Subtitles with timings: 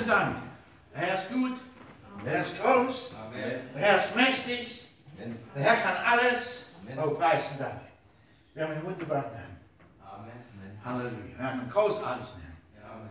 [0.00, 0.36] und Dank.
[0.94, 1.58] Der Herr ist gut,
[2.24, 3.60] der Herr ist groß, Amen.
[3.74, 4.88] der Herr ist mächtig,
[5.54, 6.70] der Herr kann alles.
[6.96, 7.80] Oh, Preis und Dank.
[8.54, 9.56] Wir haben einen wunderbaren Herrn.
[10.02, 10.80] Amen.
[10.84, 11.38] Halleluja.
[11.38, 12.42] Wir haben einen großartigen
[12.80, 12.90] Herrn.
[12.92, 13.10] Amen.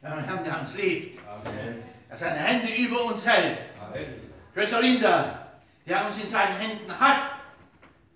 [0.00, 1.82] Wir haben einen Herrn, der uns liebt, Amen.
[2.08, 3.58] der seine Hände über uns hält.
[3.80, 4.06] Amen.
[4.54, 5.48] Schwester Linda,
[5.86, 7.18] der uns in seinen Händen hat,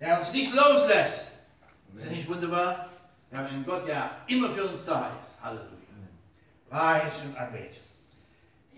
[0.01, 1.33] der uns nicht loslässt.
[1.97, 2.89] Ist das nicht wunderbar?
[3.31, 5.43] Wir haben einen Gott, der immer für uns da ist.
[5.43, 5.69] Halleluja.
[6.71, 7.90] Preis und Anbetung.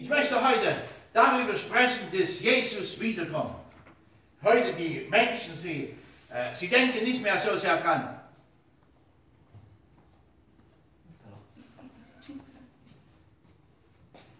[0.03, 0.79] Ich möchte heute
[1.13, 3.55] darüber sprechen, dass Jesus wiederkommt.
[4.43, 5.95] Heute die Menschen, sie,
[6.29, 8.21] äh, sie denken nicht mehr so sehr dran.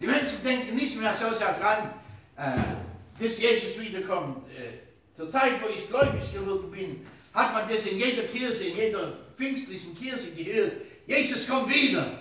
[0.01, 1.95] Die Menschen denken nicht mehr so sehr dran,
[2.37, 4.39] äh, bis Jesus wiederkommt.
[4.59, 8.77] Äh, zur Zeit, wo ich gläubig geworden bin, hat man das in jeder Kirche, in
[8.77, 10.73] jeder pfingstlichen Kirche gehört.
[11.07, 12.19] Jesus kommt wieder.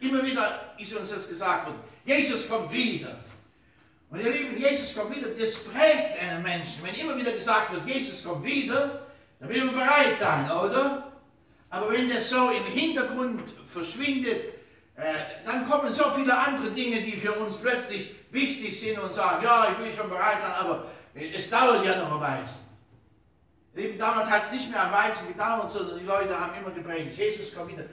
[0.00, 1.80] Immer wieder ist uns das gesagt worden.
[2.08, 3.18] Jesus kommt wieder.
[4.10, 6.82] Und ihr Lieben, Jesus kommt wieder, das prägt einen Menschen.
[6.82, 9.06] Wenn immer wieder gesagt wird, Jesus kommt wieder,
[9.38, 11.12] dann will man bereit sein, oder?
[11.68, 14.54] Aber wenn das so im Hintergrund verschwindet,
[14.96, 19.44] äh, dann kommen so viele andere Dinge, die für uns plötzlich wichtig sind und sagen,
[19.44, 22.68] ja, ich will schon bereit sein, aber äh, es dauert ja noch ein Weilchen.
[23.74, 27.18] Lieben, damals hat es nicht mehr ein Weilchen gedauert, sondern die Leute haben immer gepredigt,
[27.18, 27.84] Jesus kommt wieder,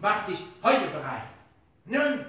[0.00, 1.26] mach dich heute bereit.
[1.84, 2.24] Nun,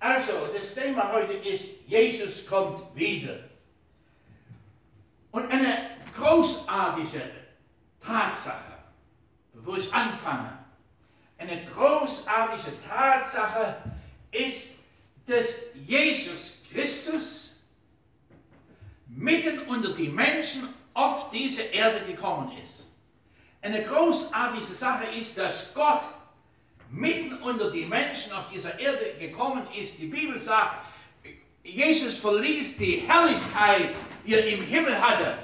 [0.00, 3.40] also, das Thema heute ist, Jesus kommt wieder.
[5.32, 7.22] Und eine großartige
[8.04, 8.78] Tatsache,
[9.52, 10.58] bevor ich anfange,
[11.38, 13.76] eine großartige Tatsache
[14.32, 14.70] ist,
[15.26, 17.60] dass Jesus Christus
[19.08, 22.84] mitten unter die Menschen auf diese Erde gekommen ist.
[23.62, 26.02] Eine großartige Sache ist, dass Gott
[26.90, 29.98] mitten unter die Menschen auf dieser Erde gekommen ist.
[29.98, 30.76] Die Bibel sagt,
[31.62, 33.90] Jesus verließ die Herrlichkeit,
[34.26, 35.38] die er im Himmel hatte.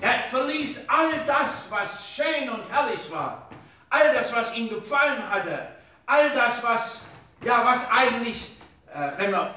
[0.00, 3.48] Er verließ all das, was schön und herrlich war.
[3.88, 5.68] All das, was ihm gefallen hatte.
[6.06, 7.02] All das, was,
[7.42, 8.52] ja, was eigentlich,
[8.92, 9.54] äh, wenn man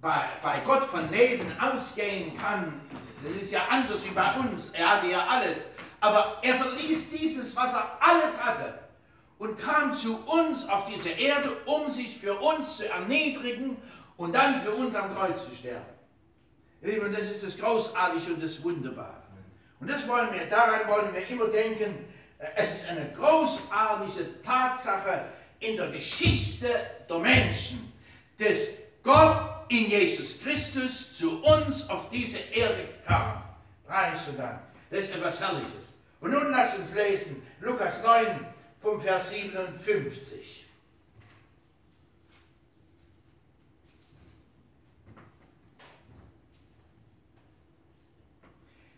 [0.00, 2.80] bei, bei Gott von Leben ausgehen kann,
[3.24, 4.68] das ist ja anders wie bei uns.
[4.70, 5.58] Er hatte ja alles.
[6.00, 8.85] Aber er verließ dieses, was er alles hatte
[9.38, 13.76] und kam zu uns auf diese Erde, um sich für uns zu erniedrigen
[14.16, 15.84] und dann für uns am Kreuz zu sterben.
[16.82, 19.22] Lieben, das ist das Großartige und das Wunderbare.
[19.80, 22.06] Und das wollen wir, daran wollen wir immer denken.
[22.54, 25.26] Es ist eine großartige Tatsache
[25.60, 26.68] in der Geschichte
[27.08, 27.92] der Menschen,
[28.38, 28.68] dass
[29.02, 33.42] Gott in Jesus Christus zu uns auf diese Erde kam.
[33.86, 34.60] Preis und Dank.
[34.90, 35.96] Das ist etwas Herrliches.
[36.20, 38.26] Und nun lasst uns lesen, Lukas 9,
[38.86, 40.64] vom Vers 57.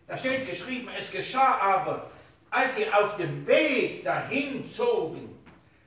[0.07, 2.11] Da steht geschrieben, es geschah aber,
[2.51, 5.35] als sie auf dem Weg dahin zogen,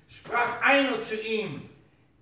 [0.09, 1.69] sprach einer zu ihm,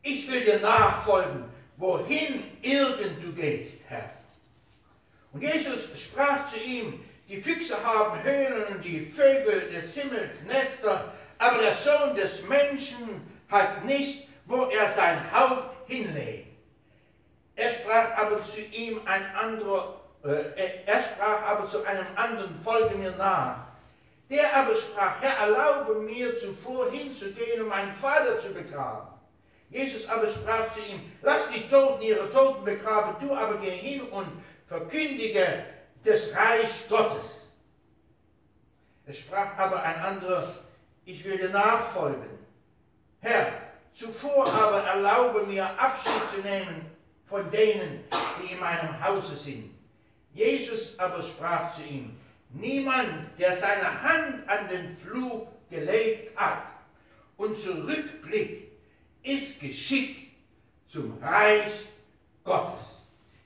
[0.02, 1.44] ich will dir nachfolgen,
[1.78, 4.10] wohin irgend du gehst, Herr.
[5.32, 11.12] Und Jesus sprach zu ihm, die Füchse haben Höhlen und die Vögel des Himmels Nester,
[11.40, 16.48] aber der Sohn des Menschen hat nicht, wo er sein Haupt hinlegt.
[17.56, 22.94] Er sprach aber zu ihm ein anderer, äh, er sprach aber zu einem anderen, folge
[22.96, 23.56] mir nach.
[24.28, 29.08] Der aber sprach, Herr, erlaube mir zuvor hinzugehen, um meinen Vater zu begraben.
[29.70, 34.02] Jesus aber sprach zu ihm, lass die Toten ihre Toten begraben, du aber geh hin
[34.10, 34.28] und
[34.68, 35.64] verkündige
[36.04, 37.52] das Reich Gottes.
[39.06, 40.46] Es sprach aber ein anderer,
[41.10, 42.30] ich will dir nachfolgen.
[43.20, 43.52] Herr,
[43.94, 46.86] zuvor aber erlaube mir Abschied zu nehmen
[47.26, 48.04] von denen,
[48.40, 49.70] die in meinem Hause sind.
[50.32, 52.16] Jesus aber sprach zu ihm,
[52.50, 56.66] niemand, der seine Hand an den Flug gelegt hat
[57.36, 58.70] und zurückblickt,
[59.22, 60.32] ist geschickt
[60.86, 61.86] zum Reich
[62.44, 62.99] Gottes.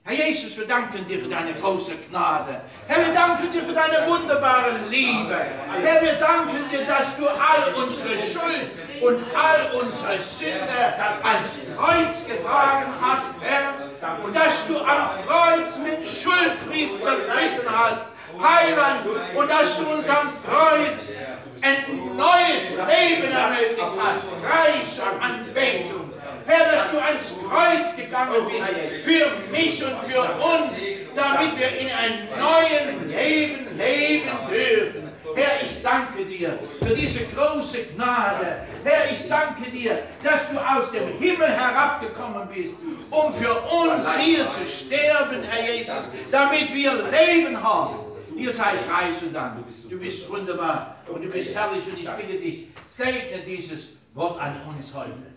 [0.07, 2.61] Herr Jesus, wir danken dir für deine große Gnade.
[2.87, 5.35] Herr, wir danken dir für deine wunderbare Liebe.
[5.81, 8.69] Herr, wir danken dir, dass du all unsere Schuld
[9.01, 10.77] und all unsere Sünde
[11.23, 14.23] ans Kreuz getragen hast, Herr.
[14.23, 18.09] Und dass du am Kreuz den Schuldbrief zerrissen hast,
[18.39, 19.07] Heiland.
[19.35, 21.13] Und dass du uns am Kreuz
[21.61, 26.04] ein neues Leben ermöglicht hast, reich an Anbetung.
[26.45, 30.77] Herr, dass du ans Kreuz gegangen bist für mich und für uns,
[31.15, 35.09] damit wir in einem neuen Leben leben dürfen.
[35.35, 38.61] Herr, ich danke dir für diese große Gnade.
[38.83, 42.75] Herr, ich danke dir, dass du aus dem Himmel herabgekommen bist,
[43.09, 47.95] um für uns hier zu sterben, Herr Jesus, damit wir Leben haben.
[48.37, 49.63] Ihr seid Preis und Dank.
[49.89, 54.61] Du bist wunderbar und du bist herrlich und ich bitte dich, segne dieses Wort an
[54.67, 55.34] uns heute.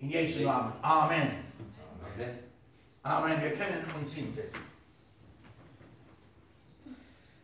[0.00, 0.72] In Jesu Namen.
[0.82, 1.30] Amen.
[3.02, 3.42] Amen.
[3.42, 4.60] Wir können uns hinsetzen.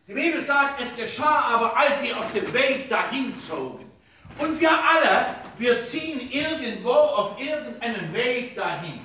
[0.07, 3.91] Die Bibel sagt, es geschah aber, als sie auf dem Weg dahin zogen.
[4.37, 8.99] Und wir alle, wir ziehen irgendwo auf irgendeinen Weg dahin.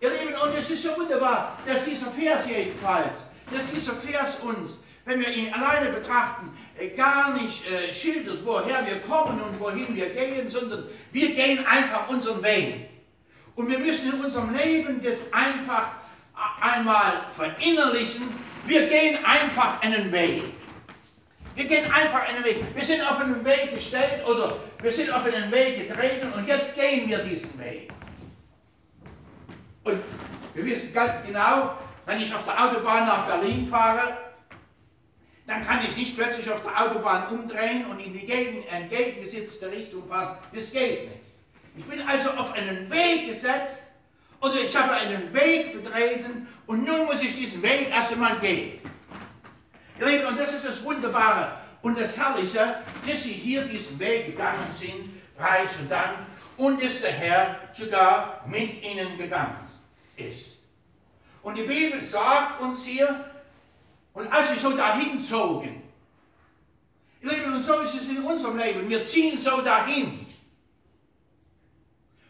[0.00, 4.82] Ihr Lieben, und es ist so wunderbar, dass dieser Vers jedenfalls, dass dieser Vers uns,
[5.04, 6.56] wenn wir ihn alleine betrachten,
[6.88, 12.08] gar nicht äh, schildert, woher wir kommen und wohin wir gehen, sondern wir gehen einfach
[12.08, 12.88] unseren Weg.
[13.54, 15.88] Und wir müssen in unserem Leben das einfach
[16.60, 18.28] einmal verinnerlichen.
[18.66, 20.42] Wir gehen einfach einen Weg.
[21.54, 22.64] Wir gehen einfach einen Weg.
[22.74, 26.74] Wir sind auf einen Weg gestellt oder wir sind auf einen Weg getreten und jetzt
[26.74, 27.92] gehen wir diesen Weg.
[29.84, 30.00] Und
[30.54, 31.74] wir wissen ganz genau,
[32.06, 34.29] wenn ich auf der Autobahn nach Berlin fahre,
[35.50, 40.06] dann kann ich nicht plötzlich auf der Autobahn umdrehen und in die gegen, entgegengesetzte Richtung
[40.08, 40.38] fahren.
[40.54, 41.24] Das geht nicht.
[41.76, 43.82] Ich bin also auf einen Weg gesetzt
[44.40, 48.78] oder ich habe einen Weg betreten und nun muss ich diesen Weg erst einmal gehen.
[49.98, 52.76] Und das ist das Wunderbare und das Herrliche,
[53.06, 56.18] dass Sie hier diesen Weg gegangen sind, Preis und Dank,
[56.58, 59.68] und dass der Herr sogar mit Ihnen gegangen
[60.16, 60.58] ist.
[61.42, 63.29] Und die Bibel sagt uns hier,
[64.14, 65.82] und als sie so dahin zogen,
[67.22, 70.26] ihr Lieben, und so ist es in unserem Leben, wir ziehen so dahin.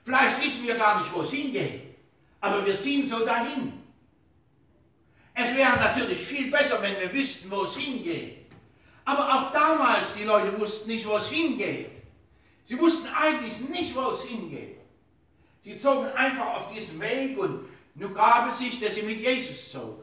[0.05, 1.83] Vielleicht wissen wir gar nicht, wo es hingeht,
[2.41, 3.73] aber wir ziehen so dahin.
[5.35, 8.39] Es wäre natürlich viel besser, wenn wir wüssten, wo es hingeht.
[9.05, 11.91] Aber auch damals, die Leute wussten nicht, wo es hingeht.
[12.67, 14.79] Sie wussten eigentlich nicht, wo es hingeht.
[15.65, 19.73] Sie zogen einfach auf diesen Weg und nun gab es sich, dass sie mit Jesus
[19.73, 20.00] zogen.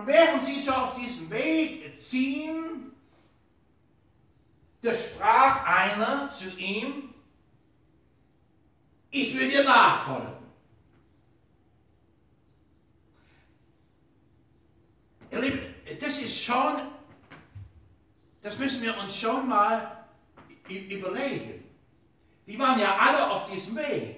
[0.00, 2.90] Und während sie so auf diesem Weg ziehen,
[4.80, 7.12] da sprach einer zu ihm,
[9.10, 10.32] ich will dir nachfolgen.
[15.32, 16.80] Ihr Lieben, das ist schon,
[18.40, 20.06] das müssen wir uns schon mal
[20.66, 21.62] überlegen.
[22.46, 24.16] Die waren ja alle auf diesem Weg.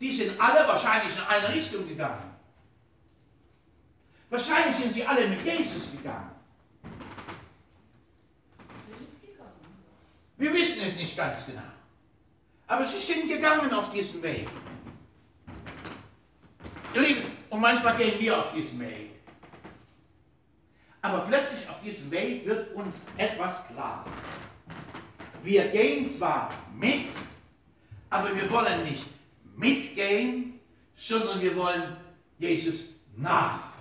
[0.00, 2.31] Die sind alle wahrscheinlich in eine Richtung gegangen.
[4.32, 6.30] Wahrscheinlich sind sie alle mit Jesus gegangen.
[10.38, 11.60] Wir wissen es nicht ganz genau.
[12.66, 14.48] Aber sie sind gegangen auf diesen Weg.
[16.94, 19.10] Ihr Lieben, und manchmal gehen wir auf diesen Weg.
[21.02, 24.06] Aber plötzlich auf diesem Weg wird uns etwas klar.
[25.42, 27.08] Wir gehen zwar mit,
[28.08, 29.04] aber wir wollen nicht
[29.56, 30.58] mitgehen,
[30.96, 31.98] sondern wir wollen
[32.38, 33.71] Jesus nachfolgen.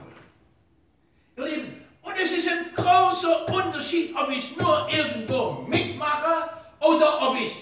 [1.45, 6.49] Lieben, und es ist ein großer Unterschied, ob ich nur irgendwo mitmache
[6.79, 7.53] oder ob ich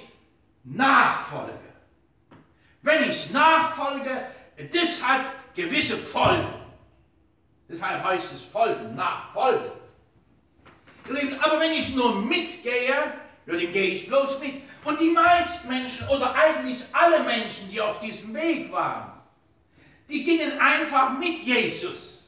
[0.64, 1.54] nachfolge.
[2.82, 4.26] Wenn ich nachfolge,
[4.72, 5.22] das hat
[5.56, 6.48] gewisse Folgen.
[7.68, 9.72] Deshalb heißt es Folgen, Nachfolgen.
[11.42, 13.14] Aber wenn ich nur mitgehe,
[13.46, 14.62] dann gehe ich bloß mit.
[14.86, 19.12] Und die meisten Menschen oder eigentlich alle Menschen, die auf diesem Weg waren,
[20.08, 22.19] die gingen einfach mit Jesus.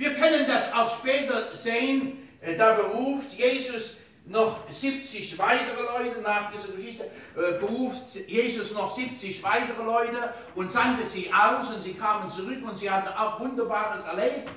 [0.00, 6.50] Wir können das auch später sehen, äh, da beruft Jesus noch 70 weitere Leute nach
[6.52, 11.92] dieser Geschichte, äh, beruft Jesus noch 70 weitere Leute und sandte sie aus und sie
[11.92, 14.48] kamen zurück und sie hatten auch Wunderbares erlebt.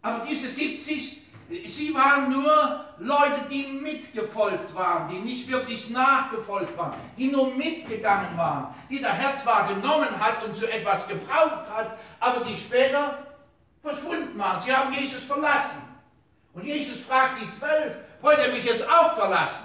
[0.00, 1.20] Aber diese 70,
[1.66, 8.38] sie waren nur Leute, die mitgefolgt waren, die nicht wirklich nachgefolgt waren, die nur mitgegangen
[8.38, 13.18] waren, die der Herr zwar genommen hat und zu etwas gebraucht hat, aber die später
[13.86, 14.60] verschwunden waren.
[14.62, 15.82] Sie haben Jesus verlassen.
[16.52, 19.64] Und Jesus fragt die Zwölf, wollt ihr mich jetzt auch verlassen?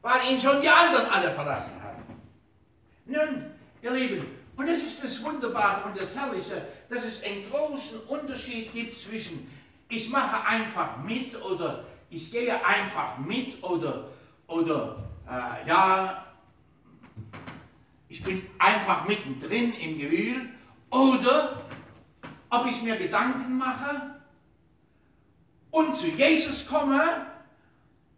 [0.00, 2.02] Weil ihn schon die anderen alle verlassen haben.
[3.06, 3.50] Nun,
[3.82, 8.72] ihr Lieben, und das ist das Wunderbare und das Herrliche, dass es einen großen Unterschied
[8.72, 9.50] gibt zwischen
[9.88, 14.08] ich mache einfach mit oder ich gehe einfach mit oder,
[14.46, 14.96] oder
[15.28, 16.24] äh, ja,
[18.08, 20.48] ich bin einfach mittendrin im Gewühl
[20.88, 21.62] oder
[22.52, 24.10] ob ich mir Gedanken mache
[25.70, 27.02] und zu Jesus komme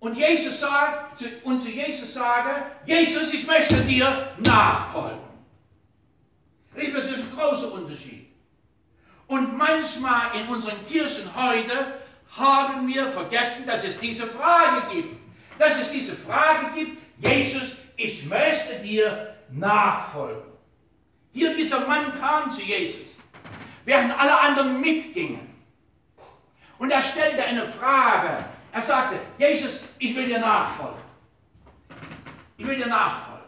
[0.00, 2.50] und Jesus sagt, und zu Jesus sage,
[2.84, 5.20] Jesus, ich möchte dir nachfolgen.
[6.74, 8.26] Das ist ein großer Unterschied.
[9.28, 11.94] Und manchmal in unseren Kirchen heute
[12.32, 15.16] haben wir vergessen, dass es diese Frage gibt.
[15.60, 20.42] Dass es diese Frage gibt, Jesus, ich möchte dir nachfolgen.
[21.32, 23.13] Hier dieser Mann kam zu Jesus,
[23.84, 25.54] während alle anderen mitgingen.
[26.78, 28.44] Und er stellte eine Frage.
[28.72, 31.02] Er sagte, Jesus, ich will dir nachfolgen.
[32.56, 33.44] Ich will dir nachfolgen.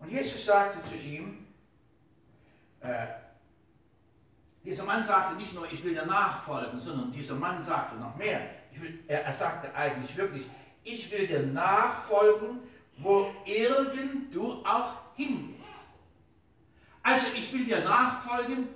[0.00, 1.46] Und Jesus sagte zu ihm,
[2.80, 3.06] äh,
[4.64, 8.40] dieser Mann sagte nicht nur, ich will dir nachfolgen, sondern dieser Mann sagte noch mehr.
[8.76, 10.46] Will, er, er sagte eigentlich wirklich,
[10.82, 12.60] ich will dir nachfolgen,
[12.98, 15.61] wo irgend du auch hingehst.
[17.02, 18.68] Also ich will dir nachfolgen,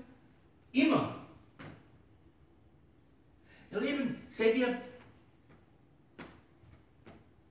[0.73, 1.15] immer.
[3.71, 4.81] Ihr Lieben, seht ihr,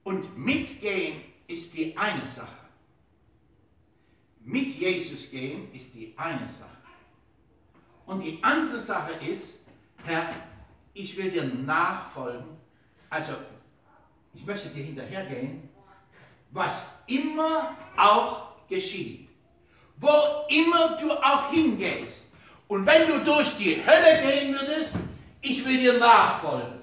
[0.03, 2.65] und mitgehen ist die eine Sache.
[4.41, 6.69] Mit Jesus gehen ist die eine Sache.
[8.05, 9.61] Und die andere Sache ist,
[10.03, 10.35] Herr,
[10.93, 12.45] ich will dir nachfolgen.
[13.09, 13.33] Also,
[14.33, 15.69] ich möchte dir hinterhergehen,
[16.51, 19.24] was immer auch geschieht.
[19.97, 20.09] Wo
[20.49, 22.31] immer du auch hingehst.
[22.67, 24.95] Und wenn du durch die Hölle gehen würdest,
[25.41, 26.81] ich will dir nachfolgen.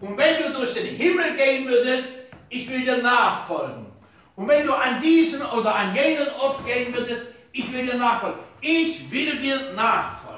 [0.00, 2.14] Und wenn du durch den Himmel gehen würdest,
[2.48, 3.86] ich will dir nachfolgen.
[4.36, 8.40] Und wenn du an diesen oder an jenen Ort gehen würdest, ich will dir nachfolgen.
[8.60, 10.32] Ich will dir nachfolgen.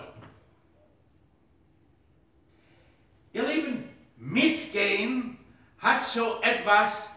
[3.32, 5.38] Ihr Lieben, mitgehen
[5.78, 7.10] hat so etwas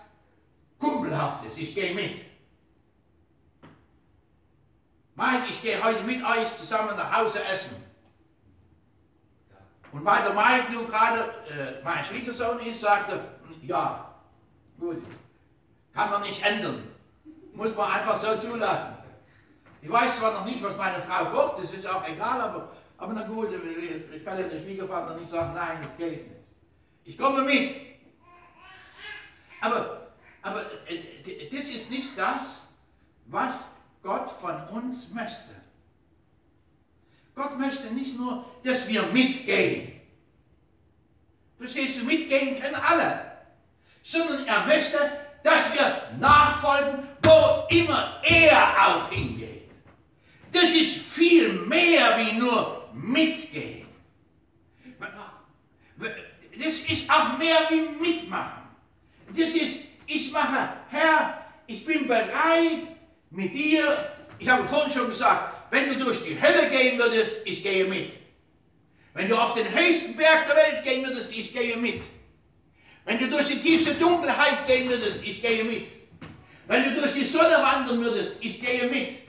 [0.80, 1.58] Kumpelhaftes.
[1.58, 2.27] Ich gehe mit.
[5.18, 7.76] Meint, ich gehe heute mit euch zusammen nach Hause essen.
[9.92, 13.20] Und weil der Mike nun gerade äh, mein Schwiegersohn ist, sagte,
[13.64, 14.14] ja,
[14.80, 15.02] gut,
[15.92, 16.88] kann man nicht ändern.
[17.54, 18.96] Muss man einfach so zulassen.
[19.82, 23.14] Ich weiß zwar noch nicht, was meine Frau kocht, das ist auch egal, aber, aber
[23.14, 26.42] na gut, ich kann ja der Schwiegervater nicht sagen, nein, das geht nicht.
[27.06, 27.76] Ich komme mit.
[29.62, 30.10] Aber,
[30.44, 32.68] aber äh, das ist nicht das,
[33.26, 35.52] was Gott von uns möchte.
[37.36, 39.94] Gott möchte nicht nur, dass wir mitgehen.
[41.58, 43.32] Verstehst du, mitgehen können alle.
[44.04, 44.98] Sondern er möchte,
[45.44, 49.70] dass wir nachfolgen, wo immer er auch hingeht.
[50.52, 53.88] Das ist viel mehr wie nur mitgehen.
[56.00, 58.64] Das ist auch mehr wie mitmachen.
[59.30, 62.97] Das ist, ich mache, Herr, ich bin bereit
[63.32, 64.12] mit dir.
[64.40, 68.14] Ich habe vorhin schon gesagt, wenn du durch die Hölle gehen würdest, ich gehe mit.
[69.14, 72.02] Wenn du auf den höchsten Berg der Welt gehen würdest, ich gehe mit.
[73.06, 75.88] Wenn du durch die tiefste Dunkelheit gehen würdest, ich gehe mit.
[76.68, 79.20] Wenn du durch die Sonne wandern würdest, ich gehe mit.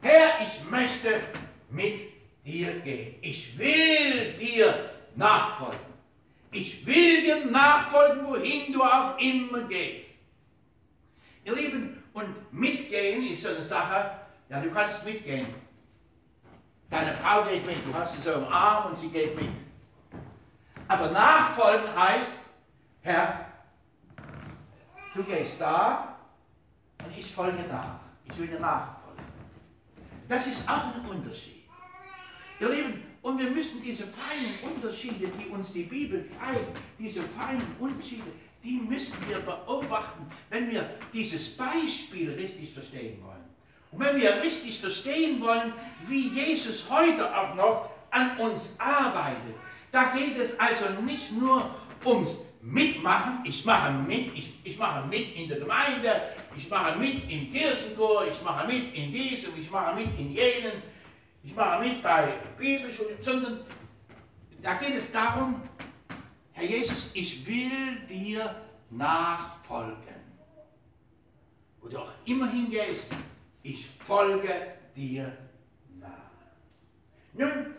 [0.00, 1.20] Herr, ich möchte
[1.70, 2.00] mit
[2.44, 3.14] dir gehen.
[3.20, 5.78] Ich will dir nachfolgen.
[6.50, 10.08] Ich will dir nachfolgen, wohin du auch immer gehst.
[11.44, 14.10] Ihr Lieben, und mitgehen ist so eine Sache,
[14.48, 15.46] ja, du kannst mitgehen.
[16.90, 19.50] Deine Frau geht mit, du hast sie so im Arm und sie geht mit.
[20.88, 22.40] Aber nachfolgen heißt,
[23.02, 23.46] Herr,
[25.14, 26.16] du gehst da
[27.04, 28.00] und ich folge nach.
[28.24, 29.24] Ich will dir nachfolgen.
[30.28, 31.64] Das ist auch ein Unterschied.
[32.60, 37.76] Ihr Lieben, und wir müssen diese feinen Unterschiede, die uns die Bibel zeigt, diese feinen
[37.78, 38.30] Unterschiede,
[38.68, 43.38] die müssen wir beobachten, wenn wir dieses Beispiel richtig verstehen wollen.
[43.90, 45.72] Und wenn wir richtig verstehen wollen,
[46.06, 49.54] wie Jesus heute auch noch an uns arbeitet,
[49.90, 51.70] da geht es also nicht nur
[52.04, 56.10] ums Mitmachen, ich mache mit, ich, ich mache mit in der Gemeinde,
[56.54, 60.82] ich mache mit im Kirchenchor, ich mache mit in diesem, ich mache mit in jenem,
[61.42, 63.60] ich mache mit bei Bibelschulen, sondern
[64.60, 65.62] da geht es darum,
[66.58, 68.52] Herr Jesus, ich will dir
[68.90, 69.96] nachfolgen.
[71.80, 73.12] Wo du auch immer hingehst,
[73.62, 75.36] ich folge dir
[76.00, 76.08] nach.
[77.34, 77.74] Nun,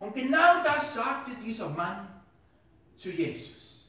[0.00, 2.08] und genau das sagte dieser Mann
[2.98, 3.88] zu Jesus.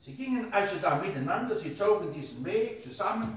[0.00, 3.36] Sie gingen also da miteinander, sie zogen diesen Weg zusammen.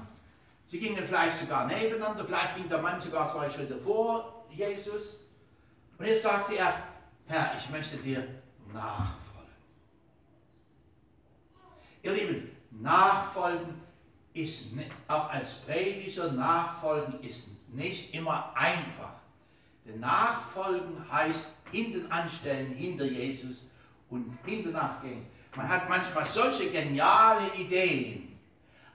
[0.68, 5.20] Sie gingen vielleicht sogar nebeneinander, vielleicht ging der Mann sogar zwei Schritte vor Jesus.
[5.98, 6.82] Und jetzt sagte er,
[7.26, 8.26] Herr, ich möchte dir
[8.72, 9.19] nachfolgen.
[12.02, 13.74] Ihr Lieben, nachfolgen
[14.32, 14.68] ist
[15.08, 19.12] auch als Prediger nachfolgen ist nicht immer einfach.
[19.84, 23.66] Denn nachfolgen heißt hinten anstellen, hinter Jesus
[24.08, 25.26] und hinter nachgehen.
[25.56, 28.38] Man hat manchmal solche geniale Ideen,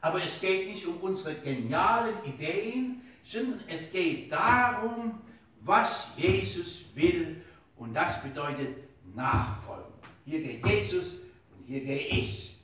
[0.01, 5.19] aber es geht nicht um unsere genialen Ideen, sondern es geht darum,
[5.61, 7.41] was Jesus will
[7.77, 8.77] und das bedeutet
[9.13, 9.93] Nachfolgen.
[10.25, 11.15] hier geht Jesus
[11.55, 12.54] und hier gehe ich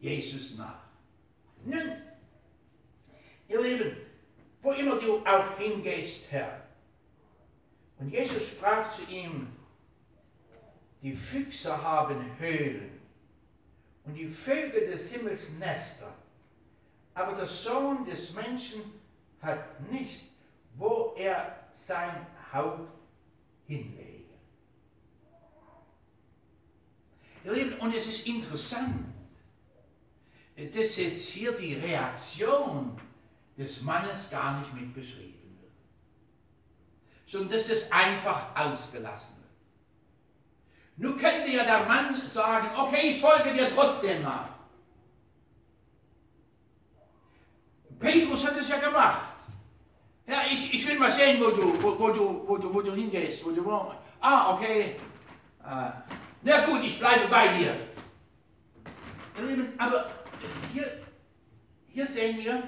[0.00, 0.82] Jesus nach.
[1.64, 1.96] Nun,
[3.48, 3.96] ihr Lieben,
[4.62, 6.62] wo immer du auch hingehst, Herr,
[7.98, 9.48] und Jesus sprach zu ihm,
[11.02, 13.00] die Füchse haben Höhlen
[14.04, 16.14] und die Vögel des Himmels Nester,
[17.14, 18.82] aber der Sohn des Menschen
[19.42, 20.24] hat nicht,
[20.76, 22.88] wo er sein Haupt
[23.66, 24.24] hinlege.
[27.44, 29.07] Ihr Lieben, und es ist interessant,
[30.66, 32.98] dass jetzt hier die Reaktion
[33.56, 35.72] des Mannes gar nicht mit beschrieben wird,
[37.26, 39.48] sondern dass es einfach ausgelassen wird.
[40.96, 44.48] Nun könnte ja der Mann sagen, okay, ich folge dir trotzdem nach.
[48.00, 49.28] Petrus hat es ja gemacht.
[50.26, 52.92] Ja, ich, ich will mal sehen, wo du, wo, wo du, wo, du, wo du
[52.92, 53.96] hingehst, wo du wohnst.
[54.20, 54.96] Ah, okay.
[55.64, 55.90] Äh,
[56.42, 57.76] na gut, ich bleibe bei dir.
[59.78, 60.10] Aber
[60.72, 61.06] hier,
[61.88, 62.62] hier sehen wir,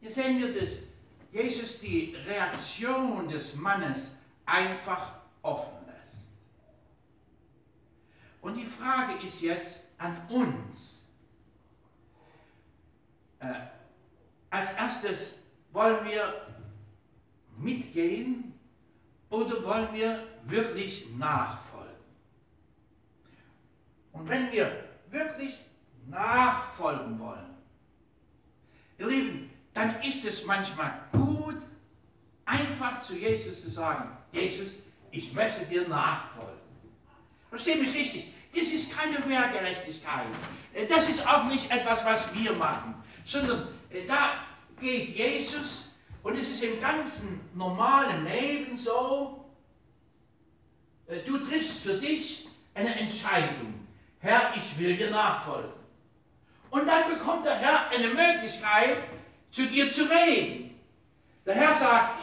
[0.00, 0.78] hier sehen wir, dass
[1.32, 6.34] Jesus die Reaktion des Mannes einfach offen lässt.
[8.40, 11.02] Und die Frage ist jetzt an uns.
[13.38, 13.54] Äh,
[14.50, 15.36] als erstes,
[15.72, 16.46] wollen wir
[17.56, 18.52] mitgehen
[19.28, 21.94] oder wollen wir wirklich nachfolgen?
[24.12, 25.58] Und wenn wir wirklich
[26.10, 27.54] nachfolgen wollen,
[28.98, 31.56] ihr Lieben, dann ist es manchmal gut,
[32.44, 34.70] einfach zu Jesus zu sagen, Jesus,
[35.10, 36.60] ich möchte dir nachfolgen.
[37.48, 40.26] Versteh mich richtig, das ist keine Wehrgerechtigkeit.
[40.88, 44.34] Das ist auch nicht etwas, was wir machen, sondern äh, da
[44.80, 45.90] geht Jesus
[46.22, 49.44] und es ist im ganzen normalen Leben so,
[51.06, 53.74] äh, du triffst für dich eine Entscheidung.
[54.20, 55.79] Herr, ich will dir nachfolgen.
[56.70, 58.98] Und dann bekommt der Herr eine Möglichkeit,
[59.50, 60.78] zu dir zu reden.
[61.44, 62.20] Der Herr sagt,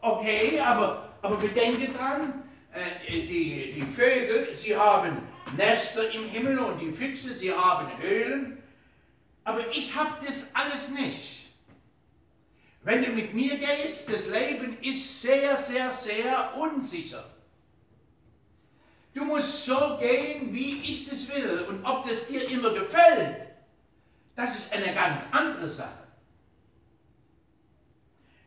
[0.00, 2.42] okay, aber, aber bedenke dran,
[2.72, 5.18] äh, die, die Vögel, sie haben
[5.56, 8.62] Nester im Himmel und die Füchse, sie haben Höhlen,
[9.44, 11.46] aber ich habe das alles nicht.
[12.82, 17.24] Wenn du mit mir gehst, das Leben ist sehr, sehr, sehr unsicher.
[19.12, 21.66] Du musst so gehen, wie ich das will.
[21.68, 23.45] Und ob das dir immer gefällt,
[24.36, 26.06] das ist eine ganz andere Sache.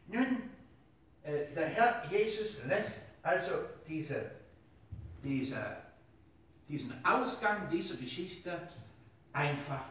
[0.07, 0.49] Nun,
[1.23, 3.51] äh, der Herr Jesus lässt also
[3.87, 4.31] diese,
[5.23, 5.77] diese,
[6.67, 8.67] diesen Ausgang dieser Geschichte
[9.33, 9.83] einfach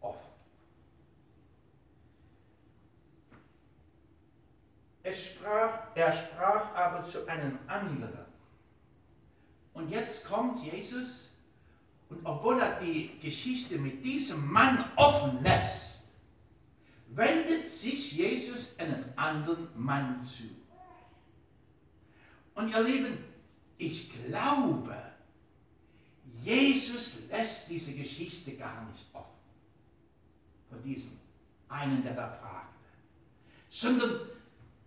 [0.00, 0.30] offen.
[5.12, 8.26] Sprach, er sprach aber zu einem anderen.
[9.74, 11.29] Und jetzt kommt Jesus
[12.10, 16.02] und obwohl er die Geschichte mit diesem Mann offen lässt,
[17.08, 20.42] wendet sich Jesus einen anderen Mann zu.
[22.54, 23.18] Und ihr Lieben,
[23.78, 24.96] ich glaube,
[26.42, 29.26] Jesus lässt diese Geschichte gar nicht offen.
[30.68, 31.18] Von diesem
[31.68, 32.68] einen, der da fragte.
[33.70, 34.20] Sondern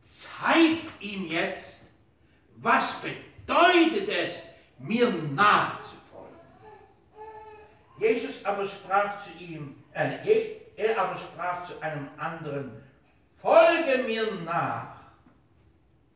[0.04, 1.86] zeigt ihm jetzt,
[2.58, 4.44] was bedeutet es,
[4.78, 5.93] mir nachzufolgen.
[7.98, 12.84] Jesus aber sprach zu ihm, äh, er aber sprach zu einem anderen,
[13.42, 14.96] folge mir nach.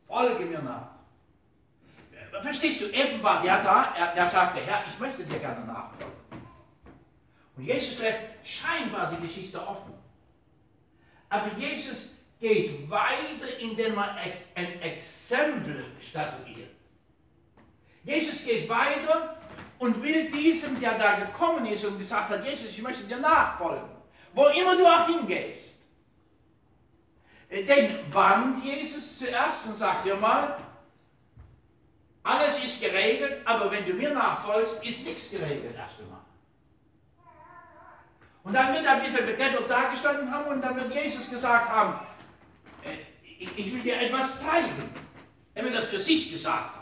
[0.07, 0.89] Folge mir nach.
[2.41, 6.13] Verstehst du, eben war der da, er, der sagte, Herr, ich möchte dir gerne nachfolgen.
[7.55, 9.93] Und Jesus lässt scheinbar die Geschichte offen.
[11.29, 14.15] Aber Jesus geht weiter, indem er
[14.55, 16.71] ein Exempel statuiert.
[18.03, 19.35] Jesus geht weiter
[19.79, 23.89] und will diesem, der da gekommen ist und gesagt hat, Jesus, ich möchte dir nachfolgen,
[24.33, 25.79] wo immer du auch hingehst.
[27.49, 30.57] Äh, den warnt Jesus zuerst und sagt, hör mal,
[32.23, 36.19] alles ist geregelt, aber wenn du mir nachfolgst, ist nichts geregelt erst einmal.
[38.43, 41.99] Und dann wird er ein bisschen bedeppert dargestanden haben und dann wird Jesus gesagt haben,
[42.83, 42.97] äh,
[43.39, 44.89] ich will dir etwas zeigen.
[45.53, 46.76] Er wird das für sich gesagt.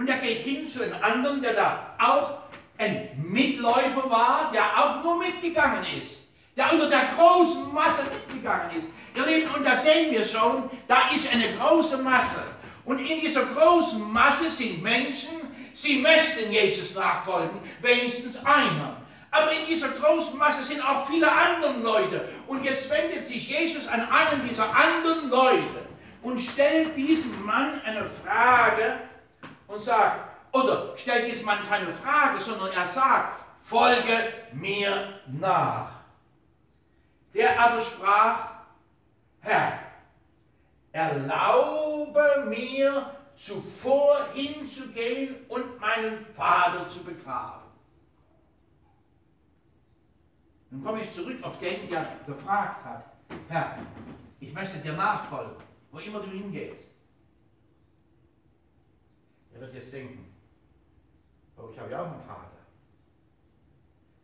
[0.00, 2.38] Und er geht hin zu einem anderen, der da auch
[2.78, 6.22] ein Mitläufer war, der auch nur mitgegangen ist.
[6.56, 8.86] Der unter der großen Masse mitgegangen ist.
[9.14, 12.42] Ihr Lieben, und da sehen wir schon, da ist eine große Masse.
[12.86, 15.34] Und in dieser großen Masse sind Menschen,
[15.74, 18.96] sie möchten Jesus nachfolgen, wenigstens einer.
[19.30, 22.26] Aber in dieser großen Masse sind auch viele andere Leute.
[22.46, 25.84] Und jetzt wendet sich Jesus an einen dieser anderen Leute
[26.22, 28.98] und stellt diesem Mann eine Frage
[29.70, 30.20] und sagt,
[30.52, 35.92] oder stellt diesem Mann keine Frage, sondern er sagt, folge mir nach.
[37.32, 38.50] Der aber sprach,
[39.40, 39.78] Herr,
[40.90, 47.70] erlaube mir zuvor hinzugehen und meinen Vater zu begraben.
[50.70, 53.04] Nun komme ich zurück auf den, der gefragt hat,
[53.48, 53.78] Herr,
[54.40, 55.54] ich möchte dir nachfolgen,
[55.92, 56.89] wo immer du hingehst.
[59.60, 60.24] Wird jetzt denken,
[61.58, 62.56] oh, ich habe ja auch einen Vater.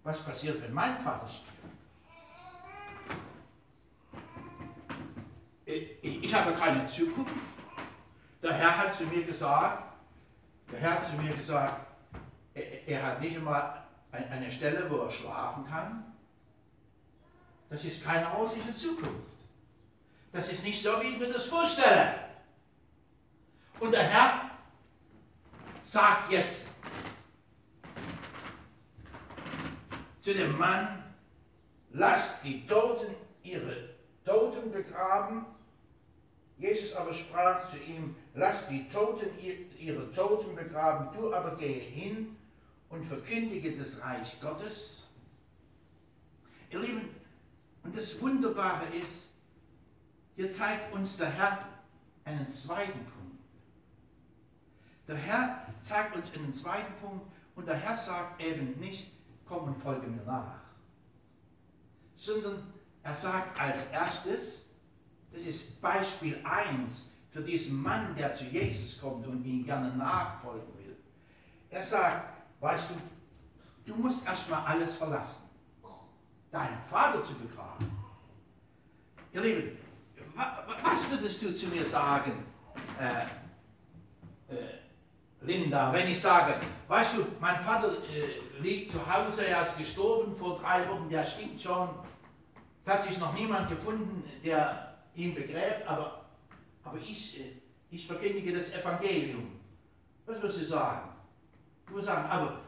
[0.03, 1.53] Was passiert, wenn mein Vater stirbt?
[5.67, 7.35] Ich, ich habe keine Zukunft.
[8.43, 9.95] Der Herr hat zu mir gesagt,
[10.73, 11.87] der Herr hat zu mir gesagt,
[12.55, 16.15] er, er hat nicht einmal eine Stelle, wo er schlafen kann.
[17.69, 19.29] Das ist keine Aussicht Zukunft.
[20.33, 22.15] Das ist nicht so, wie ich mir das vorstelle.
[23.81, 24.56] Und der Herr
[25.87, 26.67] sagt jetzt
[30.21, 31.05] zu dem Mann,
[31.93, 33.91] lasst die Toten ihre
[34.25, 35.47] Toten begraben.
[36.59, 39.29] Jesus aber sprach zu ihm, lasst die Toten
[39.79, 42.37] ihre Toten begraben, du aber gehe hin
[42.89, 45.05] und verkündige das Reich Gottes.
[46.71, 47.09] Ihr Lieben,
[47.85, 49.29] und das Wunderbare ist,
[50.35, 51.69] hier zeigt uns der Herr
[52.25, 53.16] einen zweiten Punkt.
[55.09, 59.13] Der Herr zeigt uns einen zweiten Punkt und der Herr sagt eben nicht,
[59.47, 60.61] komm und folge mir nach,
[62.17, 64.67] sondern er sagt als erstes,
[65.33, 70.67] das ist Beispiel 1 für diesen Mann, der zu Jesus kommt und ihm gerne nachfolgen
[70.79, 70.97] will.
[71.71, 75.47] Er sagt, weißt du, du musst erstmal alles verlassen
[76.57, 77.87] deinen Vater zu begraben.
[79.33, 79.79] Ihr Lieben,
[80.83, 82.33] was würdest du zu mir sagen,
[82.99, 83.25] äh,
[84.55, 84.86] äh,
[85.47, 86.55] Linda, wenn ich sage,
[86.89, 91.25] weißt du, mein Vater äh, liegt zu Hause, er ist gestorben vor drei Wochen, der
[91.25, 91.89] stinkt schon.
[92.85, 96.25] Es hat sich noch niemand gefunden, der ihn begräbt, aber,
[96.85, 97.53] aber ich, äh,
[97.91, 99.61] ich verkündige das Evangelium.
[100.27, 101.11] Was wirst du sagen?
[101.87, 102.59] Du wirst sagen, aber,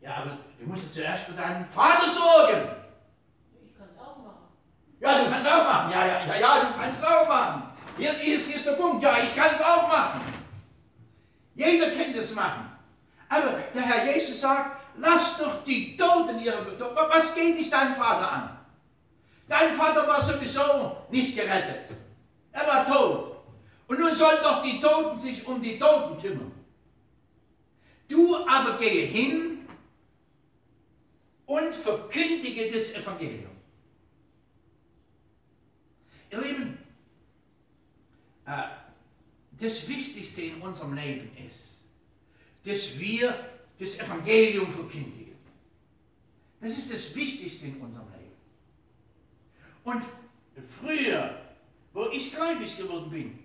[0.00, 2.68] ja, aber du musst zuerst für deinen Vater sorgen.
[4.98, 5.92] Ja, du kannst auch machen.
[5.92, 7.62] Ja, ja, ja, ja, du kannst auch machen.
[7.98, 9.02] Hier, ist, hier ist der Punkt.
[9.02, 10.35] Ja, ich kann es auch machen.
[11.56, 12.70] Jeder kann das machen.
[13.28, 16.78] Aber der Herr Jesus sagt, lass doch die Toten ihre...
[17.10, 18.58] Was geht dich dein Vater an?
[19.48, 21.96] Dein Vater war sowieso nicht gerettet.
[22.52, 23.36] Er war tot.
[23.88, 26.52] Und nun sollen doch die Toten sich um die Toten kümmern.
[28.08, 29.66] Du aber gehe hin
[31.46, 33.50] und verkündige das Evangelium.
[36.30, 36.78] Ihr Lieben,
[38.46, 38.62] äh,
[39.60, 41.80] das Wichtigste in unserem Leben ist,
[42.64, 43.34] dass wir
[43.78, 45.36] das Evangelium verkündigen.
[46.60, 48.16] Das ist das Wichtigste in unserem Leben.
[49.84, 50.02] Und
[50.80, 51.40] früher,
[51.92, 53.38] wo ich gläubig geworden bin,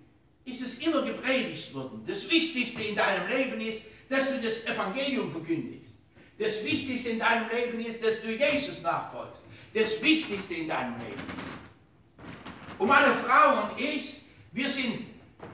[0.45, 2.03] ist es immer gepredigt worden.
[2.07, 5.91] Das Wichtigste in deinem Leben ist, dass du das Evangelium verkündigst.
[6.39, 9.43] Das Wichtigste in deinem Leben ist, dass du Jesus nachfolgst.
[9.73, 12.79] Das Wichtigste in deinem Leben ist.
[12.79, 14.21] Und meine Frau und ich,
[14.51, 15.05] wir sind,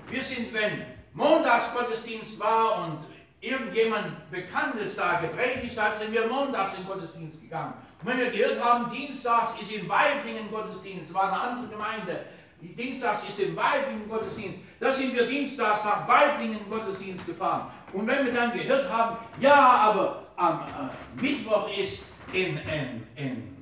[0.10, 3.06] wir sind, wenn Montagsgottesdienst war und
[3.41, 7.74] irgendjemand Bekanntes da gepredigt hat, sind wir montags in Gottesdienst gegangen.
[8.02, 12.26] Und wenn wir gehört haben, dienstags ist in Weiblingen Gottesdienst, war eine andere Gemeinde,
[12.62, 17.72] dienstags ist in Weiblingen Gottesdienst, da sind wir dienstags nach Weiblingen Gottesdienst gefahren.
[17.93, 23.58] Und wenn wir dann gehört haben, ja, aber am äh, Mittwoch ist in, in, in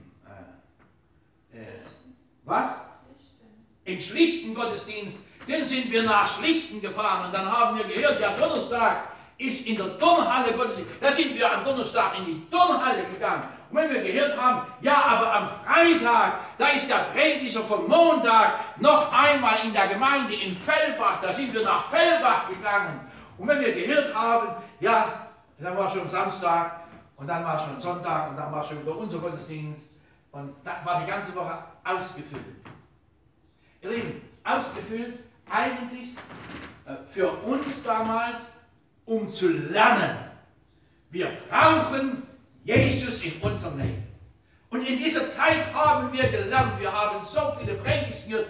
[1.54, 1.66] äh, äh,
[2.44, 2.86] was?
[3.86, 8.32] in schlichten Gottesdienst, dann sind wir nach Schlichten gefahren und dann haben wir gehört, ja,
[8.32, 10.92] Donnerstag ist in der Turnhalle Gottesdienst.
[11.02, 13.44] Da sind wir am Donnerstag in die Turnhalle gegangen.
[13.70, 18.60] Und wenn wir gehört haben, ja, aber am Freitag, da ist der Prediger vom Montag
[18.78, 23.02] noch einmal in der Gemeinde in Fellbach, da sind wir nach Fellbach gegangen.
[23.38, 25.28] Und wenn wir gehört haben, ja,
[25.60, 26.80] dann war schon Samstag
[27.18, 29.90] und dann war schon Sonntag und dann war schon wieder unser Gottesdienst
[30.32, 32.44] und da war die ganze Woche ausgefüllt.
[33.82, 36.10] Ihr Lieben, ausgefüllt eigentlich
[36.86, 38.50] äh, für uns damals,
[39.06, 40.18] um zu lernen.
[41.12, 42.24] Wir brauchen
[42.64, 44.04] Jesus in unserem Leben.
[44.70, 48.46] Und in dieser Zeit haben wir gelernt, wir haben so viele Predigten,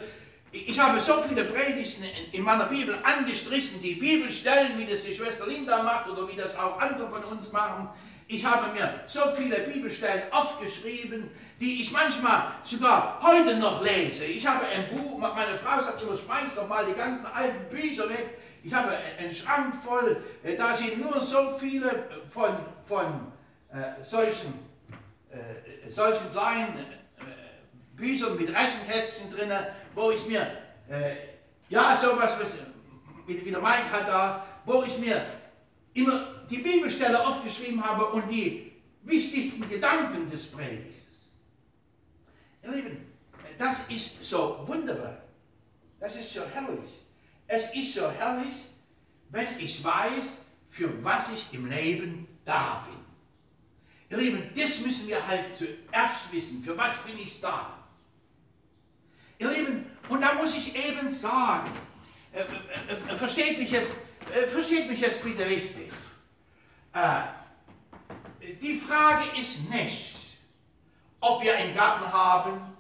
[0.51, 5.45] ich habe so viele Predigten in meiner Bibel angestrichen, die Bibelstellen, wie das die Schwester
[5.45, 7.89] Linda macht oder wie das auch andere von uns machen.
[8.27, 14.25] Ich habe mir so viele Bibelstellen aufgeschrieben, die ich manchmal sogar heute noch lese.
[14.25, 18.09] Ich habe ein Buch, meine Frau sagt immer, schmeiß doch mal die ganzen alten Bücher
[18.09, 18.39] weg.
[18.63, 23.31] Ich habe einen Schrank voll, äh, da sind nur so viele von, von
[23.71, 24.57] äh, solchen,
[25.29, 29.51] äh, solchen kleinen äh, Büchern mit Rechenkästchen drin,
[29.93, 30.41] wo ich mir,
[30.89, 31.15] äh,
[31.69, 32.55] ja, sowas, was,
[33.27, 35.23] wie, wie der Mike hat da, wo ich mir
[35.93, 38.71] immer die Bibelstelle aufgeschrieben habe und die
[39.03, 40.93] wichtigsten Gedanken des Predigers.
[42.63, 43.13] Ihr Lieben,
[43.57, 45.17] das ist so wunderbar.
[45.99, 46.91] Das ist so herrlich.
[47.47, 48.55] Es ist so herrlich,
[49.29, 53.05] wenn ich weiß, für was ich im Leben da bin.
[54.09, 56.63] Ihr Lieben, das müssen wir halt zuerst wissen.
[56.63, 57.77] Für was bin ich da?
[59.37, 61.71] Ihr Lieben, und da muss ich eben sagen,
[62.31, 63.95] äh, äh, äh, versteht, mich jetzt,
[64.33, 65.91] äh, versteht mich jetzt bitte richtig.
[66.95, 67.23] Äh,
[68.61, 70.37] die Frage ist nicht,
[71.19, 72.73] ob wir einen Garten haben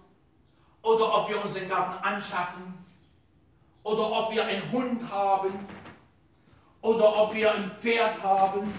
[0.83, 2.73] oder ob wir uns einen Garten anschaffen
[3.83, 5.67] oder ob wir einen Hund haben
[6.81, 8.73] oder ob wir ein Pferd haben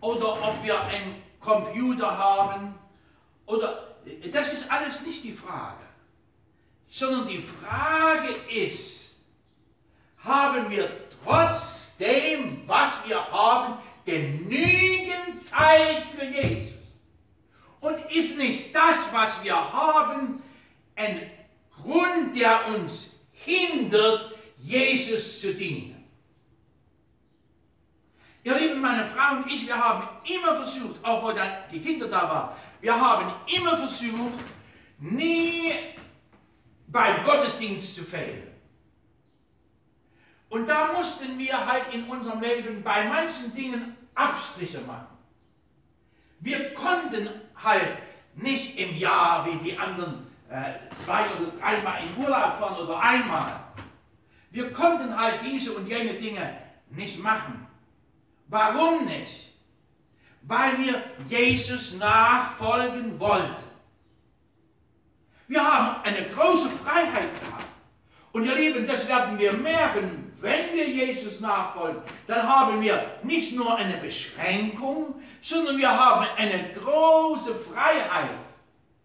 [0.00, 2.74] oder ob wir einen Computer haben
[3.46, 3.94] oder
[4.32, 5.84] das ist alles nicht die Frage,
[6.88, 9.20] sondern die Frage ist,
[10.18, 10.90] haben wir
[11.24, 16.74] trotzdem, was wir haben, genügend Zeit für Jesus.
[17.80, 20.42] Und ist nicht das, was wir haben,
[20.94, 21.30] ein
[21.70, 25.96] Grund, der uns hindert, Jesus zu dienen?
[28.44, 32.06] Ihr Lieben, meine Frau und ich, wir haben immer versucht, auch wo dann die Kinder
[32.06, 34.38] da waren, wir haben immer versucht,
[35.00, 35.72] nie
[36.86, 38.55] beim Gottesdienst zu fehlen.
[40.48, 45.08] Und da mussten wir halt in unserem Leben bei manchen Dingen Abstriche machen.
[46.40, 47.98] Wir konnten halt
[48.34, 53.60] nicht im Jahr wie die anderen äh, zwei oder dreimal in Urlaub fahren oder einmal.
[54.50, 56.56] Wir konnten halt diese und jene Dinge
[56.90, 57.66] nicht machen.
[58.48, 59.50] Warum nicht?
[60.42, 63.62] Weil wir Jesus nachfolgen wollten.
[65.48, 67.66] Wir haben eine große Freiheit gehabt.
[68.32, 73.56] Und ihr Lieben, das werden wir merken, wenn wir Jesus nachfolgen, dann haben wir nicht
[73.56, 78.30] nur eine Beschränkung, sondern wir haben eine große Freiheit.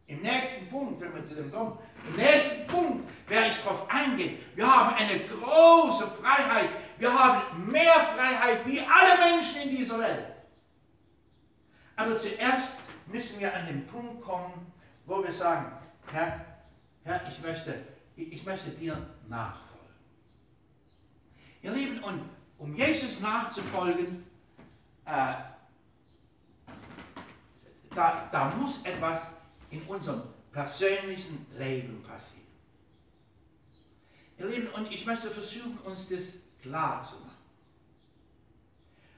[0.06, 4.38] Im nächsten Punkt, wenn wir zu dem kommen, im nächsten Punkt werde ich darauf eingehen.
[4.56, 6.69] Wir haben eine große Freiheit.
[6.99, 10.27] Wir haben mehr Freiheit wie alle Menschen in dieser Welt.
[11.95, 12.73] Aber zuerst
[13.08, 14.71] müssen wir an den Punkt kommen,
[15.08, 15.71] wo wir sagen,
[16.12, 16.45] Herr,
[17.04, 17.82] Herr, ich möchte,
[18.15, 18.95] ich möchte dir
[19.27, 19.70] nachfolgen.
[21.62, 22.21] Ihr Lieben, und
[22.58, 24.24] um Jesus nachzufolgen,
[25.06, 25.34] äh,
[27.93, 29.28] da, da muss etwas
[29.69, 32.47] in unserem persönlichen Leben passieren.
[34.39, 37.32] Ihr Lieben, und ich möchte versuchen, uns das klar zu machen.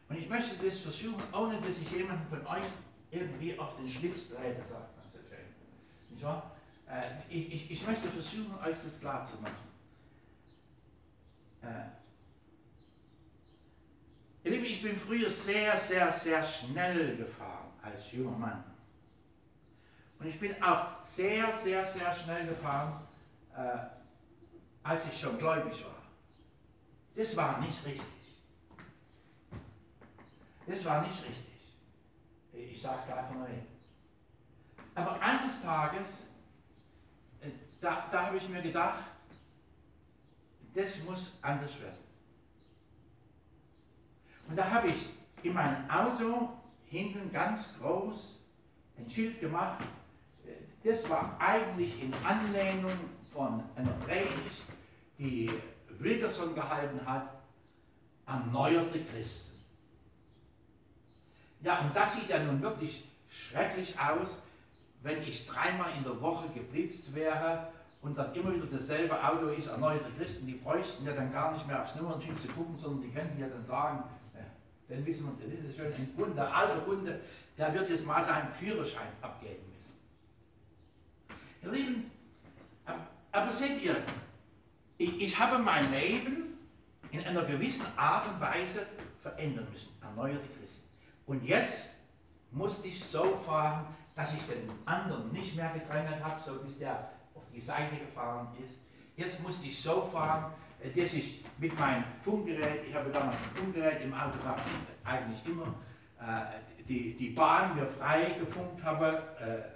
[0.09, 2.63] Und ich möchte das versuchen, ohne dass ich jemanden von euch
[3.11, 5.45] irgendwie auf den Schlips trete, sagt man so schön.
[6.09, 6.51] Nicht wahr?
[6.87, 9.55] Äh, ich, ich, ich möchte versuchen, euch das klar zu machen.
[11.61, 12.02] Äh,
[14.43, 18.63] Ihr Lieben, ich bin früher sehr, sehr, sehr schnell gefahren als junger Mann.
[20.19, 23.07] Und ich bin auch sehr, sehr, sehr schnell gefahren,
[23.55, 23.77] äh,
[24.83, 26.01] als ich schon gläubig war.
[27.15, 28.05] Das war nicht richtig.
[30.67, 31.53] Das war nicht richtig.
[32.53, 33.49] Ich sage es einfach mal.
[34.95, 36.07] Aber eines Tages,
[37.41, 39.03] äh, da, da habe ich mir gedacht,
[40.73, 42.02] das muss anders werden.
[44.47, 45.09] Und da habe ich
[45.43, 46.49] in meinem Auto
[46.85, 48.39] hinten ganz groß
[48.97, 49.83] ein Schild gemacht.
[50.83, 52.97] Das war eigentlich in Anlehnung
[53.33, 54.67] von einer Predigt,
[55.17, 55.49] die
[55.99, 57.29] Wilkerson gehalten hat,
[58.27, 59.53] erneuerte Christen.
[61.61, 64.41] Ja, und das sieht ja nun wirklich schrecklich aus,
[65.01, 67.67] wenn ich dreimal in der Woche geblitzt wäre
[68.01, 71.65] und dann immer wieder dasselbe Auto ist, erneuerte Christen, die bräuchten ja dann gar nicht
[71.65, 74.03] mehr aufs Nummernschild zu gucken, sondern die könnten ja dann sagen,
[74.89, 77.19] dann wissen wir, das ist schon ein Kunde, alter Kunde,
[77.57, 79.93] der wird jetzt mal seinen Führerschein abgeben müssen.
[81.63, 82.11] Ihr Lieben,
[83.31, 83.95] aber seht ihr,
[84.97, 86.57] ich, ich habe mein Leben
[87.11, 88.85] in einer gewissen Art und Weise
[89.21, 90.87] verändern müssen, erneuerte Christen.
[91.25, 91.95] Und jetzt
[92.51, 97.09] musste ich so fahren, dass ich den anderen nicht mehr gedrängelt habe, so bis der
[97.33, 98.77] auf die Seite gefahren ist.
[99.15, 103.63] Jetzt musste ich so fahren, äh, dass ich mit meinem Funkgerät, ich habe damals ein
[103.63, 104.61] Funkgerät im Auto gehabt,
[105.03, 105.73] eigentlich immer,
[106.19, 109.23] äh, die, die Bahn mir frei gefunkt habe.
[109.39, 109.73] Äh,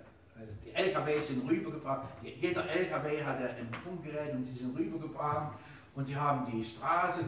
[0.64, 2.08] die LKW sind rübergefahren.
[2.22, 5.50] Jeder LKW hatte ein Funkgerät und sie sind rübergefahren
[5.96, 7.22] und sie haben die Straße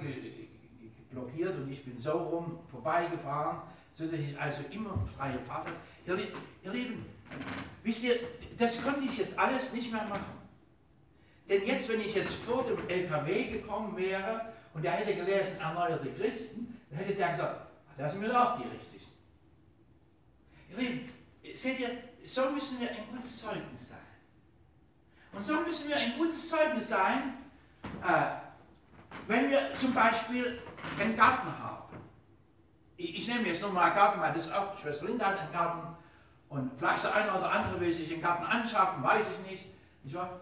[1.12, 3.62] blockiert und ich bin so rum vorbeigefahren,
[3.96, 5.68] sodass ich also immer freie Fahrt
[6.06, 6.30] hatte.
[6.64, 7.06] Ihr Lieben,
[7.84, 8.16] wisst ihr,
[8.58, 10.39] das konnte ich jetzt alles nicht mehr machen.
[11.50, 16.12] Denn jetzt, wenn ich jetzt vor dem LKW gekommen wäre und der hätte gelesen, erneuerte
[16.14, 19.06] Christen, dann hätte der gesagt, das sind wir doch die Richtigen.
[20.70, 21.14] Ihr Lieben,
[21.56, 21.90] seht ihr,
[22.26, 23.98] so müssen wir ein gutes Zeugnis sein.
[25.32, 27.34] Und so müssen wir ein gutes Zeugnis sein,
[28.04, 28.36] äh,
[29.28, 30.62] wenn wir zum Beispiel
[31.00, 31.98] einen Garten haben.
[32.98, 35.96] Ich, nehme jetzt nochmal einen Garten, weil das auch, Schwester Linda hat einen Garten
[36.50, 39.66] und vielleicht der eine oder andere will sich einen Garten anschaffen, weiß ich nicht.
[40.04, 40.40] nicht wahr?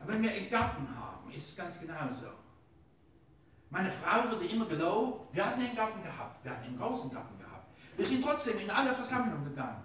[0.00, 2.26] Aber wenn wir einen Garten haben, ist es ganz genauso.
[3.70, 7.38] Meine Frau wurde immer gelobt, wir hatten einen Garten gehabt, wir hatten einen großen Garten
[7.38, 7.66] gehabt.
[7.96, 9.84] Wir sind trotzdem in alle Versammlungen gegangen.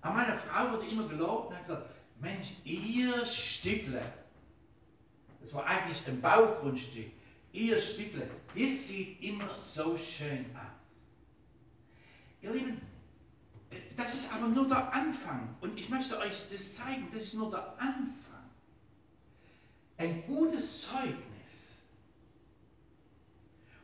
[0.00, 4.00] Aber meine Frau wurde immer gelobt und hat gesagt, Mensch, ihr Stückle,
[5.40, 7.10] das war eigentlich ein Baugrundstück,
[7.52, 10.72] ihr Stückle, das sieht immer so schön aus.
[12.40, 12.80] Ihr Lieben,
[13.96, 15.54] das ist aber nur der Anfang.
[15.60, 18.14] Und ich möchte euch das zeigen, das ist nur der Anfang.
[20.02, 21.80] Ein gutes Zeugnis.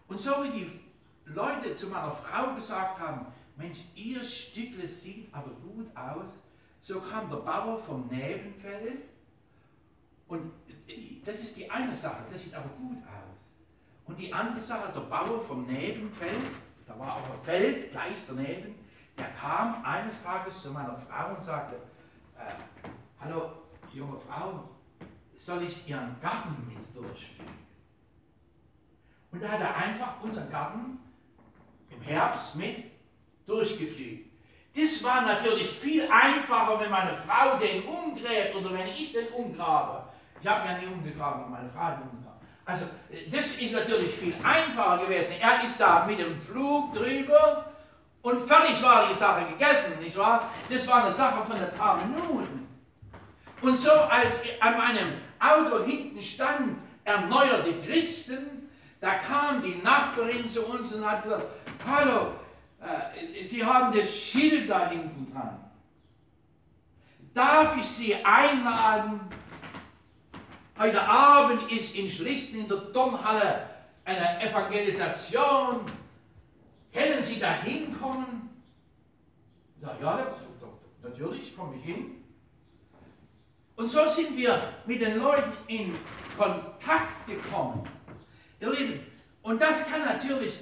[0.08, 0.80] Und so wie die
[1.26, 3.26] Leute zu meiner Frau gesagt haben,
[3.56, 6.30] Mensch, ihr Stückle sieht aber gut aus,
[6.82, 9.04] so kam der Bauer vom Nebenfeld
[10.26, 10.50] und
[11.24, 13.56] das ist die eine Sache, das sieht aber gut aus.
[14.06, 16.50] Und die andere Sache, der Bauer vom Nebenfeld,
[16.88, 18.74] da war auch ein Feld gleich daneben,
[19.16, 21.76] der kam eines Tages zu meiner Frau und sagte,
[22.36, 23.52] äh, hallo
[23.92, 24.68] junge Frau,
[25.38, 27.58] soll ich Ihren Garten mit durchfliegen?
[29.30, 30.98] Und da hat er einfach unseren Garten
[31.90, 32.84] im Herbst mit
[33.46, 34.28] durchgefliegt.
[34.74, 40.04] Das war natürlich viel einfacher, wenn meine Frau den umgräbt oder wenn ich den umgrabe.
[40.40, 42.38] Ich habe ja nie umgegraben, meine Frau hat umgegraben.
[42.64, 42.84] Also
[43.30, 45.34] das ist natürlich viel einfacher gewesen.
[45.40, 47.72] Er ist da mit dem Flug drüber
[48.22, 50.50] und fertig war die Sache gegessen, nicht wahr?
[50.68, 52.68] Das war eine Sache von ein paar Minuten.
[53.62, 58.68] Und so als an meinem Auto hinten stand erneuerte Christen,
[59.00, 61.46] da kam die Nachbarin zu uns und hat gesagt,
[61.86, 62.32] hallo,
[62.80, 65.58] äh, Sie haben das Schild da hinten dran.
[67.34, 69.20] Darf ich Sie einladen?
[70.78, 73.68] Heute Abend ist in Schlichten in der Turnhalle
[74.04, 75.86] eine Evangelisation.
[76.92, 78.48] Können Sie da hinkommen?
[79.80, 80.36] Ja, ja,
[81.02, 82.17] natürlich komme ich hin.
[83.78, 85.94] Und so sind wir mit den Leuten in
[86.36, 87.88] Kontakt gekommen.
[88.60, 89.06] Ihr Lieben,
[89.42, 90.58] und das kann natürlich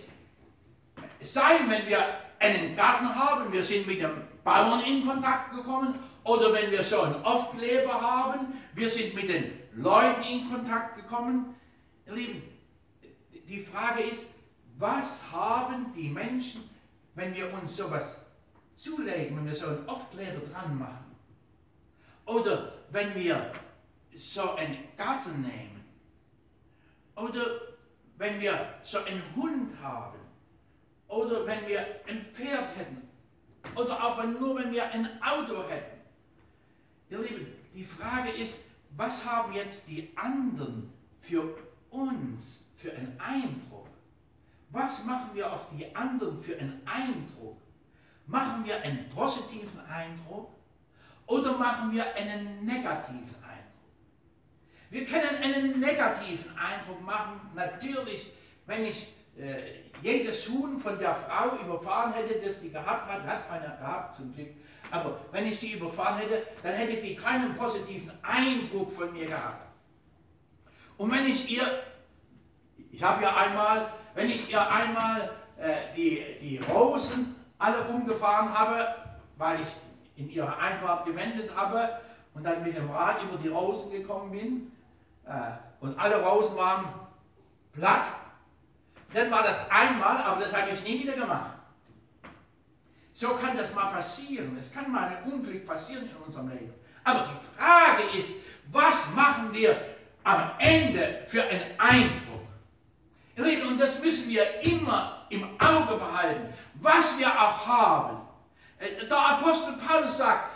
[1.23, 1.99] sein, wenn wir
[2.39, 4.11] einen Garten haben, wir sind mit dem
[4.45, 9.51] Bauern in Kontakt gekommen, oder wenn wir so einen Aufkleber haben, wir sind mit den
[9.73, 11.55] Leuten in Kontakt gekommen.
[12.07, 12.43] Ihr Lieben,
[13.49, 14.27] die Frage ist,
[14.77, 16.69] was haben die Menschen,
[17.15, 18.27] wenn wir uns sowas
[18.77, 21.06] zulegen, wenn wir so einen Aufkleber dran machen?
[22.27, 23.53] Oder wenn wir
[24.17, 25.85] so einen Garten nehmen?
[27.15, 27.45] Oder
[28.19, 30.19] wenn wir so einen Hund haben?
[31.09, 33.09] Oder wenn wir ein Pferd hätten.
[33.75, 36.01] Oder auch wenn, nur wenn wir ein Auto hätten.
[37.09, 38.59] Ihr Lieben, die Frage ist,
[38.97, 41.57] was haben jetzt die anderen für
[41.91, 43.89] uns für einen Eindruck?
[44.71, 47.57] Was machen wir auf die anderen für einen Eindruck?
[48.27, 50.56] Machen wir einen positiven Eindruck
[51.27, 53.87] oder machen wir einen negativen Eindruck?
[54.91, 58.31] Wir können einen negativen Eindruck machen, natürlich,
[58.67, 59.09] wenn ich
[59.39, 64.17] äh, jedes Huhn von der Frau überfahren hätte, das die gehabt hat, hat keiner gehabt
[64.17, 64.51] zum Glück,
[64.91, 69.67] aber wenn ich die überfahren hätte, dann hätte die keinen positiven Eindruck von mir gehabt.
[70.97, 71.83] Und wenn ich ihr,
[72.91, 78.95] ich habe ja einmal, wenn ich ihr einmal äh, die, die Rosen alle umgefahren habe,
[79.37, 79.69] weil ich
[80.17, 82.01] in ihre Einfahrt gewendet habe
[82.35, 84.73] und dann mit dem Rad über die Rosen gekommen bin
[85.27, 86.87] äh, und alle Rosen waren
[87.73, 88.07] platt,
[89.15, 91.53] dann war das einmal, aber das habe ich nie wieder gemacht.
[93.15, 94.57] So kann das mal passieren.
[94.59, 96.75] Es kann mal ein Unglück passieren in unserem Leben.
[97.05, 98.33] Aber die Frage ist,
[98.73, 99.81] was machen wir
[100.25, 102.27] am Ende für einen Eindruck?
[103.77, 108.26] und das müssen wir immer im Auge behalten, was wir auch haben.
[108.79, 110.51] Äh, der Apostel Paulus sagt,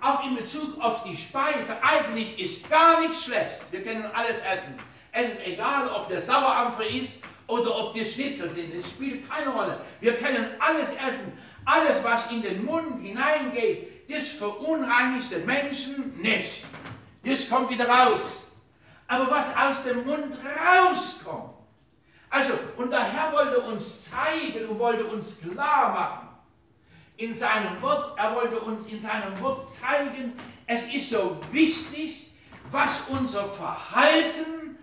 [0.00, 3.60] auch in Bezug auf die Speise, eigentlich ist gar nichts schlecht.
[3.70, 4.78] Wir können alles essen.
[5.12, 9.50] Es ist egal, ob der Sauerampfer ist oder ob die Schnitzel sind, es spielt keine
[9.50, 9.80] Rolle.
[10.00, 11.36] Wir können alles essen.
[11.64, 16.64] Alles, was in den Mund hineingeht, das verunreinigt den Menschen nicht.
[17.24, 18.44] Das kommt wieder raus.
[19.08, 21.54] Aber was aus dem Mund rauskommt,
[22.30, 26.25] also, und der Herr wollte uns zeigen und wollte uns klar machen,
[27.16, 32.30] in seinem Wort, er wollte uns in seinem Wort zeigen, es ist so wichtig,
[32.70, 34.78] was unser Verhalten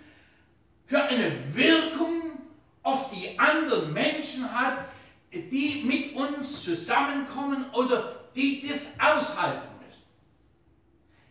[0.86, 2.40] für eine Wirkung
[2.82, 4.86] auf die anderen Menschen hat,
[5.32, 10.04] die mit uns zusammenkommen oder die das aushalten müssen.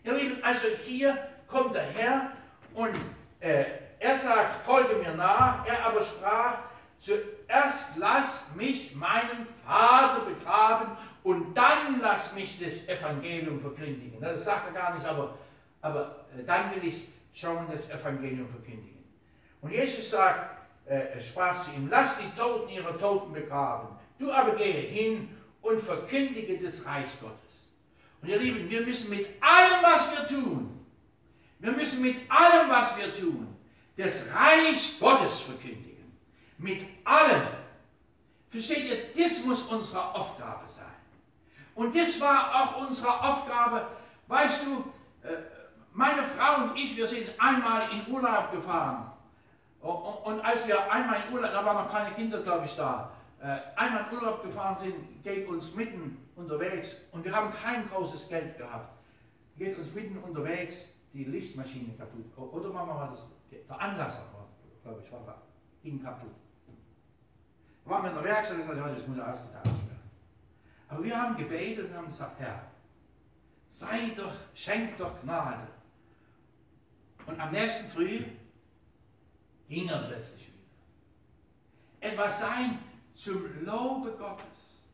[0.04, 2.32] Ihr Lieben, also hier kommt der Herr
[2.74, 2.94] und
[3.40, 3.64] äh,
[3.98, 5.66] er sagt, folge mir nach.
[5.66, 6.58] Er aber sprach,
[7.02, 14.20] zuerst lass mich meinen Vater begraben und dann lass mich das Evangelium verkündigen.
[14.20, 15.36] Das sagt er gar nicht, aber,
[15.82, 19.02] aber äh, dann will ich schon das Evangelium verkündigen.
[19.60, 23.88] Und Jesus sagt, äh, sprach zu ihm, lass die Toten ihre Toten begraben.
[24.18, 25.28] Du aber gehe hin
[25.60, 27.68] und verkündige das Reich Gottes.
[28.20, 30.86] Und ihr Lieben, wir müssen mit allem, was wir tun,
[31.58, 33.48] wir müssen mit allem, was wir tun,
[33.96, 35.91] das Reich Gottes verkündigen.
[36.62, 37.42] Mit allem.
[38.50, 40.86] Versteht ihr, das muss unsere Aufgabe sein.
[41.74, 43.86] Und das war auch unsere Aufgabe.
[44.28, 44.84] Weißt du,
[45.26, 45.36] äh,
[45.92, 49.10] meine Frau und ich, wir sind einmal in Urlaub gefahren.
[49.80, 53.10] Und als wir einmal in Urlaub, da waren noch keine Kinder, glaube ich, da,
[53.40, 58.28] äh, einmal in Urlaub gefahren sind, geht uns mitten unterwegs und wir haben kein großes
[58.28, 58.96] Geld gehabt.
[59.58, 62.26] Geht uns mitten unterwegs die Lichtmaschine kaputt.
[62.36, 64.22] Oder Mama war das der Anlasser,
[64.84, 65.42] glaube ich, war da,
[65.82, 66.30] ging kaputt.
[67.84, 70.00] Da waren wir in der Werkstatt und gesagt, das muss ausgetauscht werden.
[70.88, 72.70] Aber wir haben gebetet und haben gesagt, Herr,
[73.70, 75.68] sei doch, schenk doch Gnade.
[77.26, 78.20] Und am nächsten Früh
[79.68, 82.12] ging er plötzlich wieder.
[82.12, 82.78] Etwas sein
[83.14, 84.84] zum Lobe Gottes.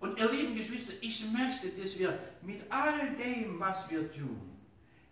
[0.00, 4.58] Und ihr lieben Geschwister, ich möchte, dass wir mit all dem, was wir tun,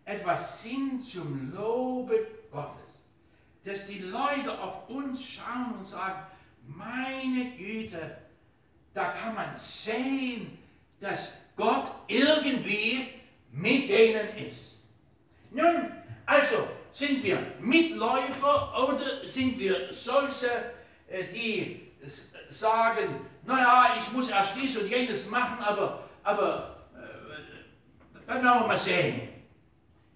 [0.04, 2.92] etwas sind zum Lobe Gottes
[3.64, 6.26] dass die Leute auf uns schauen und sagen,
[6.66, 8.18] meine Güte,
[8.94, 10.58] da kann man sehen,
[11.00, 13.08] dass Gott irgendwie
[13.50, 14.78] mit denen ist.
[15.50, 15.92] Nun,
[16.26, 20.48] also sind wir Mitläufer oder sind wir solche,
[21.08, 21.92] äh, die
[22.50, 28.66] sagen, naja, ich muss erst dies und jenes machen, aber, aber äh, dann werden wir
[28.66, 29.28] mal sehen.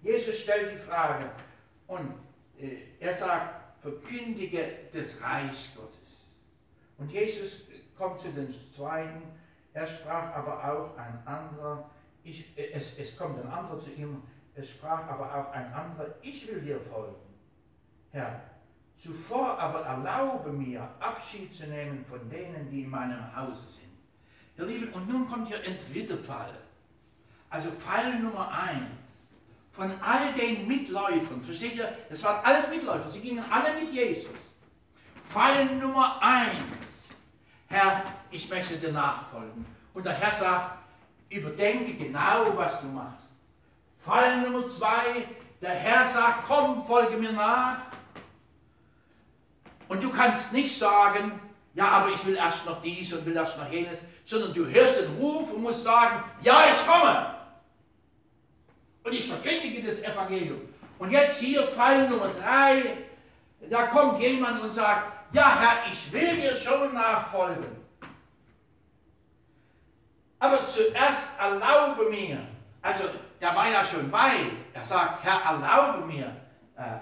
[0.01, 1.29] Jesus stellt die Frage
[1.87, 2.13] und
[2.59, 5.86] äh, er sagt, verkündige das Reich Gottes.
[6.97, 7.61] Und Jesus
[7.97, 9.21] kommt zu den Zweiten,
[9.73, 11.89] er sprach aber auch ein anderer,
[12.23, 14.23] ich, es, es kommt ein anderer zu ihm,
[14.55, 17.15] es sprach aber auch ein anderer, ich will dir folgen.
[18.11, 18.41] Herr,
[18.97, 23.87] zuvor aber erlaube mir, Abschied zu nehmen von denen, die in meinem Hause sind.
[24.57, 26.57] Ihr Lieben, und nun kommt hier ein dritter Fall.
[27.49, 29.29] Also Fall Nummer eins
[29.71, 31.95] von all den Mitläufern, versteht ihr?
[32.09, 34.46] Das waren alles Mitläufer, sie gingen alle mit Jesus.
[35.29, 37.09] Fall Nummer eins,
[37.67, 39.65] Herr, ich möchte dir nachfolgen.
[39.93, 40.77] Und der Herr sagt,
[41.29, 43.25] überdenke genau, was du machst.
[43.97, 45.27] Fall Nummer zwei,
[45.61, 47.79] der Herr sagt, komm, folge mir nach.
[49.89, 51.39] Und du kannst nicht sagen,
[51.73, 55.01] ja, aber ich will erst noch dies und will erst noch jenes, sondern du hörst
[55.01, 57.35] den Ruf und musst sagen, ja, ich komme.
[59.03, 60.61] Und ich verkündige das Evangelium.
[60.99, 62.97] Und jetzt hier Fall Nummer drei.
[63.69, 67.65] Da kommt jemand und sagt, ja Herr, ich will dir schon nachfolgen.
[70.39, 72.39] Aber zuerst erlaube mir,
[72.81, 73.05] also
[73.41, 76.35] der war ja schon weit, er sagt, Herr, erlaube mir.
[76.75, 76.99] Äh,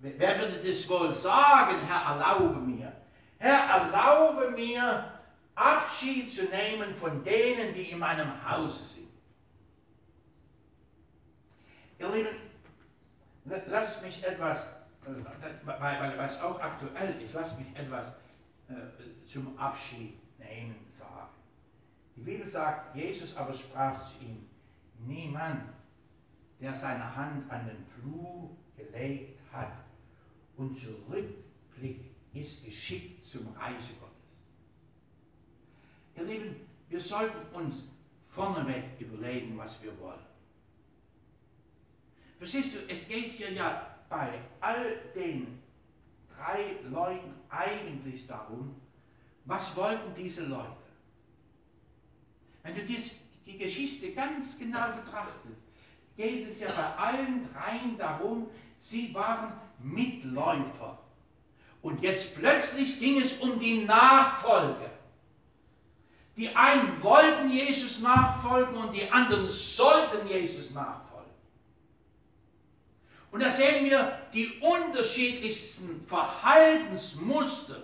[0.00, 2.92] wer würde das wohl sagen, Herr, erlaube mir?
[3.38, 5.12] Herr, erlaube mir,
[5.54, 9.08] Abschied zu nehmen von denen, die in meinem Hause sind.
[11.98, 12.36] Ihr Lieben,
[13.66, 14.66] lasst mich etwas,
[15.16, 18.08] äh, weil, was auch aktuell ist, lasst mich etwas
[18.68, 18.74] äh,
[19.26, 21.30] zum Abschied nehmen sagen.
[22.16, 24.46] Die Bibel sagt, Jesus aber sprach zu ihm,
[24.98, 25.62] niemand,
[26.60, 29.72] der seine Hand an den Flug gelegt hat
[30.56, 34.10] und zurückblickt, ist geschickt zum Reiche Gottes.
[36.16, 36.56] Ihr Lieben,
[36.88, 37.88] wir sollten uns
[38.26, 40.20] vorneweg überlegen, was wir wollen.
[42.38, 45.58] Verstehst du, es geht hier ja bei all den
[46.36, 48.74] drei Leuten eigentlich darum,
[49.46, 50.76] was wollten diese Leute?
[52.62, 53.14] Wenn du dies,
[53.46, 55.56] die Geschichte ganz genau betrachtest,
[56.16, 58.50] geht es ja bei allen dreien darum,
[58.80, 60.98] sie waren Mitläufer.
[61.80, 64.90] Und jetzt plötzlich ging es um die Nachfolge.
[66.36, 71.09] Die einen wollten Jesus nachfolgen und die anderen sollten Jesus nachfolgen.
[73.30, 77.82] Und da sehen wir die unterschiedlichsten Verhaltensmuster.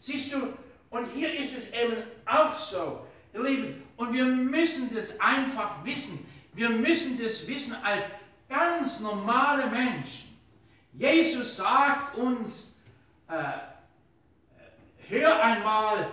[0.00, 0.54] Siehst du,
[0.90, 6.26] und hier ist es eben auch so, ihr Lieben, und wir müssen das einfach wissen.
[6.52, 8.04] Wir müssen das wissen als
[8.48, 10.38] ganz normale Menschen.
[10.92, 12.74] Jesus sagt uns,
[13.28, 13.42] äh,
[15.08, 16.08] hör einmal,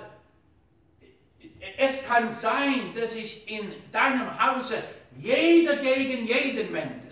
[1.77, 4.83] es kann sein, dass sich in deinem Hause
[5.17, 7.02] jeder gegen jeden wendet.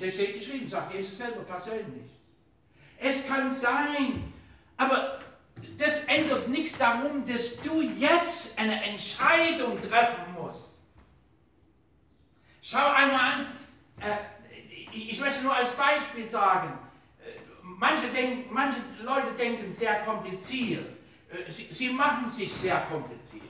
[0.00, 2.10] Das steht geschrieben, sagt Jesus selber persönlich.
[2.98, 4.32] Es kann sein,
[4.76, 5.20] aber
[5.78, 10.68] das ändert nichts darum, dass du jetzt eine Entscheidung treffen musst.
[12.62, 13.46] Schau einmal an,
[14.00, 14.16] äh,
[14.92, 16.78] ich möchte nur als Beispiel sagen,
[17.24, 20.86] äh, manche, denken, manche Leute denken sehr kompliziert.
[21.30, 23.44] Äh, sie, sie machen sich sehr kompliziert.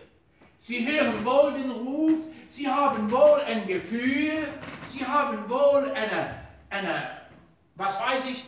[0.60, 2.12] Sie hören wohl den Ruf,
[2.50, 4.48] sie haben wohl ein Gefühl,
[4.86, 6.37] sie haben wohl eine,
[6.70, 7.18] eine
[7.78, 8.44] was weiß ich,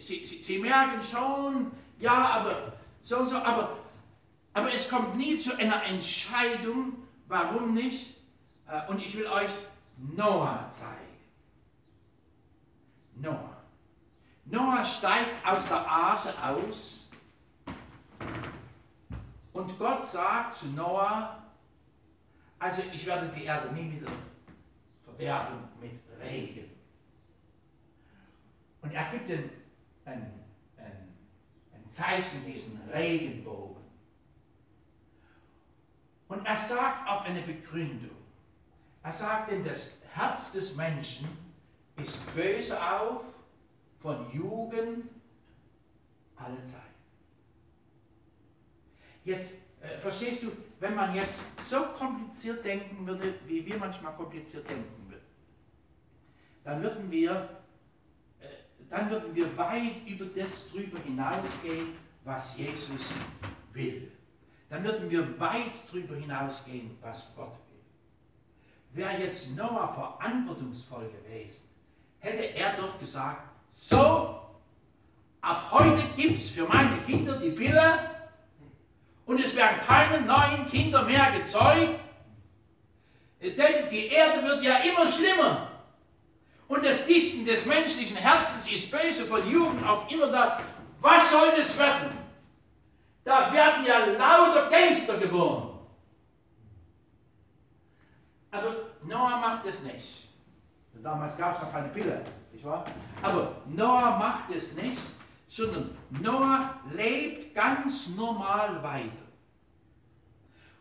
[0.00, 3.76] sie, sie, sie merken schon, ja, aber so und so, aber,
[4.54, 6.94] aber es kommt nie zu einer Entscheidung,
[7.28, 8.16] warum nicht.
[8.66, 9.50] Äh, und ich will euch
[9.98, 10.94] Noah zeigen.
[13.16, 13.62] Noah.
[14.46, 17.08] Noah steigt aus der Arche aus
[19.52, 21.42] und Gott sagt zu Noah,
[22.58, 24.10] also ich werde die Erde nie wieder
[25.04, 26.63] verderben mit Regen.
[28.94, 29.50] Er gibt ein,
[30.04, 33.82] ein Zeichen diesen Regenbogen.
[36.28, 38.16] Und er sagt auch eine Begründung.
[39.02, 41.28] Er sagt denn, das Herz des Menschen
[41.96, 43.24] ist böse auf
[44.00, 45.10] von Jugend
[46.36, 46.80] alle Zeit.
[49.24, 54.68] Jetzt äh, verstehst du, wenn man jetzt so kompliziert denken würde, wie wir manchmal kompliziert
[54.70, 55.26] denken würden,
[56.62, 57.63] dann würden wir
[58.90, 63.12] dann würden wir weit über das drüber hinausgehen, was Jesus
[63.72, 64.10] will.
[64.70, 69.04] Dann würden wir weit drüber hinausgehen, was Gott will.
[69.04, 71.62] Wäre jetzt Noah verantwortungsvoll gewesen,
[72.20, 74.40] hätte er doch gesagt, so,
[75.40, 78.10] ab heute gibt es für meine Kinder die Pille
[79.26, 81.98] und es werden keine neuen Kinder mehr gezeugt,
[83.40, 85.73] denn die Erde wird ja immer schlimmer.
[86.68, 90.60] Und das Dichten des menschlichen Herzens ist böse von Jugend auf immer da.
[91.00, 92.16] Was soll das werden?
[93.24, 95.78] Da werden ja lauter Gangster geboren.
[98.50, 100.28] Aber Noah macht es nicht.
[101.02, 102.86] Damals gab es noch keine Pille, nicht wahr?
[103.20, 105.02] Aber Noah macht es nicht,
[105.48, 109.10] sondern Noah lebt ganz normal weiter.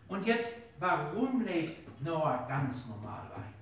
[0.07, 3.52] Und jetzt, warum lebt Noah ganz normal weiter?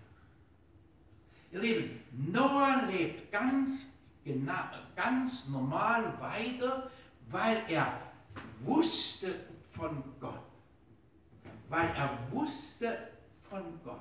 [1.52, 1.99] Ihr Lieben,
[2.32, 3.93] Noah lebt ganz,
[4.24, 4.54] genau,
[4.95, 6.89] ganz normal weiter,
[7.30, 7.99] weil er
[8.62, 9.36] wusste
[9.70, 10.43] von Gott.
[11.70, 12.97] Weil er wusste
[13.49, 13.99] von Gott.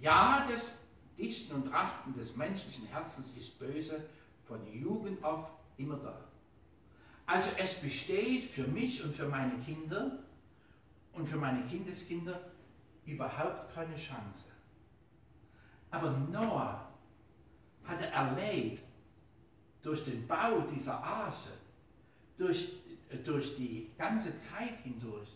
[0.00, 0.78] Ja, das
[1.18, 4.04] Dichten und Trachten des menschlichen Herzens ist böse,
[4.46, 6.24] von Jugend auf immer da.
[7.26, 10.18] Also es besteht für mich und für meine Kinder
[11.12, 12.40] und für meine Kindeskinder
[13.04, 14.46] überhaupt keine Chance.
[15.96, 16.86] Aber Noah
[17.84, 18.82] hatte erlebt,
[19.82, 21.52] durch den Bau dieser Arche,
[22.36, 22.74] durch,
[23.24, 25.28] durch die ganze Zeit hindurch,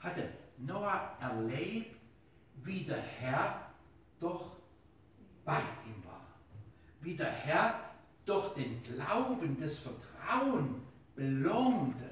[0.00, 1.94] hatte Noah erlebt,
[2.62, 3.70] wie der Herr
[4.18, 4.56] doch
[5.44, 6.26] bei ihm war.
[7.00, 7.78] Wie der Herr
[8.26, 10.82] doch den Glauben, das Vertrauen
[11.14, 12.10] belohnte.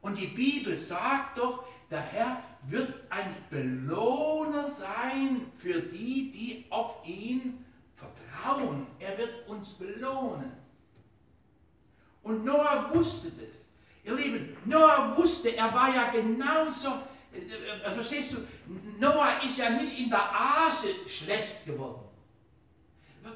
[0.00, 6.96] Und die Bibel sagt doch, der Herr wird ein Belohner sein für die, die auf
[7.06, 7.64] ihn
[7.96, 8.86] vertrauen.
[8.98, 10.52] Er wird uns belohnen.
[12.22, 13.66] Und Noah wusste das.
[14.04, 16.88] Ihr Lieben, Noah wusste, er war ja genauso,
[17.32, 18.38] äh, äh, verstehst du,
[18.98, 22.02] Noah ist ja nicht in der Arche schlecht geworden.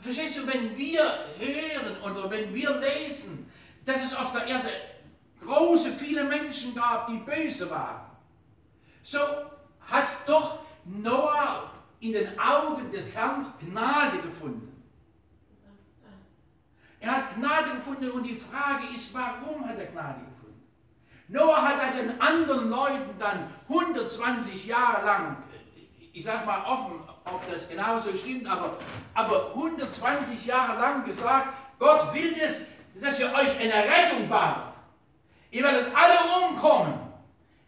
[0.03, 1.03] Verstehst du, wenn wir
[1.39, 3.51] hören oder wenn wir lesen,
[3.85, 4.71] dass es auf der Erde
[5.45, 8.10] große, viele Menschen gab, die böse waren,
[9.03, 9.19] so
[9.81, 11.71] hat doch Noah
[12.01, 14.67] in den Augen des Herrn Gnade gefunden.
[17.01, 20.63] Er hat Gnade gefunden und die Frage ist, warum hat er Gnade gefunden?
[21.29, 25.37] Noah hat den anderen Leuten dann 120 Jahre lang
[26.13, 28.79] ich sage mal offen, ob das genauso stimmt, aber,
[29.15, 31.49] aber 120 Jahre lang gesagt,
[31.79, 32.63] Gott will das,
[33.01, 34.75] dass ihr euch eine Rettung baut.
[35.51, 37.00] Ihr werdet alle umkommen.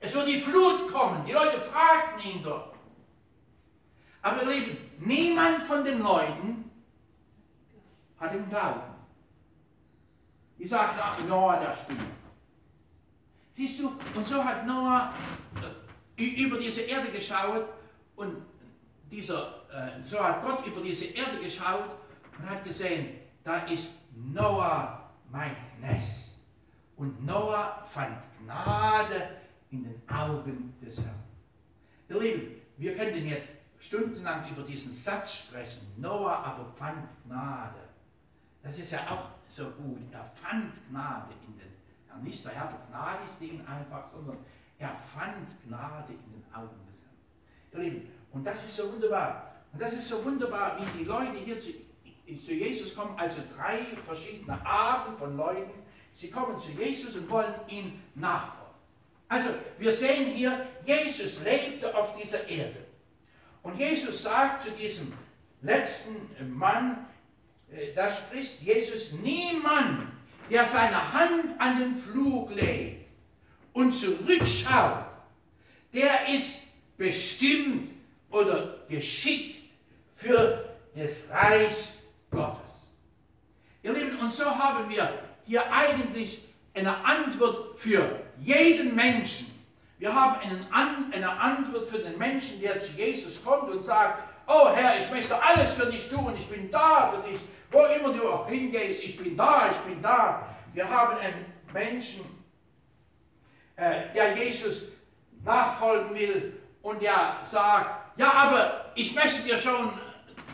[0.02, 1.24] Es wird die Flut kommen.
[1.24, 2.72] Die Leute fragten ihn doch.
[4.20, 6.70] Aber ihr Lieben, niemand von den Leuten
[8.18, 8.80] hat den Glauben.
[10.58, 12.00] Die sagten, ach, Noah, der spielt.
[13.52, 15.12] Siehst du, und so hat Noah
[16.16, 17.66] äh, über diese Erde geschaut
[18.16, 18.42] und
[19.10, 21.90] dieser, äh, so hat Gott über diese Erde geschaut
[22.38, 26.32] und hat gesehen, da ist Noah mein Knecht.
[26.96, 29.41] Und Noah fand Gnade
[29.72, 31.22] in den Augen des Herrn.
[32.08, 33.48] Ihr Lieben, wir könnten jetzt
[33.80, 35.86] stundenlang über diesen Satz sprechen.
[35.96, 37.80] Noah aber fand Gnade.
[38.62, 39.98] Das ist ja auch so gut.
[40.12, 41.72] Er fand Gnade in den,
[42.08, 44.36] ja nicht der Herr begnadigte ihn einfach, sondern
[44.78, 47.82] er fand Gnade in den Augen des Herrn.
[47.84, 49.52] Ihr Lieben, und das ist so wunderbar.
[49.72, 53.78] Und das ist so wunderbar, wie die Leute hier zu, zu Jesus kommen, also drei
[54.06, 55.72] verschiedene Arten von Leuten.
[56.14, 58.61] Sie kommen zu Jesus und wollen ihn nachfolgen.
[59.32, 62.84] Also, wir sehen hier, Jesus lebte auf dieser Erde.
[63.62, 65.10] Und Jesus sagt zu diesem
[65.62, 67.06] letzten Mann,
[67.72, 70.08] äh, da spricht Jesus, niemand,
[70.50, 73.08] der seine Hand an den Flug legt
[73.72, 75.06] und zurückschaut,
[75.94, 76.58] der ist
[76.98, 77.90] bestimmt
[78.30, 79.62] oder geschickt
[80.12, 81.88] für das Reich
[82.30, 82.92] Gottes.
[83.82, 85.10] Ihr Lieben, und so haben wir
[85.46, 89.46] hier eigentlich eine Antwort für jeden Menschen.
[89.98, 90.40] Wir haben
[91.12, 95.40] eine Antwort für den Menschen, der zu Jesus kommt und sagt, oh Herr, ich möchte
[95.40, 99.16] alles für dich tun, ich bin da für dich, wo immer du auch hingehst, ich
[99.16, 100.48] bin da, ich bin da.
[100.74, 102.24] Wir haben einen Menschen,
[103.76, 104.84] äh, der Jesus
[105.44, 109.90] nachfolgen will und der sagt, ja, aber ich möchte dir schon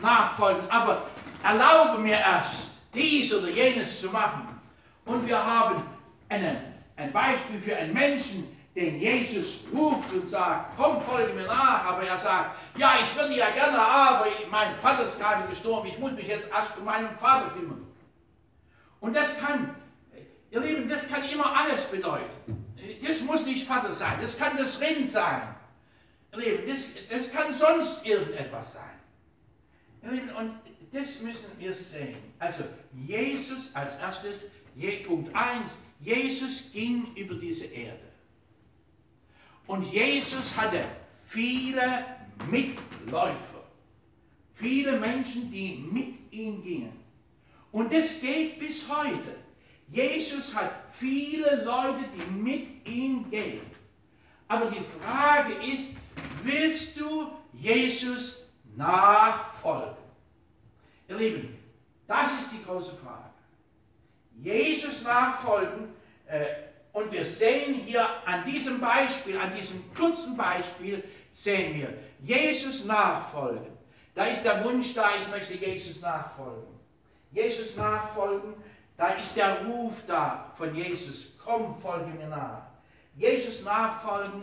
[0.01, 1.07] nachfolgen, aber
[1.43, 4.61] erlaube mir erst, dies oder jenes zu machen.
[5.05, 5.83] Und wir haben
[6.29, 11.85] eine, ein Beispiel für einen Menschen, den Jesus ruft und sagt, komm, folge mir nach,
[11.85, 15.99] aber er sagt, ja, ich würde ja gerne, aber mein Vater ist gerade gestorben, ich
[15.99, 17.87] muss mich jetzt erst um meinen Vater kümmern.
[19.01, 19.75] Und das kann,
[20.51, 22.65] ihr Lieben, das kann immer alles bedeuten.
[23.07, 25.55] Das muss nicht Vater sein, das kann das Rind sein.
[26.33, 28.83] Ihr Lieben, das, das kann sonst irgendetwas sein.
[30.03, 30.53] Ihr Lieben, und
[30.93, 32.19] das müssen wir sehen.
[32.39, 34.51] Also Jesus als erstes,
[35.07, 38.09] Punkt 1, Jesus ging über diese Erde.
[39.67, 40.85] Und Jesus hatte
[41.27, 42.05] viele
[42.51, 43.65] Mitläufer,
[44.55, 46.99] viele Menschen, die mit ihm gingen.
[47.73, 49.37] Und das geht bis heute.
[49.91, 53.61] Jesus hat viele Leute, die mit ihm gehen.
[54.49, 55.93] Aber die Frage ist,
[56.43, 59.97] willst du Jesus nachfolgen?
[61.09, 61.59] Ihr Lieben,
[62.07, 63.28] das ist die große Frage.
[64.43, 65.89] Jesus nachfolgen
[66.27, 66.47] äh,
[66.93, 73.67] und wir sehen hier an diesem Beispiel, an diesem kurzen Beispiel, sehen wir, Jesus nachfolgen.
[74.15, 76.67] Da ist der Wunsch da, ich möchte Jesus nachfolgen.
[77.31, 78.55] Jesus nachfolgen,
[78.97, 82.63] da ist der Ruf da von Jesus, komm, folge mir nach.
[83.17, 84.43] Jesus nachfolgen,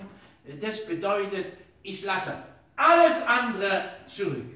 [0.61, 1.47] das bedeutet,
[1.83, 2.33] ich lasse
[2.75, 4.54] alles andere zurück.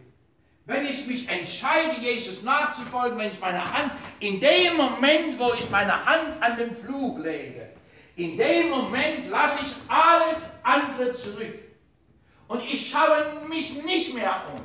[0.70, 5.68] Wenn ich mich entscheide, Jesus nachzufolgen, wenn ich meine Hand, in dem Moment, wo ich
[5.72, 7.70] meine Hand an den Flug lege,
[8.16, 11.58] in dem Moment lasse ich alles andere zurück.
[12.48, 14.62] Und ich schaue mich nicht mehr um.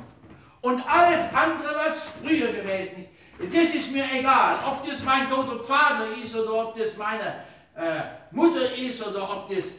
[0.61, 3.07] Und alles andere, was früher gewesen
[3.39, 4.59] ist, das ist mir egal.
[4.63, 7.43] Ob das mein toter Vater ist oder ob das meine
[7.75, 9.73] äh, Mutter ist oder ob das,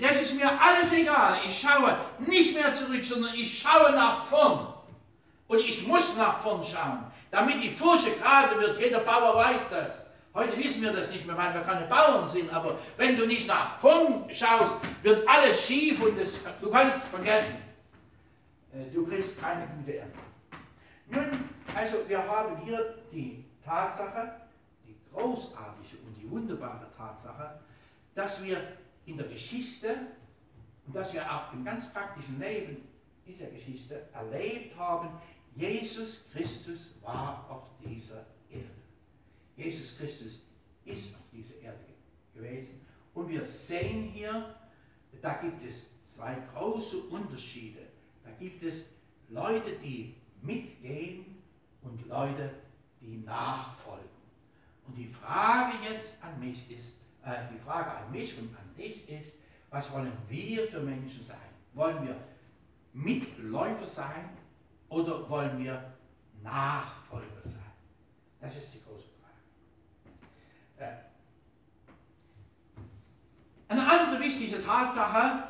[0.00, 1.40] das ist mir alles egal.
[1.44, 4.73] Ich schaue nicht mehr zurück, sondern ich schaue nach vorn.
[5.48, 8.80] Und ich muss nach vorn schauen, damit die Furche gerade wird.
[8.80, 10.06] Jeder Bauer weiß das.
[10.34, 13.46] Heute wissen wir das nicht mehr, weil wir keine Bauern sind, aber wenn du nicht
[13.46, 17.56] nach vorn schaust, wird alles schief und das, du kannst es vergessen.
[18.72, 20.18] Äh, du kriegst keine gute Ernte.
[21.06, 24.40] Nun, also wir haben hier die Tatsache,
[24.84, 27.60] die großartige und die wunderbare Tatsache,
[28.16, 28.60] dass wir
[29.06, 29.94] in der Geschichte
[30.86, 32.88] und dass wir auch im ganz praktischen Leben
[33.26, 35.08] dieser Geschichte erlebt haben,
[35.56, 38.70] Jesus Christus war auf dieser Erde.
[39.56, 40.40] Jesus Christus
[40.84, 41.78] ist auf dieser Erde
[42.34, 42.80] gewesen.
[43.14, 44.54] Und wir sehen hier,
[45.22, 47.80] da gibt es zwei große Unterschiede.
[48.24, 48.84] Da gibt es
[49.28, 51.42] Leute, die mitgehen
[51.82, 52.50] und Leute,
[53.00, 54.04] die nachfolgen.
[54.86, 59.08] Und die Frage jetzt an mich ist, äh, die Frage an mich und an dich
[59.08, 59.34] ist,
[59.70, 61.36] was wollen wir für Menschen sein?
[61.74, 62.16] Wollen wir
[62.92, 64.28] Mitläufer sein
[64.94, 65.92] oder wollen wir
[66.42, 67.72] Nachfolger sein?
[68.40, 69.08] Das ist die große
[70.76, 70.92] Frage.
[70.92, 70.96] Äh,
[73.68, 75.48] eine andere wichtige Tatsache,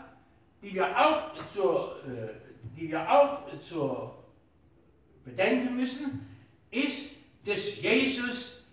[0.63, 2.31] die wir auch zur, äh,
[2.75, 4.25] die wir auch zur
[5.25, 6.27] bedenken müssen,
[6.71, 7.11] ist,
[7.45, 8.65] dass Jesus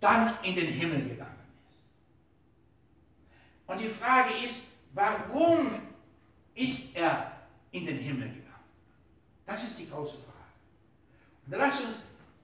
[0.00, 1.38] dann in den Himmel gegangen
[1.68, 1.80] ist.
[3.66, 4.62] Und die Frage ist,
[4.94, 5.80] warum
[6.54, 7.32] ist er
[7.70, 8.37] in den Himmel gegangen?
[9.48, 10.26] Das ist die große Frage.
[11.46, 11.96] Und lass uns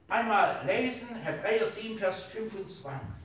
[0.09, 3.23] einmal lesen, Hebräer 7, Vers 25.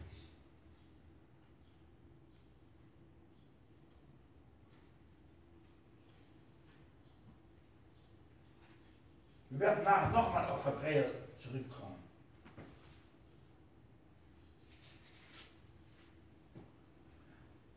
[9.51, 11.09] Wir werden nachher nochmal auf Hebräer
[11.39, 12.03] zurückkommen.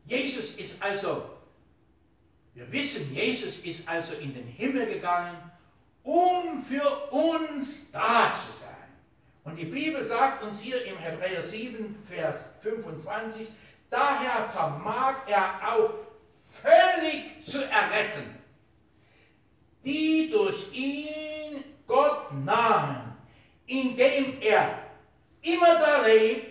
[0.05, 1.29] Jesus ist also,
[2.55, 5.52] wir wissen, Jesus ist also in den Himmel gegangen,
[6.03, 8.69] um für uns da zu sein.
[9.45, 13.47] Und die Bibel sagt uns hier im Hebräer 7, Vers 25,
[13.89, 15.93] daher vermag er auch
[16.51, 18.37] völlig zu erretten,
[19.83, 23.17] die durch ihn Gott nahen,
[23.65, 24.79] indem er
[25.41, 26.47] immer da lebt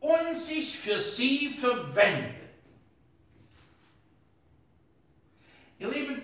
[0.00, 2.36] und sich für sie verwendet.
[5.78, 6.21] Ihr Lieben,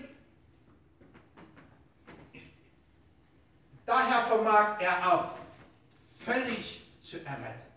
[3.89, 5.31] daher vermag er auch
[6.19, 7.67] völlig zu erretten.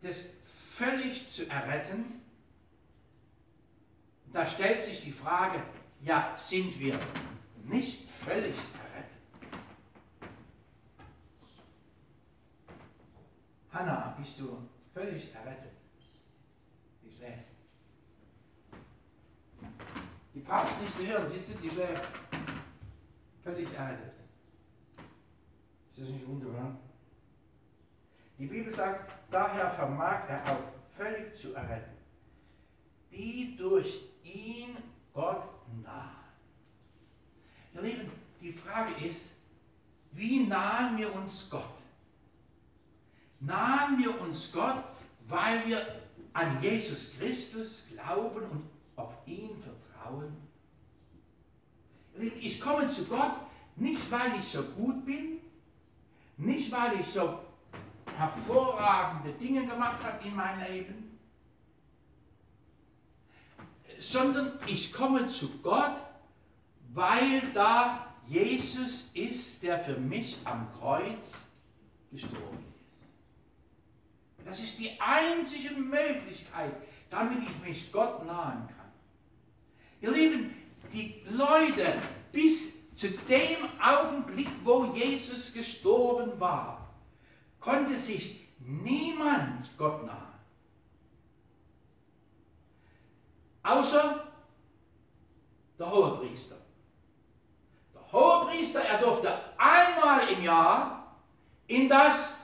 [0.00, 0.24] Das
[0.72, 2.22] völlig zu erretten,
[4.32, 5.62] da stellt sich die Frage,
[6.00, 6.98] ja, sind wir
[7.64, 9.60] nicht völlig errettet?
[13.72, 15.72] Hanna, bist du völlig errettet?
[17.02, 17.44] Ich sehe.
[20.34, 22.02] Die Papstliste hören, siehst du, die schläft
[23.42, 24.12] völlig errettet.
[25.90, 26.76] Ist das nicht wunderbar?
[28.38, 30.62] Die Bibel sagt, daher vermag er auch
[30.96, 31.96] völlig zu erretten,
[33.10, 34.76] die durch ihn
[35.12, 35.48] Gott
[35.82, 36.10] nahen.
[37.74, 39.30] Ihr Lieben, die Frage ist,
[40.12, 41.62] wie nahen wir uns Gott?
[43.40, 44.84] Nahen wir uns Gott,
[45.28, 46.00] weil wir
[46.32, 50.36] an Jesus Christus glauben und auf ihn vertrauen?
[52.40, 53.34] Ich komme zu Gott
[53.76, 55.40] nicht, weil ich so gut bin,
[56.36, 57.38] nicht, weil ich so
[58.16, 61.18] hervorragende Dinge gemacht habe in meinem Leben,
[63.98, 65.96] sondern ich komme zu Gott,
[66.92, 71.46] weil da Jesus ist, der für mich am Kreuz
[72.10, 74.46] gestorben ist.
[74.46, 76.72] Das ist die einzige Möglichkeit,
[77.10, 78.92] damit ich mich Gott nahen kann.
[80.00, 80.61] Ihr Lieben,
[80.92, 86.94] die Leute bis zu dem Augenblick, wo Jesus gestorben war,
[87.60, 90.18] konnte sich niemand Gott nahen.
[93.62, 94.26] Außer
[95.78, 96.56] der Hohepriester.
[97.94, 101.16] Der Hohepriester, er durfte einmal im Jahr
[101.66, 102.34] in das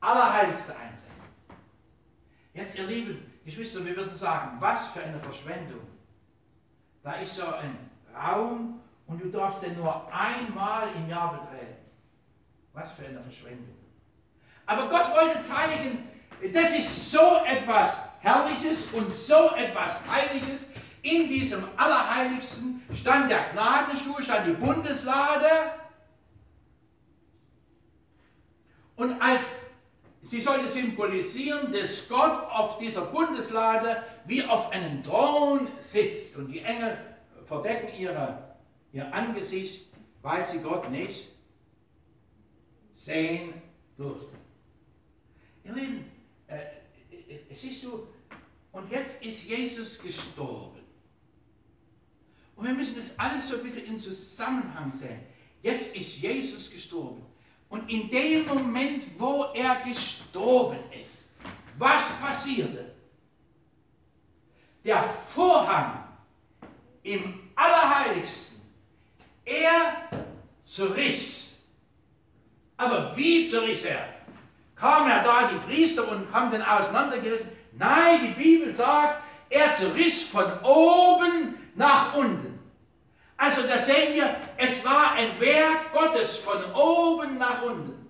[0.00, 0.94] Allerheiligste eintreten.
[2.54, 5.93] Jetzt, ihr lieben Geschwister, wir würden sagen, was für eine Verschwendung.
[7.04, 7.76] Da ist so ein
[8.16, 11.76] Raum und du darfst den nur einmal im Jahr betreten.
[12.72, 13.76] Was für eine Verschwendung.
[14.64, 16.08] Aber Gott wollte zeigen,
[16.54, 20.66] das ist so etwas Herrliches und so etwas Heiliges.
[21.02, 25.46] In diesem Allerheiligsten stand der Gnadenstuhl, stand die Bundeslade.
[28.96, 29.56] Und als
[30.24, 36.36] sie sollte symbolisieren, dass Gott auf dieser Bundeslade wie auf einem Thron sitzt.
[36.36, 36.98] Und die Engel
[37.46, 38.56] verdecken ihre,
[38.92, 39.88] ihr Angesicht,
[40.22, 41.28] weil sie Gott nicht
[42.94, 43.54] sehen
[43.96, 44.36] durften.
[45.64, 46.04] Ihr Lieben,
[46.46, 46.60] äh,
[47.54, 48.06] siehst du,
[48.72, 50.80] und jetzt ist Jesus gestorben.
[52.56, 55.20] Und wir müssen das alles so ein bisschen in Zusammenhang sehen.
[55.62, 57.24] Jetzt ist Jesus gestorben.
[57.74, 61.30] Und in dem Moment, wo er gestorben ist,
[61.76, 62.92] was passierte?
[64.84, 66.04] Der Vorhang
[67.02, 68.60] im Allerheiligsten,
[69.44, 70.22] er
[70.62, 71.64] zerriss.
[72.76, 74.08] Aber wie zerriss er?
[74.76, 77.50] Kam er da, die Priester, und haben den auseinandergerissen?
[77.72, 79.20] Nein, die Bibel sagt,
[79.50, 82.53] er zerriss von oben nach unten.
[83.44, 88.08] Also da sehen wir, es war ein Werk Gottes von oben nach unten.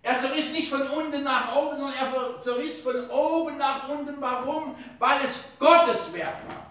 [0.00, 4.20] Er zerriss nicht von unten nach oben, sondern er zerriss von oben nach unten.
[4.20, 4.76] Warum?
[5.00, 6.66] Weil es Gottes Werk war.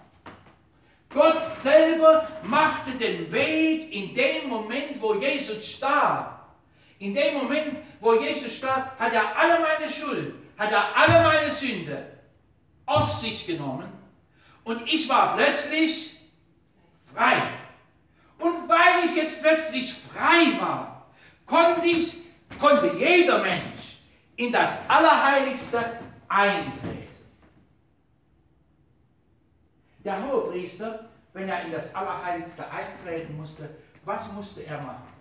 [1.09, 6.39] Gott selber machte den Weg in dem Moment, wo Jesus starb.
[6.99, 11.49] In dem Moment, wo Jesus starb, hat er alle meine Schuld, hat er alle meine
[11.49, 12.17] Sünde
[12.85, 13.91] auf sich genommen
[14.63, 16.17] und ich war plötzlich
[17.13, 17.58] frei.
[18.39, 21.05] Und weil ich jetzt plötzlich frei war,
[21.45, 22.23] konnte ich,
[22.57, 23.99] konnte jeder Mensch
[24.37, 27.07] in das Allerheiligste eintreten.
[30.05, 33.69] Der Hohepriester, wenn er in das Allerheiligste eintreten musste,
[34.05, 35.13] was musste er machen?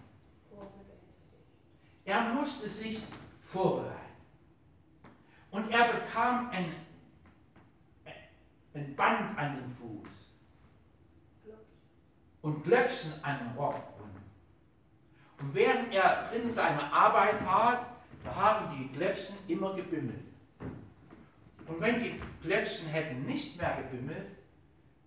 [2.05, 3.03] Er musste sich
[3.43, 3.95] vorbereiten.
[5.51, 6.73] Und er bekam ein,
[8.75, 10.28] ein Band an den Fuß
[12.43, 13.83] und Glöckchen an den Rock.
[15.41, 17.87] Und während er drin seine Arbeit tat,
[18.25, 20.25] da haben die Glöckchen immer gebimmelt.
[21.67, 24.27] Und wenn die Glöckchen hätten nicht mehr gebimmelt,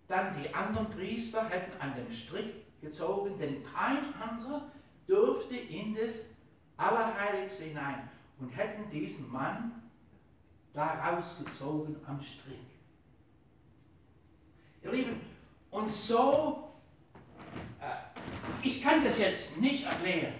[0.07, 4.69] dann die anderen Priester hätten an dem Strick gezogen, denn kein anderer
[5.07, 6.25] durfte in das
[6.77, 8.09] Allerheiligste hinein
[8.39, 9.81] und hätten diesen Mann
[10.73, 12.57] da rausgezogen am Strick.
[14.83, 15.21] Ihr Lieben,
[15.69, 16.70] und so,
[18.63, 20.33] ich kann das jetzt nicht erklären,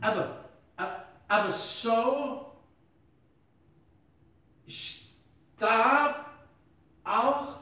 [0.00, 0.44] aber,
[1.28, 2.52] aber so
[4.66, 6.26] starb
[7.04, 7.56] auch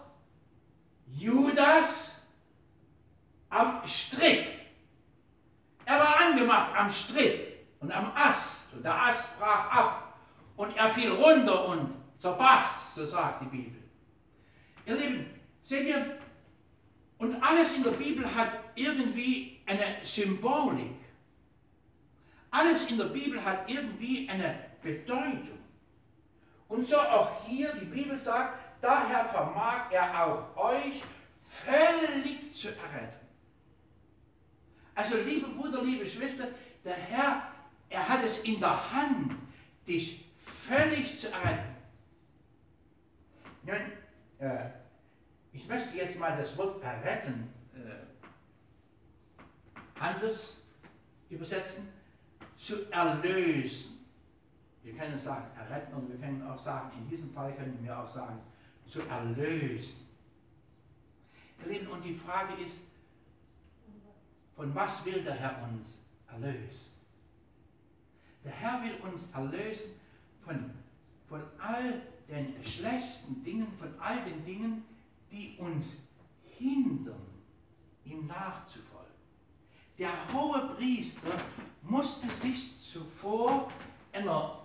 [1.06, 2.22] Judas
[3.50, 4.46] am Strick.
[5.84, 8.72] Er war angemacht am Strick und am Ast.
[8.74, 10.18] Und der Ast brach ab
[10.56, 13.82] und er fiel runter und zerbarst, so sagt die Bibel.
[14.86, 16.18] Ihr Lieben, seht ihr,
[17.20, 20.96] und alles in der Bibel hat irgendwie eine Symbolik.
[22.50, 25.58] Alles in der Bibel hat irgendwie eine Bedeutung.
[26.68, 31.02] Und so auch hier, die Bibel sagt, daher vermag er auch euch
[31.46, 33.26] völlig zu erretten.
[34.94, 36.48] Also liebe Bruder, liebe Schwester,
[36.84, 37.52] der Herr,
[37.90, 39.34] er hat es in der Hand,
[39.86, 41.76] dich völlig zu erretten.
[43.64, 43.92] Nun,
[44.38, 44.79] äh,
[45.52, 48.06] ich möchte jetzt mal das Wort erretten äh,
[49.98, 50.58] anders
[51.28, 51.88] übersetzen,
[52.56, 54.06] zu erlösen.
[54.82, 58.08] Wir können sagen erretten und wir können auch sagen, in diesem Fall können wir auch
[58.08, 58.38] sagen,
[58.86, 60.06] zu erlösen.
[61.66, 62.80] Lieben, und die Frage ist,
[64.56, 66.92] von was will der Herr uns erlösen?
[68.44, 69.90] Der Herr will uns erlösen
[70.44, 70.70] von,
[71.28, 74.84] von all den schlechten Dingen, von all den Dingen,
[75.30, 76.02] die uns
[76.58, 77.20] hindern,
[78.04, 79.14] ihm nachzufolgen.
[79.98, 81.30] Der hohe Priester
[81.82, 83.70] musste sich zuvor
[84.12, 84.60] einer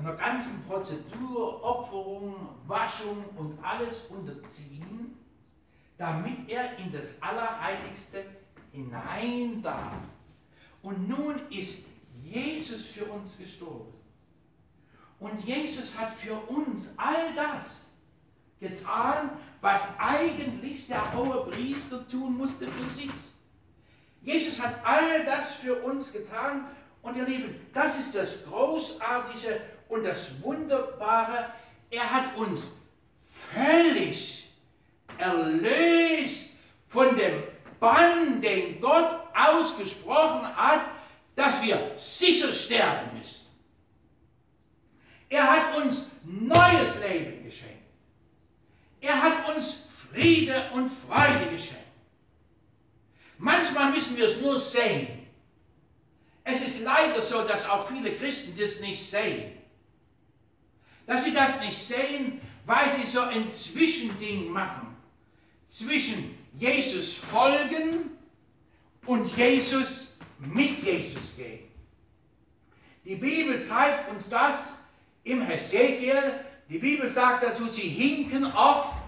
[0.00, 2.34] einer ganzen Prozedur, Opferung,
[2.66, 5.14] Waschung und alles unterziehen,
[5.98, 8.24] damit er in das Allerheiligste
[8.72, 9.92] hinein darf.
[10.82, 11.84] Und nun ist
[12.22, 13.92] Jesus für uns gestorben.
[15.18, 17.92] Und Jesus hat für uns all das
[18.58, 23.10] getan, was eigentlich der hohe Priester tun musste für sich.
[24.22, 26.66] Jesus hat all das für uns getan
[27.02, 31.46] und ihr Lieben, das ist das Großartige und das Wunderbare,
[31.90, 32.62] er hat uns
[33.22, 34.52] völlig
[35.18, 36.50] erlöst
[36.88, 37.42] von dem
[37.78, 40.82] Bann, den Gott ausgesprochen hat,
[41.34, 43.46] dass wir sicher sterben müssen.
[45.28, 47.79] Er hat uns neues Leben geschenkt.
[49.00, 49.72] Er hat uns
[50.10, 51.76] Friede und Freude geschenkt.
[53.38, 55.26] Manchmal müssen wir es nur sehen.
[56.44, 59.60] Es ist leider so, dass auch viele Christen das nicht sehen
[61.10, 64.96] dass sie das nicht sehen, weil sie so ein Zwischending machen.
[65.68, 68.10] Zwischen Jesus folgen
[69.06, 71.68] und Jesus mit Jesus gehen.
[73.04, 74.84] Die Bibel zeigt uns das
[75.24, 76.44] im Hesekiel.
[76.70, 79.00] Die Bibel sagt dazu, sie hinken auf,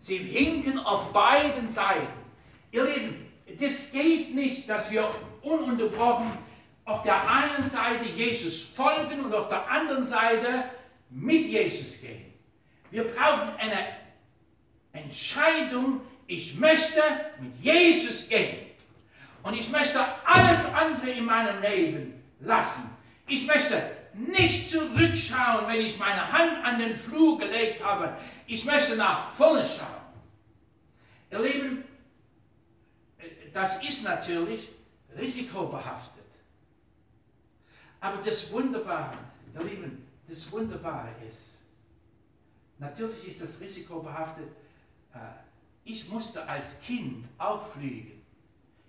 [0.00, 2.12] sie hinken auf beiden Seiten.
[2.72, 6.30] Ihr Lieben, das geht nicht, dass wir ununterbrochen
[6.84, 10.64] auf der einen Seite Jesus folgen und auf der anderen Seite
[11.08, 12.34] mit Jesus gehen.
[12.90, 13.96] Wir brauchen eine
[14.92, 17.00] Entscheidung, ich möchte
[17.40, 18.66] mit Jesus gehen.
[19.42, 22.90] Und ich möchte alles andere in meinem Leben lassen.
[23.26, 28.16] Ich möchte nicht zurückschauen, wenn ich meine Hand an den Flur gelegt habe.
[28.46, 30.02] Ich möchte nach vorne schauen.
[31.30, 31.84] Ihr Lieben,
[33.52, 34.70] das ist natürlich
[35.16, 36.22] risikobehaftet.
[38.00, 39.16] Aber das Wunderbare,
[39.54, 41.58] ihr Lieben, das Wunderbare ist,
[42.78, 44.48] natürlich ist das Risiko behaftet,
[45.14, 45.18] äh,
[45.84, 48.22] ich musste als Kind auch fliegen.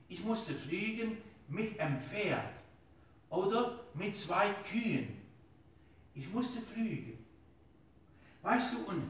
[0.09, 1.17] Ich musste fliegen
[1.47, 2.52] mit einem Pferd
[3.33, 5.19] oder mit zwei Kühen.
[6.13, 7.17] Ich musste fliegen.
[8.43, 9.03] Weißt du, und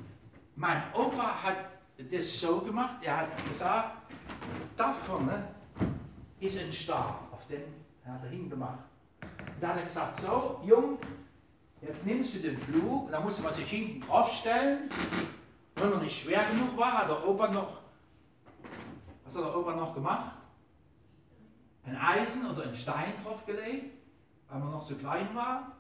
[0.56, 1.58] mein Opa hat
[2.12, 3.98] das so gemacht, er hat gesagt,
[4.78, 5.48] da vorne
[6.40, 7.64] ist ein Stab, auf den
[8.06, 8.80] hat er hingemacht.
[9.22, 10.98] Und da hat er gesagt, so, Jung,
[11.82, 14.90] jetzt nimmst du den Flug, da musste man sich hinten draufstellen.
[15.76, 17.82] Wenn er nicht schwer genug war, hat der Opa noch,
[19.26, 20.36] was hat der Opa noch gemacht?
[21.86, 23.93] Ein Eisen oder ein Stein draufgelegt,
[24.54, 25.72] weil man noch so klein war.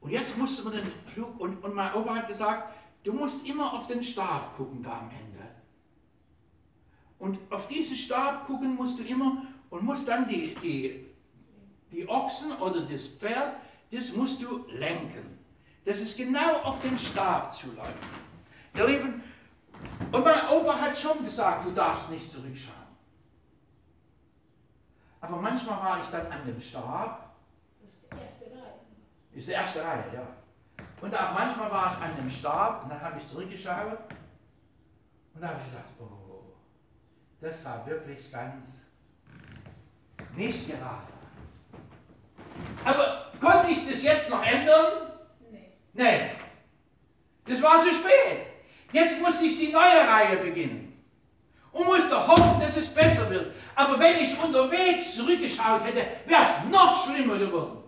[0.00, 2.74] Und jetzt musste man den Flug, und, und mein Opa hat gesagt,
[3.04, 5.48] du musst immer auf den Stab gucken da am Ende.
[7.20, 11.06] Und auf diesen Stab gucken musst du immer und musst dann die, die,
[11.92, 13.54] die Ochsen oder das Pferd,
[13.92, 15.38] das musst du lenken.
[15.84, 17.94] Das ist genau auf den Stab zu zuläuft.
[18.74, 19.22] Ihr Lieben,
[20.10, 22.82] und mein Opa hat schon gesagt, du darfst nicht zurückschauen.
[25.20, 27.32] Aber manchmal war ich dann an dem Stab.
[27.80, 28.74] Das ist die erste Reihe.
[29.34, 30.26] Ist die erste Reihe, ja.
[31.00, 33.98] Und auch manchmal war ich an dem Stab und dann habe ich zurückgeschaut
[35.34, 36.54] und da habe ich gesagt, oh,
[37.40, 38.82] das war wirklich ganz
[40.36, 41.12] nicht gerade.
[42.84, 45.12] Aber konnte ich das jetzt noch ändern?
[45.50, 45.72] Nee.
[45.92, 46.30] Nee.
[47.46, 48.46] Das war zu spät.
[48.92, 50.88] Jetzt musste ich die neue Reihe beginnen.
[51.72, 53.52] Und musste hoffen, dass es besser wird.
[53.74, 57.81] Aber wenn ich unterwegs zurückgeschaut hätte, wäre es noch schlimmer geworden.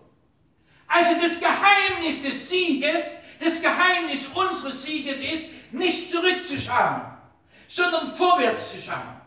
[0.87, 7.01] Also das Geheimnis des Sieges, das Geheimnis unseres Sieges ist, nicht zurückzuschauen,
[7.67, 9.21] sondern vorwärts zu schauen.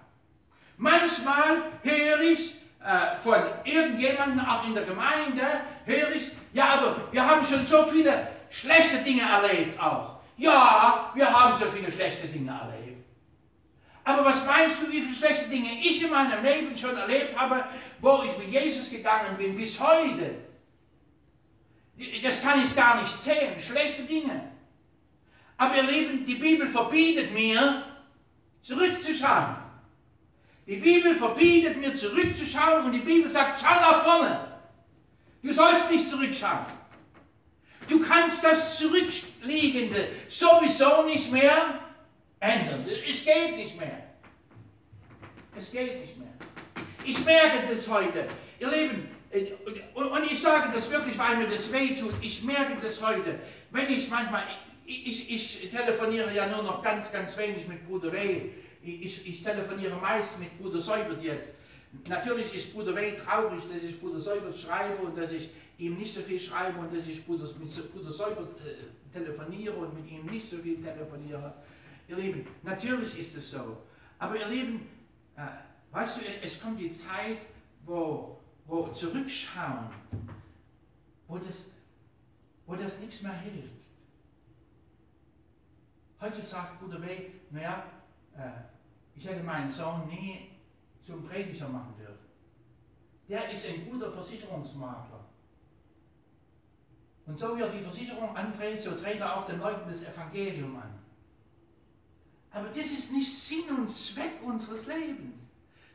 [0.77, 2.55] Manchmal höre ich
[2.85, 5.43] äh, von irgendjemandem, auch in der Gemeinde,
[5.85, 10.21] höre ich, ja, aber wir haben schon so viele schlechte Dinge erlebt auch.
[10.37, 13.05] Ja, wir haben so viele schlechte Dinge erlebt.
[14.05, 17.63] Aber was meinst du, wie viele schlechte Dinge ich in meinem Leben schon erlebt habe,
[18.01, 20.48] wo ich mit Jesus gegangen bin, bis heute?
[22.23, 24.53] Das kann ich gar nicht zählen, schlechte Dinge.
[25.57, 27.83] Aber ihr Lieben, die Bibel verbietet mir,
[28.63, 29.57] zurückzuschauen.
[30.67, 34.49] Die Bibel verbietet mir zurückzuschauen und die Bibel sagt, schau nach vorne.
[35.43, 36.67] Du sollst nicht zurückschauen.
[37.89, 41.81] Du kannst das Zurückliegende sowieso nicht mehr
[42.41, 42.87] ändern.
[43.09, 44.05] Es geht nicht mehr.
[45.57, 46.29] Es geht nicht mehr.
[47.05, 48.29] Ich merke das heute.
[48.61, 49.09] Ihr Lieben,
[49.95, 52.15] und ich sage das wirklich, weil mir das weh tut.
[52.23, 53.39] Ich merke das heute,
[53.71, 54.43] wenn ich manchmal,
[54.87, 58.51] ich, ich telefoniere ja nur noch ganz, ganz wenig mit Bruder Weh
[58.83, 61.55] ich, ich telefoniere meist mit Bruder Seubert jetzt.
[62.09, 66.15] Natürlich ist Bruder Wey traurig, dass ich Bruder Seubert schreibe und dass ich ihm nicht
[66.15, 70.27] so viel schreibe und dass ich Bruder, mit Bruder Seubert äh, telefoniere und mit ihm
[70.27, 71.55] nicht so viel telefoniere.
[72.09, 73.79] Ihr Lieben, natürlich ist es so.
[74.19, 74.87] Aber ihr Lieben,
[75.37, 75.43] äh,
[75.93, 77.39] weißt du, es kommt die Zeit,
[77.87, 78.38] wo,
[78.69, 79.89] wo zurückschauen,
[81.27, 81.65] wo das,
[82.67, 83.69] wo das nichts mehr hilft.
[86.21, 87.83] Heute sagt Bruder Wey, naja,
[88.37, 88.51] äh,
[89.17, 90.51] ich hätte meinen Sohn nie
[91.03, 92.29] zum Prediger machen dürfen.
[93.29, 95.25] Der ist ein guter Versicherungsmakler.
[97.27, 100.77] Und so wie er die Versicherung andreht, so dreht er auch den Leuten das Evangelium
[100.77, 100.99] an.
[102.51, 105.48] Aber das ist nicht Sinn und Zweck unseres Lebens,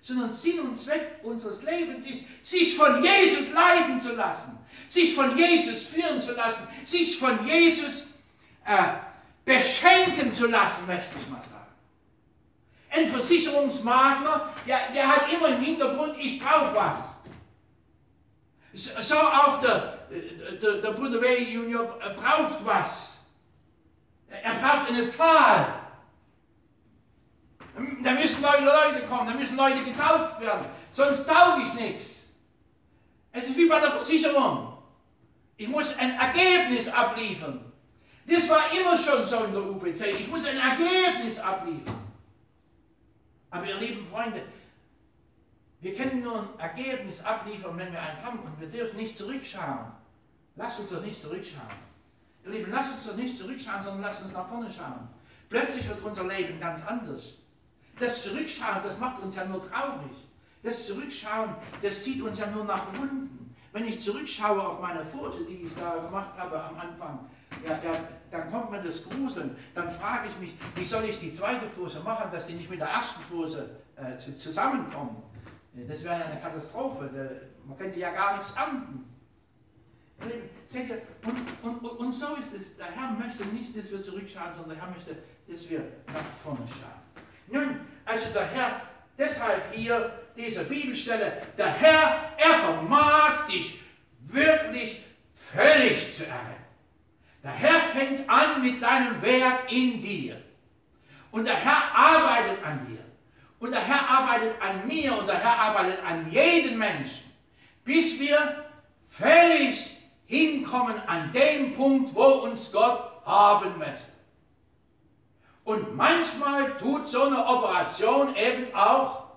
[0.03, 5.35] sondern Sinn und Zweck unseres Lebens ist, sich von Jesus leiden zu lassen, sich von
[5.37, 8.07] Jesus führen zu lassen, sich von Jesus
[8.65, 8.95] äh,
[9.45, 11.53] beschenken zu lassen, möchte ich mal sagen.
[12.91, 16.99] Ein Versicherungsmakler, ja, der hat immer im Hintergrund, ich brauche was.
[19.07, 19.99] So auch der,
[20.61, 23.21] der, der Bruder Way Junior braucht was.
[24.29, 25.82] Er braucht eine Zahl.
[28.03, 30.67] Da müssen Leute, Leute kommen, da müssen Leute getauft werden.
[30.91, 32.27] Sonst tauge ich nichts.
[33.31, 34.77] Es ist wie bei der Versicherung.
[35.57, 37.71] Ich muss ein Ergebnis abliefern.
[38.27, 40.19] Das war immer schon so in der UPC.
[40.19, 41.95] Ich muss ein Ergebnis abliefern.
[43.49, 44.41] Aber ihr lieben Freunde,
[45.81, 49.91] wir können nur ein Ergebnis abliefern, wenn wir eins haben und wir dürfen nicht zurückschauen.
[50.55, 51.67] Lasst uns doch nicht zurückschauen.
[52.45, 55.07] Ihr Lieben, lasst uns doch nicht zurückschauen, sondern lasst uns nach vorne schauen.
[55.49, 57.33] Plötzlich wird unser Leben ganz anders.
[57.99, 60.11] Das Zurückschauen, das macht uns ja nur traurig.
[60.63, 63.53] Das Zurückschauen, das zieht uns ja nur nach unten.
[63.71, 67.19] Wenn ich zurückschaue auf meine Foto, die ich da gemacht habe am Anfang,
[67.65, 67.99] ja, ja,
[68.31, 69.55] dann kommt mir das Gruseln.
[69.75, 72.79] Dann frage ich mich, wie soll ich die zweite Fuße machen, dass die nicht mit
[72.79, 75.23] der ersten Fuße äh, zusammenkommen.
[75.87, 77.09] Das wäre eine Katastrophe.
[77.65, 79.05] Man könnte ja gar nichts ernten.
[80.67, 82.77] Seht ihr, und, und, und so ist es.
[82.77, 85.17] Der Herr möchte nicht, dass wir zurückschauen, sondern der Herr möchte,
[85.47, 87.02] dass wir nach vorne schauen.
[87.47, 88.81] Nun, also der Herr,
[89.17, 93.79] deshalb hier diese Bibelstelle, der Herr, er vermag dich
[94.27, 95.03] wirklich
[95.35, 96.63] völlig zu erretten.
[97.43, 100.41] Der Herr fängt an mit seinem Werk in dir.
[101.31, 102.99] Und der Herr arbeitet an dir.
[103.59, 107.31] Und der Herr arbeitet an mir und der Herr arbeitet an jedem Menschen,
[107.83, 108.65] bis wir
[109.09, 114.12] völlig hinkommen an dem Punkt, wo uns Gott haben möchte.
[115.63, 119.27] Und manchmal tut so eine Operation eben auch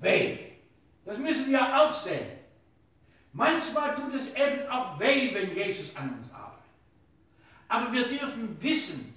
[0.00, 0.38] weh.
[1.04, 2.30] Das müssen wir auch sehen.
[3.32, 6.56] Manchmal tut es eben auch weh, wenn Jesus an uns arbeitet.
[7.68, 9.14] Aber wir dürfen wissen,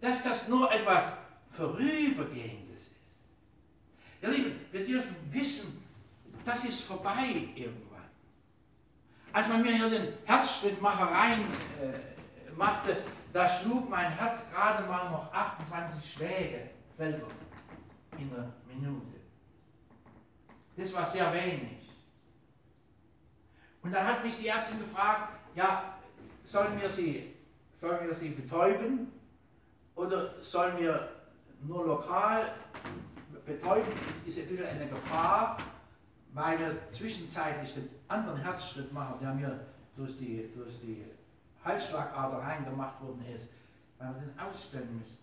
[0.00, 1.12] dass das nur etwas
[1.52, 4.22] Vorübergehendes ist.
[4.22, 5.84] Ihr Lieben, wir dürfen wissen,
[6.44, 8.02] das ist vorbei irgendwann.
[9.32, 11.40] Als man mir hier den Herzschrittmachereien
[11.80, 13.02] äh, machte,
[13.32, 17.28] da schlug mein Herz gerade mal noch 28 Schläge selber
[18.18, 19.16] in einer Minute.
[20.76, 21.88] Das war sehr wenig.
[23.82, 25.94] Und dann hat mich die Ärztin gefragt, ja,
[26.44, 27.34] sollen wir sie,
[27.76, 29.10] sollen wir sie betäuben
[29.94, 31.08] oder sollen wir
[31.62, 32.52] nur lokal
[33.44, 33.92] betäuben?
[34.26, 35.58] Ist ein bisschen eine Gefahr,
[36.32, 39.60] weil wir zwischenzeitlich den anderen Herzschritt machen, der mir
[39.96, 41.04] durch die, durch die
[41.64, 43.48] Halsschlagader reingemacht worden ist,
[43.98, 45.18] weil wir den ausstellen müssen.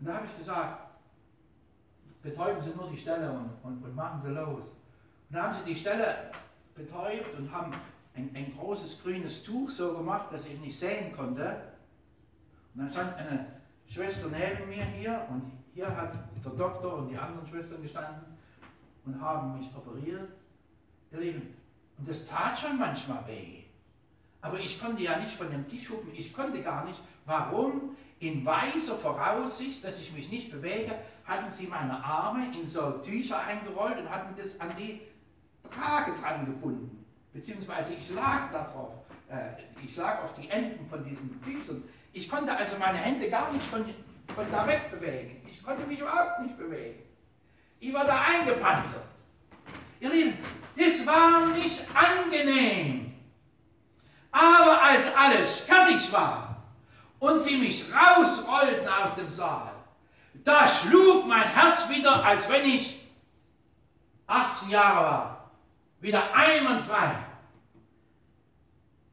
[0.00, 0.88] Und da habe ich gesagt,
[2.22, 4.64] betäuben Sie nur die Stelle und, und, und machen Sie los.
[5.28, 6.30] Und da haben sie die Stelle
[6.74, 7.72] betäubt und haben
[8.14, 11.62] ein, ein großes grünes Tuch so gemacht, dass ich nicht sehen konnte.
[12.74, 13.46] Und dann stand eine
[13.88, 16.12] Schwester neben mir hier und hier hat
[16.44, 18.22] der Doktor und die anderen Schwestern gestanden
[19.04, 20.28] und haben mich operiert.
[21.12, 21.54] Ihr Lieben,
[21.98, 23.57] und das tat schon manchmal weh.
[24.40, 27.00] Aber ich konnte ja nicht von dem Tisch hupen, ich konnte gar nicht.
[27.26, 27.96] Warum?
[28.20, 30.92] In weiser Voraussicht, dass ich mich nicht bewege,
[31.24, 35.00] hatten sie meine Arme in so Tücher eingerollt und hatten das an die
[35.70, 37.04] Trage dran gebunden.
[37.32, 38.94] Beziehungsweise ich lag da drauf.
[39.28, 41.84] Äh, ich lag auf die Enden von diesen Tüchern.
[42.12, 43.84] Ich konnte also meine Hände gar nicht von,
[44.34, 45.40] von da weg bewegen.
[45.46, 46.98] Ich konnte mich überhaupt nicht bewegen.
[47.80, 49.04] Ich war da eingepanzert.
[50.00, 50.38] Ihr Lieben,
[50.76, 53.07] das war nicht angenehm.
[54.30, 56.62] Aber als alles fertig war
[57.18, 59.72] und sie mich rausrollten aus dem Saal,
[60.44, 63.00] da schlug mein Herz wieder, als wenn ich
[64.26, 65.50] 18 Jahre war.
[66.00, 67.16] Wieder einwandfrei.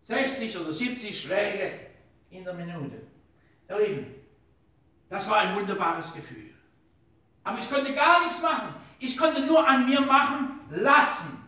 [0.03, 1.79] 60 oder 70 Schläge
[2.29, 3.01] in der Minute.
[3.69, 4.15] Ihr Lieben,
[5.09, 6.53] das war ein wunderbares Gefühl.
[7.43, 8.75] Aber ich konnte gar nichts machen.
[8.99, 11.41] Ich konnte nur an mir machen lassen.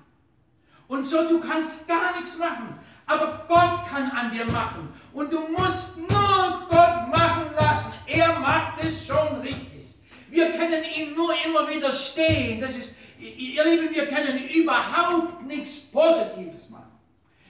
[0.87, 2.79] Und so, du kannst gar nichts machen.
[3.07, 4.93] Aber Gott kann an dir machen.
[5.13, 7.93] Und du musst nur Gott machen lassen.
[8.05, 9.87] Er macht es schon richtig.
[10.29, 12.59] Wir können ihm nur immer widerstehen.
[12.59, 16.91] Das ist, ihr Lieben, wir können überhaupt nichts Positives machen.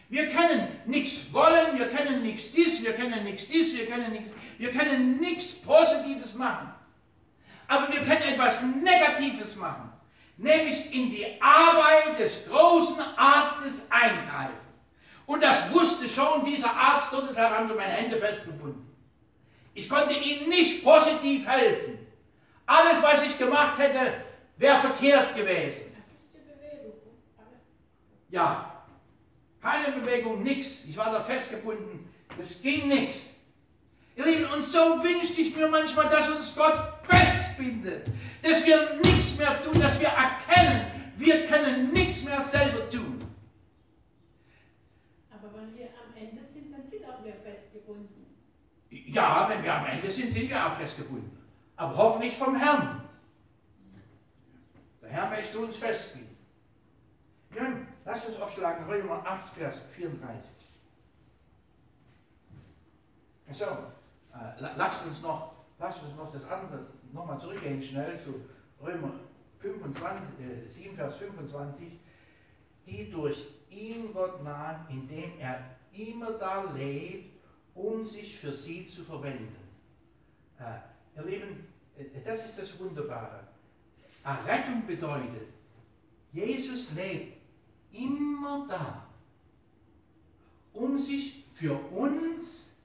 [0.10, 4.30] Wir können nichts wollen, wir können nichts dies, wir können nichts dies, wir können nichts,
[4.58, 6.72] wir können nichts Positives machen.
[7.68, 9.92] Aber wir können etwas Negatives machen,
[10.38, 14.67] nämlich in die Arbeit des großen Arztes eingreifen.
[15.28, 18.88] Und das wusste schon dieser Arzt und haben sie meine Hände festgebunden.
[19.76, 22.00] Ich konnte ihm nicht positiv helfen.
[22.66, 24.14] Alles, was ich gemacht hätte,
[24.58, 25.96] wäre verkehrt gewesen.
[28.30, 28.84] Ja,
[29.62, 30.86] keine Bewegung, nichts.
[30.86, 32.10] Ich war da festgebunden.
[32.40, 33.34] Es ging nichts.
[34.16, 38.08] Ihr Lieben, und so wünschte ich mir manchmal, dass uns Gott festbindet,
[38.42, 43.24] dass wir nichts mehr tun, dass wir erkennen, wir können nichts mehr selber tun.
[45.32, 48.26] Aber wenn wir am Ende sind, dann sind auch wir festgebunden.
[49.08, 51.32] Ja, wenn wir am Ende sind, sind wir auch festgebunden.
[51.78, 53.02] Aber hoffentlich vom Herrn.
[55.02, 56.36] Der Herr möchte uns festbinden.
[57.56, 57.68] Ja,
[58.04, 60.52] lasst uns aufschlagen, Römer 8, Vers 34.
[63.54, 68.42] So, äh, lasst uns noch, lasst uns noch das andere nochmal zurückgehen, schnell zu
[68.82, 69.14] Römer
[69.60, 71.98] 25, äh, 7, Vers 25.
[72.86, 75.60] Die durch ihn Gott nahen, indem er
[75.94, 77.37] immer da lebt,
[77.78, 79.56] um sich für sie zu verwenden.
[80.60, 80.80] Äh,
[81.18, 81.68] ihr Lieben,
[81.98, 83.48] äh, das ist das Wunderbare.
[84.24, 85.48] Errettung bedeutet,
[86.34, 87.38] Jesus lebt
[87.94, 89.08] immer da,
[90.74, 92.76] um sich für uns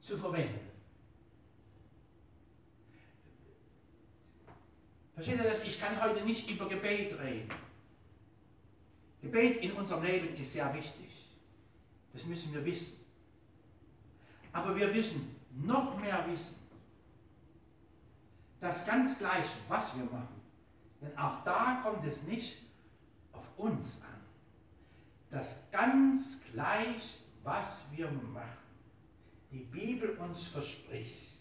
[0.00, 0.60] zu verwenden.
[5.14, 5.62] Versteht ihr das?
[5.64, 7.50] Ich kann heute nicht über Gebet reden.
[9.22, 11.30] Gebet in unserem Leben ist sehr wichtig.
[12.12, 12.95] Das müssen wir wissen.
[14.56, 16.56] Aber wir müssen noch mehr wissen,
[18.58, 20.40] das ganz gleich, was wir machen.
[21.02, 22.62] Denn auch da kommt es nicht
[23.32, 24.18] auf uns an.
[25.30, 28.48] Das ganz gleich, was wir machen.
[29.52, 31.34] Die Bibel uns verspricht,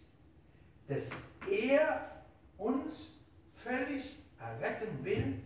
[0.90, 1.10] dass
[1.50, 2.22] er
[2.58, 3.12] uns
[3.54, 5.42] völlig erretten will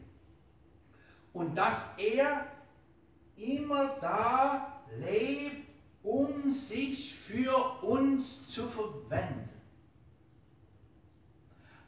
[1.34, 2.48] und dass er
[3.38, 5.69] immer da lebt,
[6.04, 9.50] um sich für uns zu verwenden.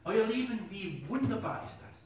[0.04, 2.02] Euer Lieben, wie wunderbar ist das?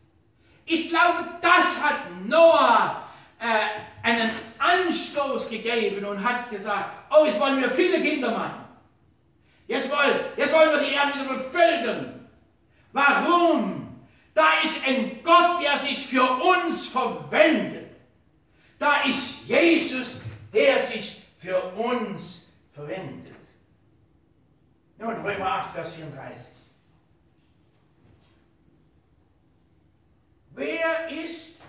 [0.66, 3.08] Ich glaube, das hat Noah
[3.38, 8.64] äh, einen Anstoß gegeben und hat gesagt, oh, jetzt wollen wir viele Kinder machen.
[9.66, 12.28] Jetzt wollen, jetzt wollen wir die Erde wieder bevölkern.
[12.92, 14.06] Warum?
[14.34, 17.90] Da ist ein Gott, der sich für uns verwendet.
[18.78, 20.20] Da ist Jesus,
[20.52, 23.34] der sich für uns verwendet.
[24.98, 26.46] Nun, Römer 8, Vers 34.
[30.52, 31.60] Wer ist,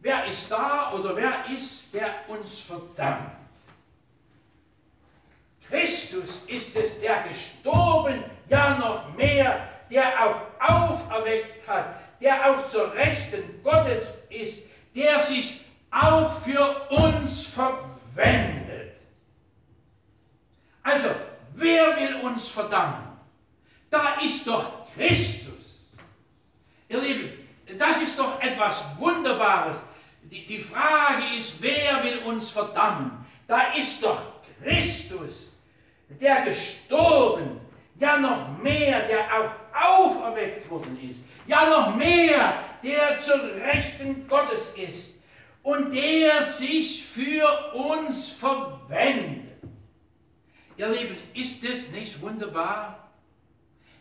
[0.00, 3.32] wer ist da oder wer ist, der uns verdammt?
[5.68, 12.92] Christus ist es, der gestorben, ja noch mehr, der auch auferweckt hat, der auch zur
[12.94, 14.62] Rechten Gottes ist,
[14.94, 18.65] der sich auch für uns verwendet.
[20.86, 21.08] Also,
[21.54, 23.18] wer will uns verdammen?
[23.90, 25.90] Da ist doch Christus.
[26.88, 27.32] Ihr Lieben,
[27.76, 29.78] das ist doch etwas Wunderbares.
[30.22, 33.26] Die, die Frage ist, wer will uns verdammen?
[33.48, 34.20] Da ist doch
[34.62, 35.50] Christus,
[36.08, 37.60] der gestorben,
[37.98, 44.72] ja noch mehr, der auch auferweckt worden ist, ja noch mehr, der zur Rechten Gottes
[44.76, 45.14] ist
[45.64, 49.45] und der sich für uns verwendet.
[50.76, 53.10] Ihr Lieben, ist es nicht wunderbar?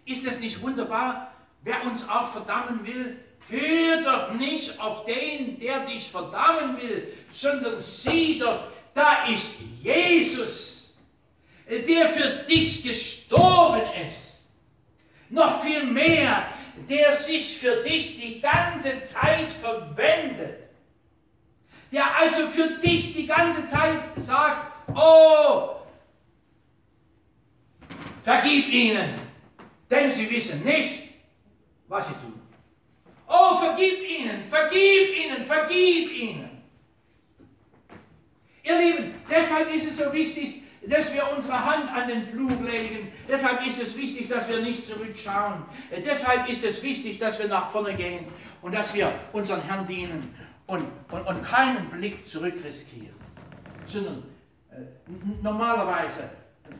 [0.06, 1.32] Ist es nicht wunderbar,
[1.64, 3.18] wer uns auch verdammen will?
[3.48, 10.94] Hör doch nicht auf den, der dich verdammen will, sondern sieh doch, da ist Jesus,
[11.70, 14.50] der für dich gestorben ist.
[15.30, 16.46] Noch viel mehr,
[16.90, 20.60] der sich für dich die ganze Zeit verwendet.
[21.92, 25.76] Der also für dich die ganze Zeit sagt, oh,
[28.26, 29.14] vergib ihnen,
[29.90, 31.04] denn sie wissen nicht,
[31.88, 32.42] was sie tun.
[33.28, 36.50] Oh, vergib ihnen, vergib ihnen, vergib ihnen.
[38.64, 43.12] Ihr Lieben, deshalb ist es so wichtig, dass wir unsere Hand an den Flug legen.
[43.28, 45.64] Deshalb ist es wichtig, dass wir nicht zurückschauen.
[46.06, 48.26] Deshalb ist es wichtig, dass wir nach vorne gehen
[48.62, 50.36] und dass wir unseren Herrn dienen
[50.68, 53.16] und, und, und keinen Blick zurück riskieren,
[53.86, 54.24] sondern
[54.72, 54.76] äh,
[55.42, 56.32] normalerweise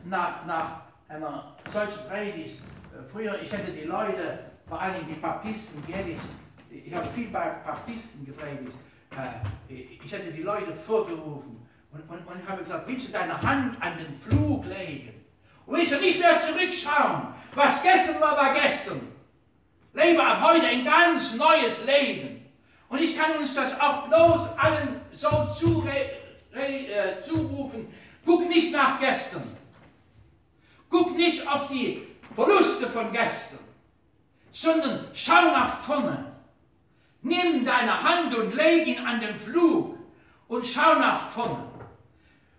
[0.04, 5.82] nach, nach einer solchen Predigt, äh, früher, ich hätte die Leute vor Dingen die Baptisten,
[5.92, 8.78] hätte ich, ich habe viel bei Baptisten gepredigt,
[9.12, 9.74] äh,
[10.04, 13.92] ich hätte die Leute vorgerufen und, und, und habe gesagt, willst du deine Hand an
[13.98, 15.24] den Flug legen?
[15.66, 17.28] Willst du nicht mehr zurückschauen?
[17.54, 19.00] Was gestern war, war gestern.
[19.94, 22.44] Lebe ab heute ein ganz neues Leben.
[22.88, 25.28] Und ich kann uns das auch bloß allen so
[26.56, 27.92] äh, zurufen.
[28.24, 29.55] Guck nicht nach gestern.
[30.90, 33.66] Guck nicht auf die Verluste von gestern
[34.56, 36.32] sondern schau nach vorne.
[37.20, 39.98] Nimm deine Hand und leg ihn an den Flug
[40.48, 41.66] und schau nach vorne.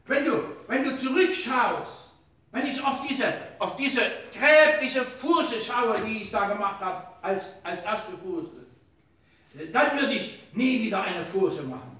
[0.06, 2.14] Wenn du, wenn du zurückschaust,
[2.52, 4.02] wenn ich auf diese, auf diese
[4.32, 10.40] gräbliche Fuße schaue, die ich da gemacht habe als, als erste Fuße, dann würde ich
[10.54, 12.00] nie wieder eine Fuße machen.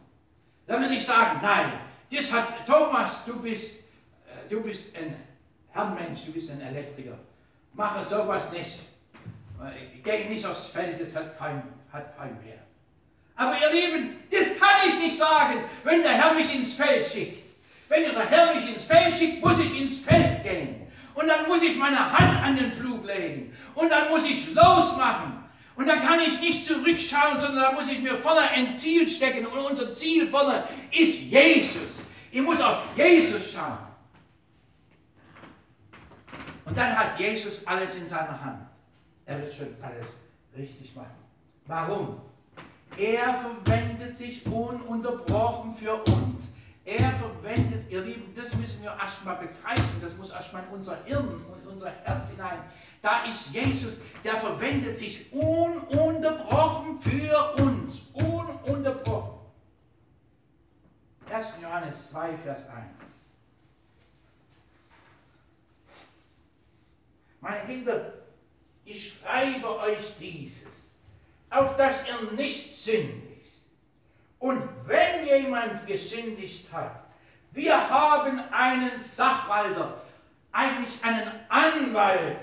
[0.68, 1.72] Dann würde ich sagen, nein,
[2.12, 5.27] das hat Thomas, du bist, äh, du bist ein
[5.78, 7.18] Herrmensch, du bist ein Elektriker.
[7.74, 8.80] Mache sowas nicht.
[10.04, 11.62] Geh nicht aufs Feld, das hat kein,
[11.94, 12.60] hat kein Wert.
[13.36, 17.44] Aber ihr Lieben, das kann ich nicht sagen, wenn der Herr mich ins Feld schickt.
[17.90, 20.88] Wenn der Herr mich ins Feld schickt, muss ich ins Feld gehen.
[21.14, 23.56] Und dann muss ich meine Hand an den Flug legen.
[23.76, 25.44] Und dann muss ich losmachen.
[25.76, 29.46] Und dann kann ich nicht zurückschauen, sondern da muss ich mir vorne ein Ziel stecken.
[29.46, 32.02] Und unser Ziel vorne ist Jesus.
[32.32, 33.87] Ich muss auf Jesus schauen.
[36.68, 38.60] Und dann hat Jesus alles in seiner Hand.
[39.26, 40.06] Er wird schon alles
[40.56, 41.16] richtig machen.
[41.66, 42.22] Warum?
[42.98, 46.52] Er verwendet sich ununterbrochen für uns.
[46.84, 51.28] Er verwendet, ihr Lieben, das müssen wir erstmal begreifen, das muss erstmal in unser Hirn
[51.28, 52.60] und unser Herz hinein.
[53.02, 58.02] Da ist Jesus, der verwendet sich ununterbrochen für uns.
[58.14, 59.38] Ununterbrochen.
[61.30, 61.48] 1.
[61.62, 63.07] Johannes 2, Vers 1.
[67.42, 68.14] Meine Kinder,
[68.86, 70.68] ich schreibe euch dieses,
[71.50, 73.28] auf dass ihr nicht sündigt.
[74.40, 77.04] Und wenn jemand gesündigt hat,
[77.52, 80.02] wir haben einen Sachwalter,
[80.52, 82.38] eigentlich einen Anwalt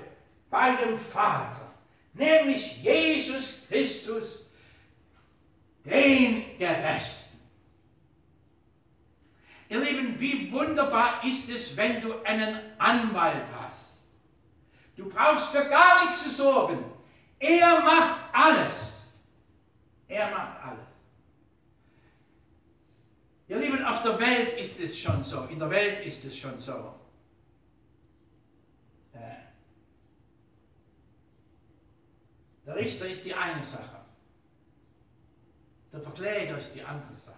[0.51, 1.73] bei dem Vater,
[2.12, 4.47] nämlich Jesus Christus,
[5.85, 7.39] den Gerechten.
[9.69, 13.84] Ihr Lieben, wie wunderbar ist es, wenn du einen Anwalt hast.
[14.97, 16.85] Du brauchst für gar nichts zu sorgen.
[17.39, 18.93] Er macht alles.
[20.09, 20.85] Er macht alles.
[23.49, 25.45] Ihr Lieben, auf der Welt ist es schon so.
[25.45, 26.95] In der Welt ist es schon so.
[29.12, 29.19] Äh,
[32.65, 34.01] der Richter ist die eine Sache.
[35.93, 37.37] Der Verkläger ist die andere Sache.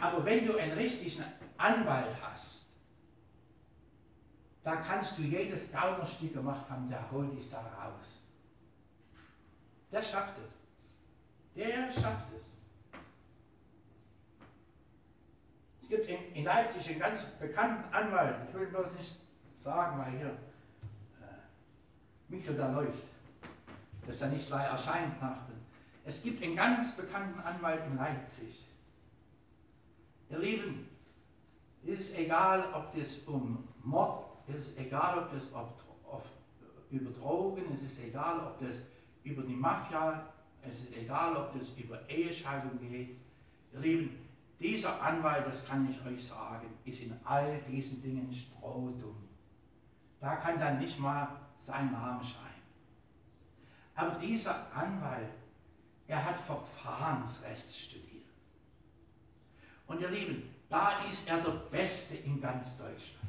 [0.00, 1.24] Aber wenn du einen richtigen
[1.56, 2.61] Anwalt hast,
[4.64, 8.22] da kannst du jedes Gaunerstück gemacht haben, der holt dich da raus.
[9.90, 10.54] Der schafft es.
[11.56, 12.46] Der schafft es.
[15.82, 19.16] Es gibt in, in Leipzig einen ganz bekannten Anwalt, ich will bloß nicht
[19.56, 21.38] sagen, weil hier äh,
[22.28, 23.04] Michel da läuft,
[24.06, 25.56] dass er nicht erscheint nach dem.
[26.04, 28.64] Es gibt einen ganz bekannten Anwalt in Leipzig.
[30.30, 30.88] Ihr Lieben,
[31.84, 35.72] ist egal, ob das um Mord, ist egal, ob das ob,
[36.04, 36.24] ob,
[36.90, 38.82] über Drogen, es ist egal, ob das
[39.24, 40.26] über die Mafia,
[40.62, 43.16] es ist egal, ob das über Ehescheidung geht.
[43.72, 44.18] Ihr Lieben,
[44.60, 49.16] dieser Anwalt, das kann ich euch sagen, ist in all diesen Dingen strohdumm.
[50.20, 51.28] Da kann dann nicht mal
[51.58, 52.42] sein Name schreiben.
[53.94, 55.30] Aber dieser Anwalt,
[56.06, 58.24] er hat Verfahrensrecht studiert.
[59.86, 63.21] Und ihr Lieben, da ist er der Beste in ganz Deutschland.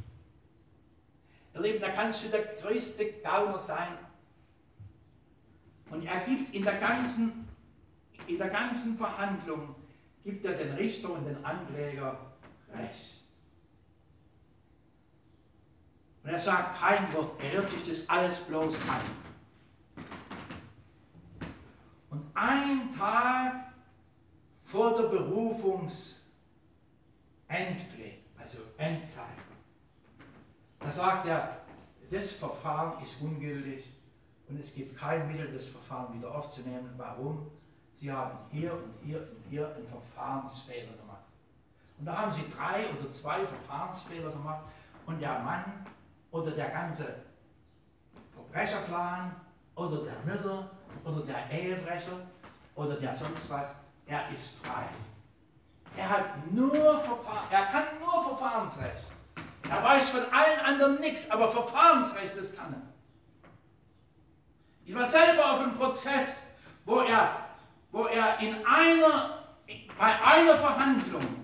[1.53, 3.97] Ihr Lieben, da kannst du der größte Gauner sein.
[5.89, 7.47] Und er gibt in der ganzen,
[8.27, 9.75] in der ganzen Verhandlung
[10.23, 12.17] gibt er den Richter und den Ankläger
[12.73, 13.23] Recht.
[16.23, 20.03] Und er sagt kein Wort, er hört sich das alles bloß an.
[22.09, 23.73] Und ein Tag
[24.61, 26.23] vor der Berufungs-
[27.53, 29.42] Endfleht, also Endzeit.
[30.83, 31.57] Da sagt er,
[32.11, 33.85] das Verfahren ist ungültig
[34.49, 36.93] und es gibt kein Mittel, das Verfahren wieder aufzunehmen.
[36.97, 37.49] Warum?
[37.95, 41.23] Sie haben hier und hier und hier einen Verfahrensfehler gemacht.
[41.97, 44.63] Und da haben sie drei oder zwei Verfahrensfehler gemacht
[45.05, 45.63] und der Mann
[46.31, 47.15] oder der ganze
[48.33, 49.35] Verbrecherclan
[49.75, 50.69] oder der Mörder
[51.05, 52.19] oder der Ehebrecher
[52.75, 53.75] oder der sonst was,
[54.07, 54.85] er ist frei.
[55.95, 59.12] Er hat nur Verfahren, er kann nur Verfahrensrecht.
[59.69, 62.81] Er weiß von allen anderen nichts, aber Verfahrensrecht, das kann er.
[64.85, 66.43] Ich war selber auf einem Prozess,
[66.85, 67.29] wo er,
[67.91, 69.43] wo er in einer,
[69.97, 71.43] bei einer Verhandlung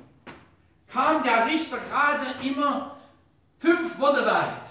[0.88, 2.98] kam der Richter gerade immer
[3.60, 4.62] fünf Worte weit.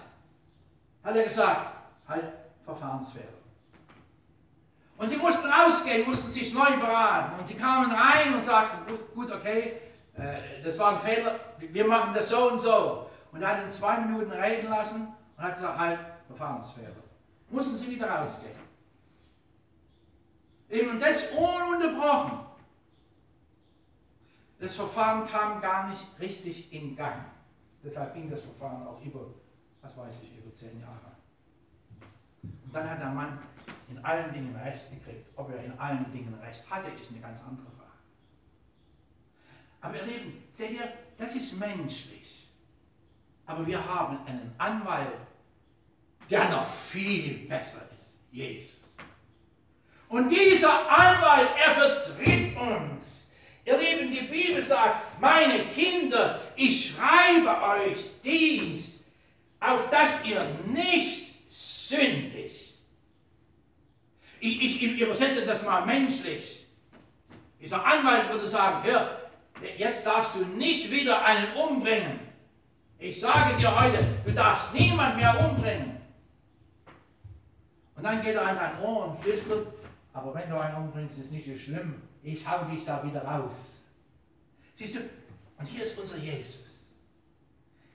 [1.04, 1.72] Hat er gesagt,
[2.08, 2.24] halt
[2.64, 3.24] Verfahrensfehler.
[4.98, 7.38] Und sie mussten rausgehen, mussten sich neu beraten.
[7.38, 9.80] Und sie kamen rein und sagten, gut, gut okay,
[10.16, 13.07] äh, das war ein Fehler, wir machen das so und so.
[13.32, 16.88] Und hat ihn zwei Minuten reden lassen und hat gesagt, halt, Verfahrensfehler.
[17.50, 18.56] Mussten sie wieder rausgehen.
[20.70, 22.40] Eben das ununterbrochen.
[24.60, 27.24] Das Verfahren kam gar nicht richtig in Gang.
[27.82, 29.26] Deshalb ging das Verfahren auch über,
[29.82, 31.12] was weiß ich, über zehn Jahre.
[32.42, 33.38] Und dann hat der Mann
[33.88, 35.26] in allen Dingen Recht gekriegt.
[35.36, 37.88] Ob er in allen Dingen Recht hatte, ist eine ganz andere Frage.
[39.80, 42.47] Aber ihr Lieben, seht ihr, das ist menschlich.
[43.48, 45.08] Aber wir haben einen Anwalt,
[46.30, 48.76] der noch viel besser ist, Jesus.
[50.10, 53.30] Und dieser Anwalt, er vertritt uns.
[53.64, 59.04] Ihr Lieben, die Bibel sagt, meine Kinder, ich schreibe euch dies,
[59.60, 62.76] auf dass ihr nicht sündigt.
[64.40, 66.66] Ich, ich, ich übersetze das mal menschlich.
[67.60, 69.30] Dieser Anwalt würde sagen, hör,
[69.78, 72.27] jetzt darfst du nicht wieder einen umbringen.
[72.98, 75.96] Ich sage dir heute, du darfst niemand mehr umbringen.
[77.94, 79.68] Und dann geht er an sein Ohr und flüstert,
[80.12, 82.02] aber wenn du einen umbringst, ist nicht so schlimm.
[82.22, 83.84] Ich hau dich da wieder raus.
[84.74, 85.00] Siehst du,
[85.58, 86.88] und hier ist unser Jesus.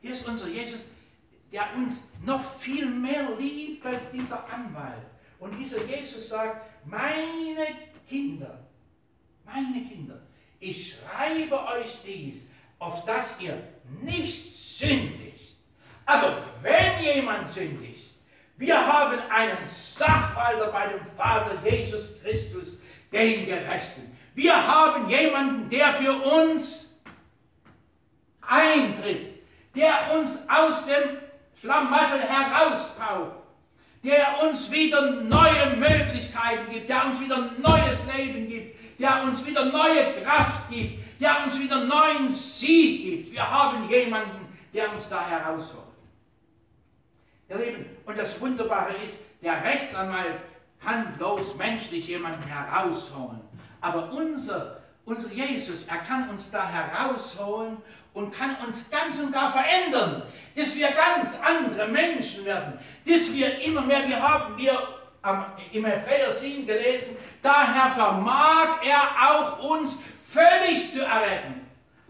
[0.02, 0.86] Hier ist unser Jesus,
[1.52, 5.06] der uns noch viel mehr liebt als dieser Anwalt.
[5.40, 7.66] Und dieser Jesus sagt, meine
[8.08, 8.60] Kinder,
[9.46, 10.22] meine Kinder,
[10.60, 12.48] ich schreibe euch dies,
[12.80, 13.62] auf dass ihr
[14.02, 15.58] nicht sündigt.
[16.06, 17.94] Aber wenn jemand sündigt,
[18.58, 22.78] Wir haben einen Sachwalter bei dem Vater Jesus Christus,
[23.12, 24.16] den Gerechten.
[24.36, 26.98] Wir haben jemanden, der für uns
[28.42, 29.44] eintritt,
[29.76, 31.18] der uns aus dem
[31.60, 33.44] Schlamassel herauspaukt,
[34.04, 39.66] der uns wieder neue Möglichkeiten gibt, der uns wieder neues Leben gibt, der uns wieder
[39.66, 43.32] neue Kraft gibt, der uns wieder neuen Sieg gibt.
[43.34, 45.84] Wir haben jemanden, der uns da herausholt.
[47.50, 50.40] Ihr Lieben, und das Wunderbare ist, der Rechtsanwalt
[50.82, 53.42] kann bloß menschlich jemanden herausholen.
[53.82, 57.78] Aber unser, unser Jesus, er kann uns da herausholen
[58.14, 60.24] und kann uns ganz und gar verändern,
[60.56, 64.78] dass wir ganz andere Menschen werden, dass wir immer mehr, wir haben wir
[65.72, 71.68] im Hebräer 7 gelesen, daher vermag er auch uns völlig zu erretten.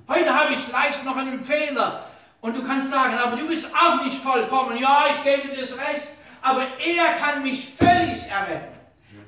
[0.07, 2.05] Heute habe ich vielleicht noch einen Fehler
[2.41, 4.77] und du kannst sagen, aber du bist auch nicht vollkommen.
[4.77, 6.07] Ja, ich gebe dir das Recht,
[6.41, 8.73] aber er kann mich völlig erretten.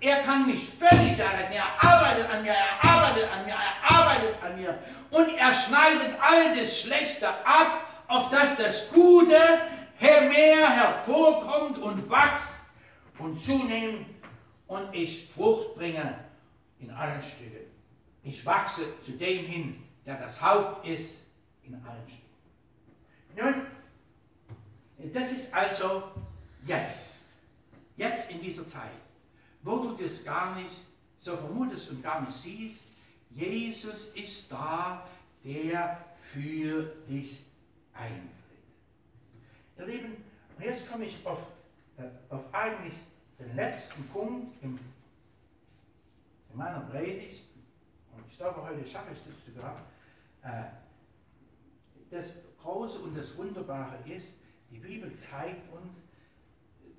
[0.02, 1.54] Er kann mich völlig erretten.
[1.54, 4.78] Er arbeitet an mir, er arbeitet an mir, er arbeitet an mir.
[5.10, 9.40] Und er schneidet all das Schlechte ab, auf das das Gute
[10.36, 12.66] mehr hervorkommt und wächst
[13.20, 14.15] und zunimmt
[14.68, 16.20] und ich Frucht bringe
[16.80, 17.66] in allen Stücken.
[18.24, 21.24] Ich wachse zu dem hin, der das Haupt ist
[21.64, 22.26] in allen Stücken.
[24.98, 26.04] Nun, das ist also
[26.66, 27.28] jetzt,
[27.98, 28.92] jetzt in dieser Zeit,
[29.62, 30.76] wo du das gar nicht
[31.20, 32.88] so vermutest und gar nicht siehst.
[33.32, 35.08] Jesus ist da,
[35.44, 37.42] der für dich
[37.94, 38.32] eintritt.
[39.78, 40.16] Ihr Lieben,
[40.58, 41.40] und jetzt komme ich auf,
[41.98, 42.94] äh, auf eigentlich
[43.40, 44.80] den letzten Punkt im,
[46.50, 47.46] in meiner Predigt
[48.36, 49.82] ich glaube, heute schaffe ich das sogar.
[50.42, 50.66] Äh,
[52.12, 54.34] das Große und das Wunderbare ist,
[54.70, 56.00] die Bibel zeigt uns,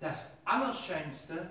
[0.01, 1.51] das Allerschönste,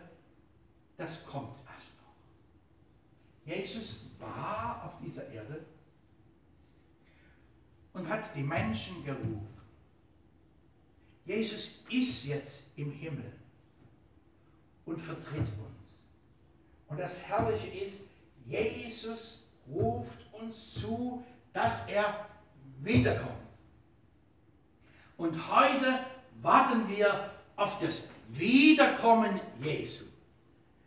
[0.98, 3.54] das kommt erst noch.
[3.54, 5.64] Jesus war auf dieser Erde
[7.94, 9.62] und hat die Menschen gerufen.
[11.26, 13.32] Jesus ist jetzt im Himmel
[14.86, 16.06] und vertritt uns.
[16.88, 18.02] Und das Herrliche ist,
[18.46, 22.28] Jesus ruft uns zu, dass er
[22.82, 23.32] wiederkommt.
[25.18, 26.00] Und heute
[26.42, 30.06] warten wir auf das Wiederkommen Jesu.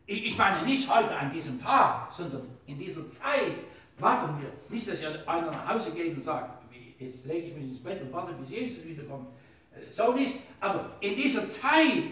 [0.07, 3.55] Ich meine nicht heute an diesem Tag, sondern in dieser Zeit
[3.99, 4.53] warten wir.
[4.75, 6.59] Nicht, dass einer nach Hause geht und sagt,
[6.99, 9.29] jetzt lege ich mich ins Bett und warte, bis Jesus wiederkommt.
[9.75, 10.37] Äh, so nicht.
[10.61, 12.05] Aber in dieser Zeit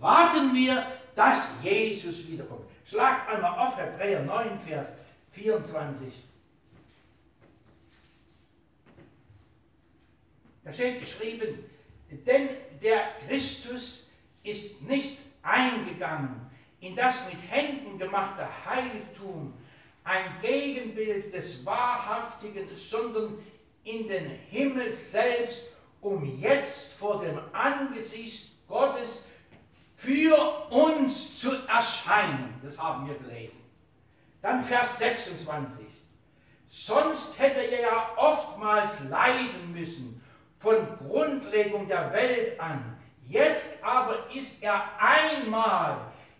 [0.00, 0.84] warten wir,
[1.14, 2.66] dass Jesus wiederkommt.
[2.86, 4.88] Schlagt einmal auf Hebräer 9, Vers
[5.32, 6.12] 24.
[10.64, 11.64] Da steht geschrieben,
[12.26, 12.48] denn
[12.82, 14.10] der Christus
[14.42, 19.54] ist nicht eingegangen in das mit Händen gemachte Heiligtum,
[20.04, 23.38] ein Gegenbild des Wahrhaftigen, sondern
[23.84, 25.62] in den Himmel selbst,
[26.00, 29.24] um jetzt vor dem Angesicht Gottes
[30.04, 30.36] für
[30.70, 32.60] uns zu erscheinen.
[32.62, 33.62] Das haben wir gelesen.
[34.40, 35.86] Dann Vers 26.
[36.68, 40.20] Sonst hätte er ja oftmals leiden müssen
[40.58, 42.98] von Grundlegung der Welt an.
[43.28, 45.98] Jetzt aber ist er einmal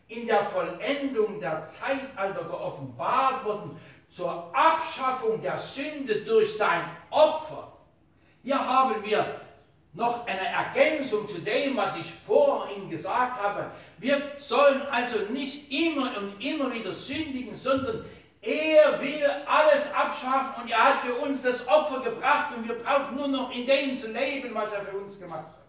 [0.08, 3.80] in der Vollendung der Zeitalter geoffenbart worden
[4.10, 7.72] zur Abschaffung der Sünde durch sein Opfer.
[8.42, 9.40] Hier haben wir
[9.94, 13.70] noch eine Ergänzung zu dem, was ich vorhin gesagt habe.
[13.98, 18.04] Wir sollen also nicht immer und immer wieder sündigen, sondern
[18.40, 23.16] er will alles abschaffen und er hat für uns das Opfer gebracht und wir brauchen
[23.16, 25.62] nur noch in dem zu leben, was er für uns gemacht hat.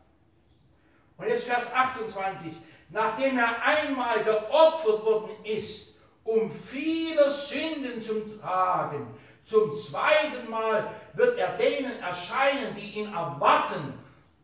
[1.18, 2.54] Und jetzt Vers 28.
[2.90, 5.94] Nachdem er einmal geopfert worden ist,
[6.24, 9.08] um viele Sünden zu tragen,
[9.45, 14.00] zum zweiten Mal wird er denen erscheinen, die ihn erwarten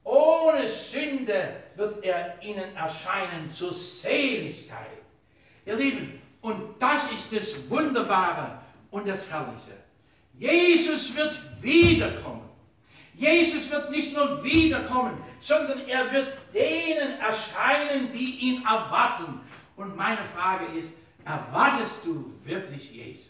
[0.09, 4.97] ohne Sünde wird er ihnen erscheinen zur Seligkeit.
[5.65, 8.59] Ihr Lieben, und das ist das Wunderbare
[8.89, 9.77] und das Herrliche.
[10.39, 12.49] Jesus wird wiederkommen.
[13.13, 19.41] Jesus wird nicht nur wiederkommen, sondern er wird denen erscheinen, die ihn erwarten.
[19.75, 20.93] Und meine Frage ist,
[21.25, 23.29] erwartest du wirklich Jesus?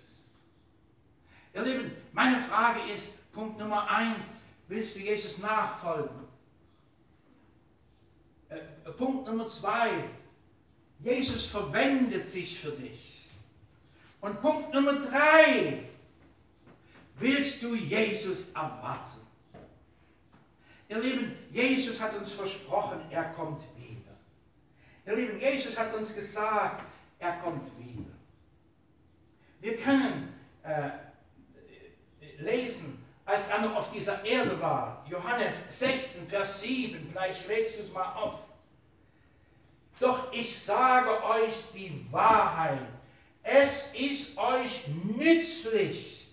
[1.54, 4.32] Ihr Lieben, meine Frage ist, Punkt Nummer eins,
[4.68, 6.29] willst du Jesus nachfolgen?
[8.50, 9.90] Äh, Punkt Nummer zwei.
[11.00, 13.22] Jesus verwendet sich für dich.
[14.22, 15.84] Und Punkt Nummer drei.
[17.20, 19.20] Willst du Jesus erwarten?
[20.88, 24.16] Ihr Lieben, Jesus hat uns versprochen, er kommt wieder.
[25.06, 26.84] Ihr Lieben, Jesus hat uns gesagt,
[27.20, 28.10] er kommt wieder.
[29.62, 30.90] Wir können äh,
[32.40, 32.99] lesen,
[33.30, 37.92] als er noch auf dieser Erde war, Johannes 16, Vers 7, vielleicht schlägst du es
[37.94, 38.40] mal auf.
[40.00, 42.80] Doch ich sage euch die Wahrheit.
[43.44, 44.84] Es ist euch
[45.16, 46.28] nützlich,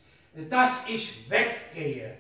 [0.49, 2.17] dass ich weggehe.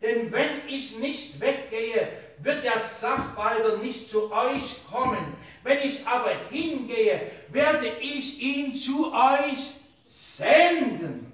[0.00, 2.08] Denn wenn ich nicht weggehe,
[2.38, 5.36] wird der Sachwalter nicht zu euch kommen.
[5.64, 9.72] Wenn ich aber hingehe, werde ich ihn zu euch
[10.04, 11.32] senden.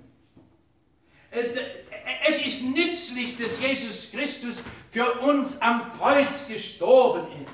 [2.26, 4.56] Es ist nützlich, dass Jesus Christus
[4.90, 7.52] für uns am Kreuz gestorben ist.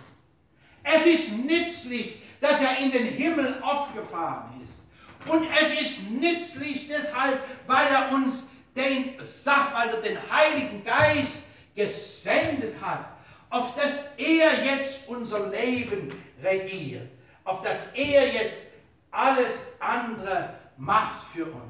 [0.83, 4.85] Es ist nützlich, dass er in den Himmel aufgefahren ist.
[5.29, 8.45] Und es ist nützlich deshalb, weil er uns
[8.77, 11.45] den Sachwalter, den Heiligen Geist
[11.75, 13.07] gesendet hat,
[13.51, 16.13] auf dass er jetzt unser Leben
[16.43, 17.09] regiert,
[17.45, 18.67] auf dass er jetzt
[19.11, 21.66] alles andere macht für uns.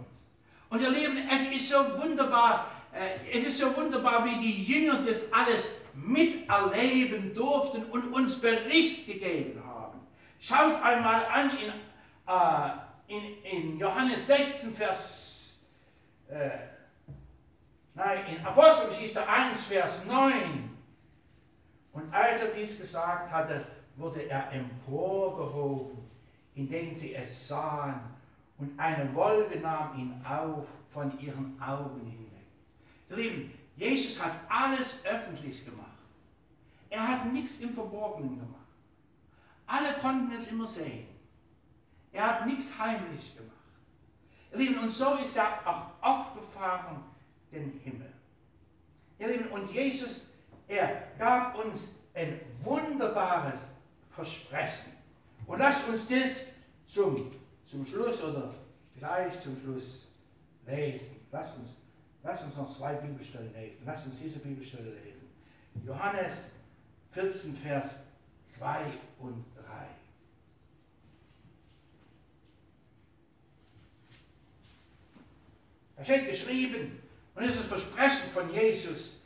[0.69, 5.03] Und ihr Lieben, es ist so wunderbar, äh, es ist so wunderbar, wie die Jünger
[5.05, 10.01] das alles miterleben durften und uns Bericht gegeben haben.
[10.41, 11.73] Schaut einmal an in,
[12.27, 15.55] äh, in, in Johannes 16, Vers,
[16.29, 16.51] äh,
[17.95, 20.71] nein, in Apostelgeschichte 1, Vers 9.
[21.93, 23.65] Und als er dies gesagt hatte,
[23.97, 25.99] wurde er emporgehoben,
[26.55, 28.01] indem sie es sahen,
[28.59, 32.47] und eine Wolke nahm ihn auf von ihren Augen hinweg.
[33.11, 35.87] Ihr Lieben, Jesus hat alles öffentlich gemacht.
[36.89, 38.55] Er hat nichts im Verborgenen gemacht.
[39.67, 41.07] Alle konnten es immer sehen.
[42.13, 43.53] Er hat nichts heimlich gemacht.
[44.53, 47.03] Ihr Lieben, und so ist er auch aufgefahren
[47.53, 48.11] den Himmel.
[49.19, 50.31] Ihr Lieben, und Jesus,
[50.69, 53.69] er gab uns ein wunderbares
[54.13, 54.93] Versprechen.
[55.47, 56.47] Und lasst uns das
[56.89, 57.31] zum,
[57.67, 58.55] zum Schluss oder
[58.99, 60.07] gleich zum Schluss
[60.67, 61.17] lesen.
[61.33, 61.71] Lasst uns,
[62.23, 63.83] lasst uns noch zwei Bibelstellen lesen.
[63.85, 65.27] Lasst uns diese Bibelstelle lesen.
[65.85, 66.51] Johannes
[67.13, 67.97] 14, Vers
[68.59, 68.81] 2
[69.21, 69.63] und 3.
[75.97, 77.01] Da steht geschrieben,
[77.35, 79.21] und es ist das Versprechen von Jesus,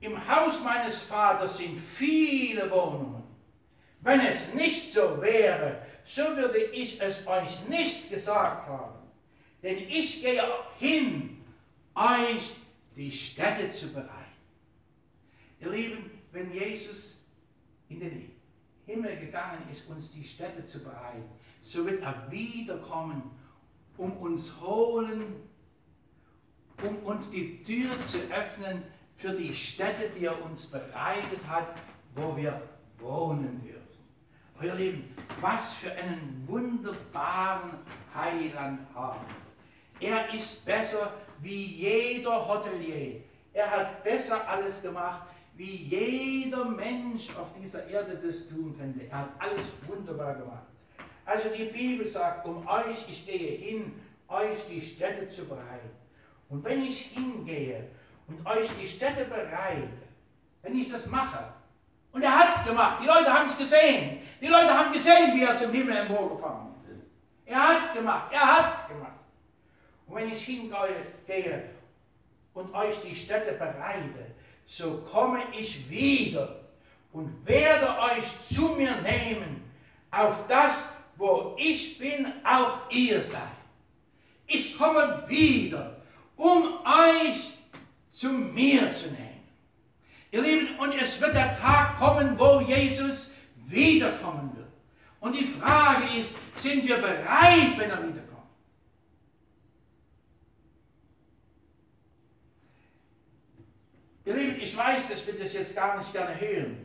[0.00, 3.22] im Haus meines Vaters sind viele Wohnungen.
[4.00, 8.94] Wenn es nicht so wäre, so würde ich es euch nicht gesagt haben.
[9.62, 10.42] Denn ich gehe
[10.78, 11.42] hin,
[11.94, 12.54] euch
[12.96, 14.10] die Städte zu bereiten.
[15.60, 17.24] Ihr Lieben, wenn Jesus
[17.88, 18.30] in den
[18.86, 21.24] Himmel gegangen ist, uns die Städte zu bereiten,
[21.62, 23.22] so wird er wiederkommen,
[23.96, 25.22] um uns holen,
[26.82, 28.82] um uns die Tür zu öffnen
[29.16, 31.74] für die Städte, die er uns bereitet hat,
[32.14, 32.60] wo wir
[32.98, 33.73] wohnen dürfen.
[34.60, 37.70] Euer Lieben, was für einen wunderbaren
[38.14, 39.24] Heiland haben.
[40.00, 43.20] Er ist besser wie jeder Hotelier.
[43.52, 45.26] Er hat besser alles gemacht
[45.56, 49.06] wie jeder Mensch auf dieser Erde das tun könnte.
[49.08, 50.64] Er hat alles wunderbar gemacht.
[51.24, 53.92] Also die Bibel sagt, um euch, ich gehe hin,
[54.28, 55.90] euch die Städte zu bereiten.
[56.48, 57.88] Und wenn ich hingehe
[58.26, 59.88] und euch die Städte bereite,
[60.62, 61.53] wenn ich das mache,
[62.14, 65.42] und er hat es gemacht, die Leute haben es gesehen, die Leute haben gesehen, wie
[65.42, 66.94] er zum Himmel emporgefahren ist.
[67.44, 69.10] Er hat es gemacht, er hat es gemacht.
[70.06, 71.70] Und wenn ich hingehe
[72.54, 74.32] und euch die Städte bereite,
[74.64, 76.60] so komme ich wieder
[77.12, 79.68] und werde euch zu mir nehmen,
[80.12, 83.42] auf das, wo ich bin, auch ihr seid.
[84.46, 85.96] Ich komme wieder,
[86.36, 87.58] um euch
[88.12, 89.23] zu mir zu nehmen.
[90.34, 93.30] Ihr Lieben, und es wird der Tag kommen, wo Jesus
[93.68, 94.66] wiederkommen wird.
[95.20, 98.48] Und die Frage ist, sind wir bereit, wenn er wiederkommt?
[104.24, 106.84] Ihr Lieben, ich weiß, dass wir das jetzt gar nicht gerne hören.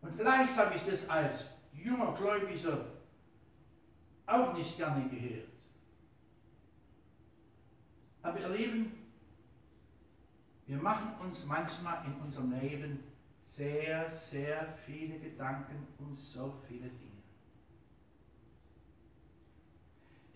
[0.00, 2.86] Und vielleicht habe ich das als junger Gläubiger
[4.26, 5.46] auch nicht gerne gehört.
[8.22, 9.01] Aber ihr Lieben,
[10.66, 13.02] wir machen uns manchmal in unserem Leben
[13.44, 17.22] sehr, sehr viele Gedanken um so viele Dinge.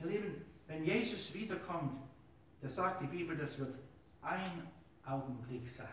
[0.00, 1.96] Ihr Lieben, wenn Jesus wiederkommt,
[2.60, 3.74] da sagt die Bibel, das wird
[4.22, 4.66] ein
[5.04, 5.88] Augenblick sein.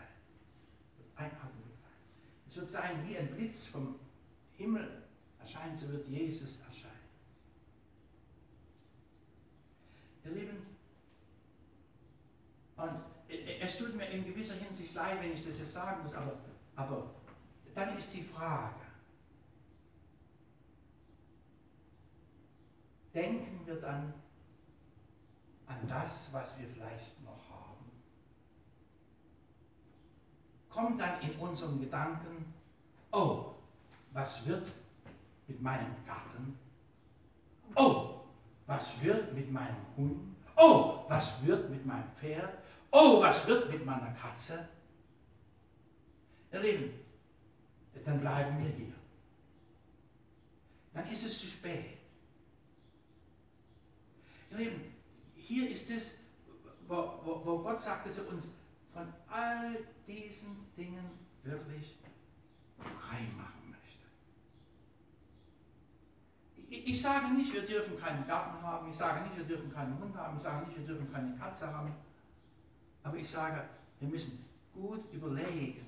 [1.16, 2.48] Ein Augenblick sein.
[2.48, 3.94] Es wird sein wie ein Blitz vom
[4.56, 5.04] Himmel
[5.38, 6.92] erscheinen, so wird Jesus erscheinen.
[10.24, 10.74] Ihr Lieben,
[12.76, 16.36] und es tut mir in gewisser Hinsicht leid, wenn ich das jetzt sagen muss, aber,
[16.76, 17.10] aber
[17.74, 18.74] dann ist die Frage,
[23.12, 24.12] denken wir dann
[25.66, 27.90] an das, was wir vielleicht noch haben?
[30.68, 32.52] Kommt dann in unseren Gedanken,
[33.12, 33.54] oh,
[34.12, 34.70] was wird
[35.46, 36.58] mit meinem Garten?
[37.76, 38.20] Oh,
[38.66, 40.36] was wird mit meinem Hund?
[40.56, 42.58] Oh, was wird mit meinem Pferd?
[42.96, 44.68] Oh, was wird mit meiner Katze?
[46.52, 46.90] Ihr Lieben,
[48.04, 48.94] dann bleiben wir hier.
[50.92, 51.98] Dann ist es zu spät.
[54.52, 54.94] Ihr Lieben,
[55.34, 56.14] hier ist es,
[56.86, 58.52] wo, wo, wo Gott sagt, dass er uns
[58.92, 59.76] von all
[60.06, 61.10] diesen Dingen
[61.42, 61.98] wirklich
[62.78, 64.06] frei machen möchte.
[66.70, 69.98] Ich, ich sage nicht, wir dürfen keinen Garten haben, ich sage nicht, wir dürfen keinen
[69.98, 71.92] Hund haben, ich sage nicht, wir dürfen keine Katze haben,
[73.04, 73.62] aber ich sage,
[74.00, 74.44] wir müssen
[74.74, 75.86] gut überlegen.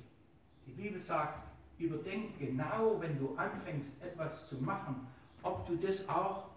[0.67, 1.43] Die Bibel sagt,
[1.79, 5.07] überdenke genau, wenn du anfängst, etwas zu machen,
[5.43, 6.51] ob du das auch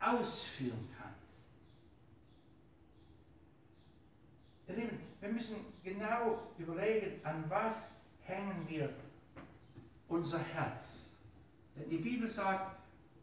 [0.00, 1.54] ausführen kannst.
[4.68, 7.90] Ihr Lieben, wir müssen genau überlegen, an was
[8.22, 8.92] hängen wir
[10.08, 11.16] unser Herz.
[11.76, 12.76] Denn die Bibel sagt,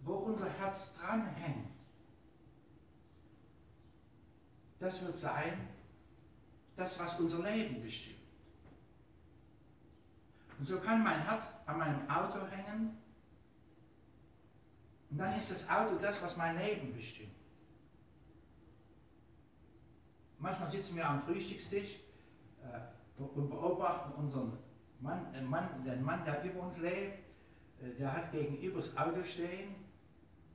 [0.04, 1.68] wo unser Herz dranhängt,
[4.80, 5.75] das wird sein,
[6.76, 8.20] das, was unser Leben bestimmt.
[10.58, 12.98] Und so kann mein Herz an meinem Auto hängen
[15.10, 17.32] und dann ist das Auto das, was mein Leben bestimmt.
[20.40, 22.00] Manchmal sitzen wir am Frühstückstisch
[22.64, 24.58] äh, und beobachten unseren
[25.00, 27.20] Mann, äh, Mann, den Mann, der über uns lebt.
[27.82, 29.76] Äh, der hat gegenüber das Auto stehen.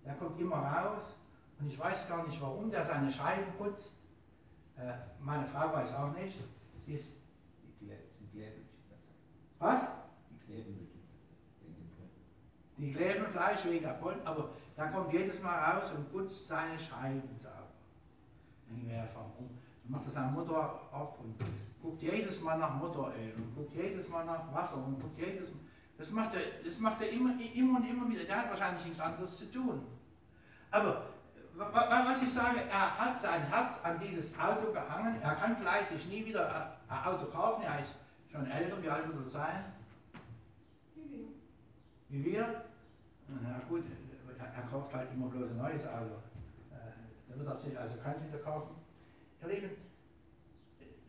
[0.05, 1.17] Der kommt immer raus
[1.59, 4.00] und ich weiß gar nicht, warum der seine Scheiben putzt.
[4.81, 6.36] Äh, meine Frau weiß auch nicht.
[6.86, 7.15] Die ist,
[7.81, 8.66] Die tatsächlich.
[9.59, 9.89] was?
[10.31, 10.89] Die kleben.
[12.78, 16.78] Die kleben Fleisch wegen der Pollen, aber der kommt jedes Mal raus und putzt seine
[16.78, 17.69] Scheiben sauber.
[18.69, 19.51] Dann wäre warum?
[19.82, 21.35] Dann macht er seinen Motor ab und
[21.82, 25.61] guckt jedes Mal nach Motoröl und guckt jedes Mal nach Wasser und guckt jedes Mal.
[25.98, 28.24] Das macht er, das macht er immer, immer und immer wieder.
[28.24, 29.82] Der hat wahrscheinlich nichts anderes zu tun.
[30.70, 31.11] Aber
[31.57, 35.21] was ich sage, er hat sein Herz an dieses Auto gehangen.
[35.23, 37.63] Er kann vielleicht sich nie wieder ein Auto kaufen.
[37.63, 37.95] Er ist
[38.31, 38.83] schon älter.
[38.83, 39.65] Wie alt wird er sein?
[42.09, 42.65] Wie wir?
[43.29, 43.85] Na gut,
[44.39, 46.15] er, kauft halt immer bloß ein neues Auto.
[46.73, 46.93] Äh,
[47.29, 48.75] Da wird er sich also kein wieder kaufen.
[49.43, 49.71] Ihr Lieben,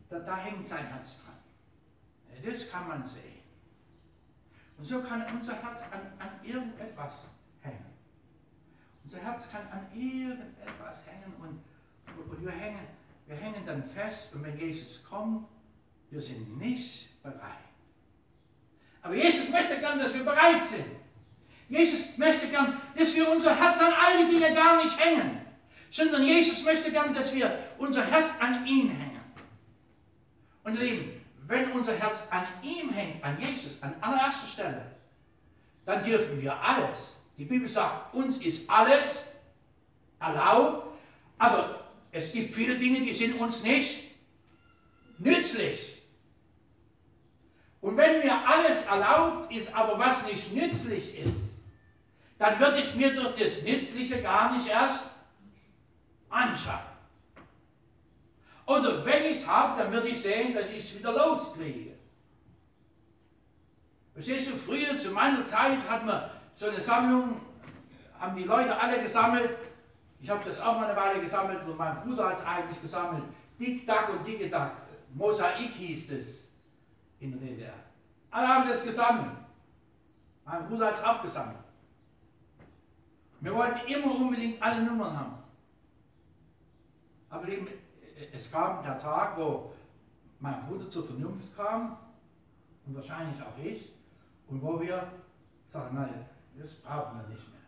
[0.10, 1.34] da, da hängt sein Herz dran.
[2.46, 3.40] Das kann man sehen.
[4.78, 7.30] Und so kann unser Herz an, an irgendetwas
[7.62, 7.91] hängen.
[9.04, 11.62] Unser Herz kann an irgendetwas hängen und,
[12.30, 12.88] und wir, hängen,
[13.28, 15.48] wir hängen dann fest und wenn Jesus kommt,
[16.10, 17.72] wir sind nicht bereit.
[19.02, 20.86] Aber Jesus möchte gern, dass wir bereit sind.
[21.70, 25.42] Jesus möchte gern, dass wir unser Herz an all die Dinge gar nicht hängen,
[25.90, 29.22] sondern Jesus möchte gern, dass wir unser Herz an ihn hängen.
[30.64, 34.86] Und ihr Lieben, wenn unser Herz an ihm hängt, an Jesus, an allererster Stelle,
[35.86, 37.21] dann dürfen wir alles.
[37.38, 39.28] Die Bibel sagt, uns ist alles
[40.20, 40.88] erlaubt,
[41.38, 44.12] aber es gibt viele Dinge, die sind uns nicht
[45.18, 46.02] nützlich.
[47.82, 51.56] Und wenn mir alles erlaubt ist, aber was nicht nützlich ist,
[52.38, 55.08] dann wird es mir durch das Nützliche gar nicht erst
[56.30, 56.80] anschauen.
[58.66, 61.92] Oder wenn ich es habe, dann würde ich sehen, dass ich es wieder loskriege.
[64.14, 67.42] Verstehst du, früher zu meiner Zeit hat man so eine Sammlung,
[68.20, 69.58] haben die Leute alle gesammelt.
[70.20, 73.24] Ich habe das auch mal eine Weile gesammelt und mein Bruder hat es eigentlich gesammelt.
[73.60, 74.72] Dick Duck und Dicke Duck.
[75.14, 76.52] Mosaik hieß es
[77.20, 77.74] in der DDR.
[78.30, 79.36] Alle haben das gesammelt.
[80.46, 81.58] Mein Bruder hat es auch gesammelt.
[83.42, 85.38] Wir wollten immer unbedingt alle Nummern haben.
[87.30, 87.68] Aber eben,
[88.32, 89.74] es kam der Tag, wo
[90.40, 91.98] mein Bruder zur Vernunft kam
[92.86, 93.92] und wahrscheinlich auch ich
[94.48, 95.12] und wo wir
[95.68, 96.26] sagen, nein,
[96.58, 97.60] das brauchen wir nicht mehr.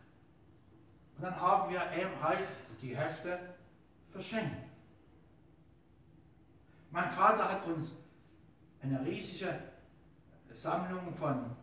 [1.16, 2.46] Und dann haben wir eben halt
[2.82, 3.38] die Hefte
[4.10, 4.56] verschenkt.
[6.90, 7.96] Mein Vater hat uns
[8.82, 9.58] eine riesige
[10.52, 11.56] Sammlung von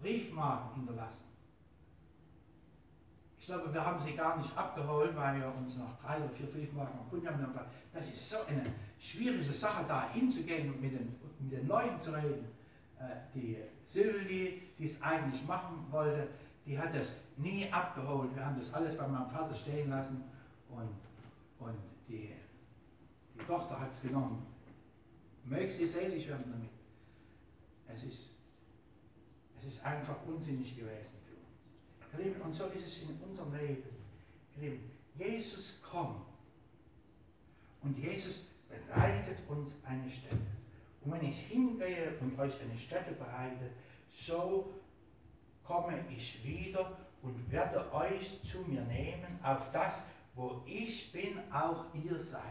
[0.00, 1.24] Briefmarken hinterlassen.
[3.40, 6.46] Ich glaube, wir haben sie gar nicht abgeholt, weil wir uns noch drei oder vier
[6.46, 7.58] Briefmarken erkundet haben.
[7.94, 12.10] Das ist so eine schwierige Sache, da hinzugehen und mit den, mit den Leuten zu
[12.10, 12.46] reden.
[12.98, 13.56] Äh, Die
[13.86, 16.28] Sylvie, die es eigentlich machen wollte,
[16.66, 18.34] die hat das nie abgeholt.
[18.34, 20.22] Wir haben das alles bei meinem Vater stehen lassen
[20.68, 20.90] und,
[21.58, 21.78] und
[22.08, 22.30] die,
[23.34, 24.46] die Tochter hat es genommen.
[25.44, 26.70] Möge sie selig werden damit.
[27.88, 28.38] Es ist
[29.60, 32.24] Es ist einfach unsinnig gewesen für uns.
[32.24, 33.82] Lieben, und so ist es in unserem Leben.
[34.56, 36.26] Lieben, Jesus kommt
[37.82, 40.36] und Jesus bereitet uns eine Stätte.
[41.04, 43.70] Und wenn ich hingehe und euch eine Stätte bereite,
[44.26, 44.74] so
[45.64, 50.02] komme ich wieder und werde euch zu mir nehmen, auf das,
[50.34, 52.42] wo ich bin, auch ihr seid.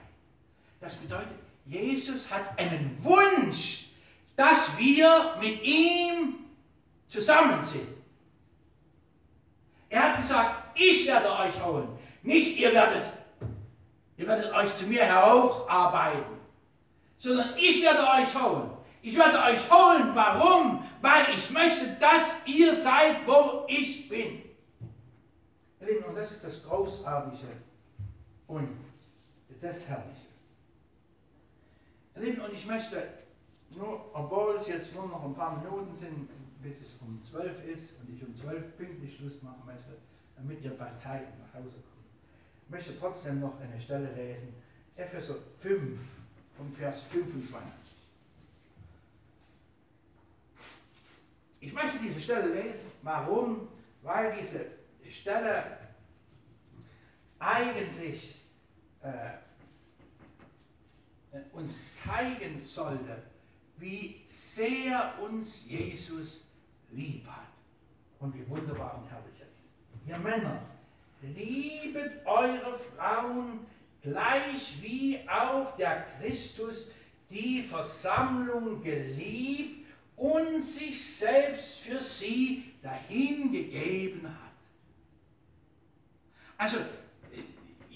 [0.80, 3.90] Das bedeutet, Jesus hat einen Wunsch,
[4.36, 6.46] dass wir mit ihm
[7.08, 7.88] zusammen sind.
[9.90, 11.88] Er hat gesagt, ich werde euch holen,
[12.22, 13.10] nicht ihr werdet,
[14.18, 16.38] ihr werdet euch zu mir heraufarbeiten,
[17.18, 18.77] sondern ich werde euch holen.
[19.02, 20.12] Ich werde euch holen.
[20.14, 20.84] Warum?
[21.02, 24.42] Weil ich möchte, dass ihr seid, wo ich bin.
[25.82, 27.48] Ihr Lieben, und das ist das Großartige
[28.48, 28.70] und
[29.62, 30.28] das Herrliche.
[32.16, 33.08] Ihr Lieben, und ich möchte
[33.72, 36.30] nur, obwohl es jetzt nur noch ein paar Minuten sind,
[36.62, 39.98] bis es um 12 ist und ich um 12 pünktlich Schluss machen möchte,
[40.36, 44.54] damit ihr bei Zeit nach Hause kommt, möchte trotzdem noch eine Stelle lesen.
[44.96, 46.00] Epheser 5,
[46.58, 47.87] vom Vers 25.
[51.68, 52.90] Ich möchte diese Stelle lesen.
[53.02, 53.68] Warum?
[54.02, 54.68] Weil diese
[55.10, 55.66] Stelle
[57.40, 58.38] eigentlich
[59.02, 59.34] äh,
[61.52, 63.22] uns zeigen sollte,
[63.76, 66.46] wie sehr uns Jesus
[66.90, 67.48] lieb hat
[68.20, 69.74] und wie wunderbar und herrlich er ist.
[70.08, 70.62] Ihr Männer,
[71.22, 73.60] liebet eure Frauen
[74.02, 76.92] gleich wie auch der Christus
[77.30, 79.77] die Versammlung geliebt
[80.18, 84.34] und sich selbst für sie dahingegeben hat.
[86.58, 86.78] Also,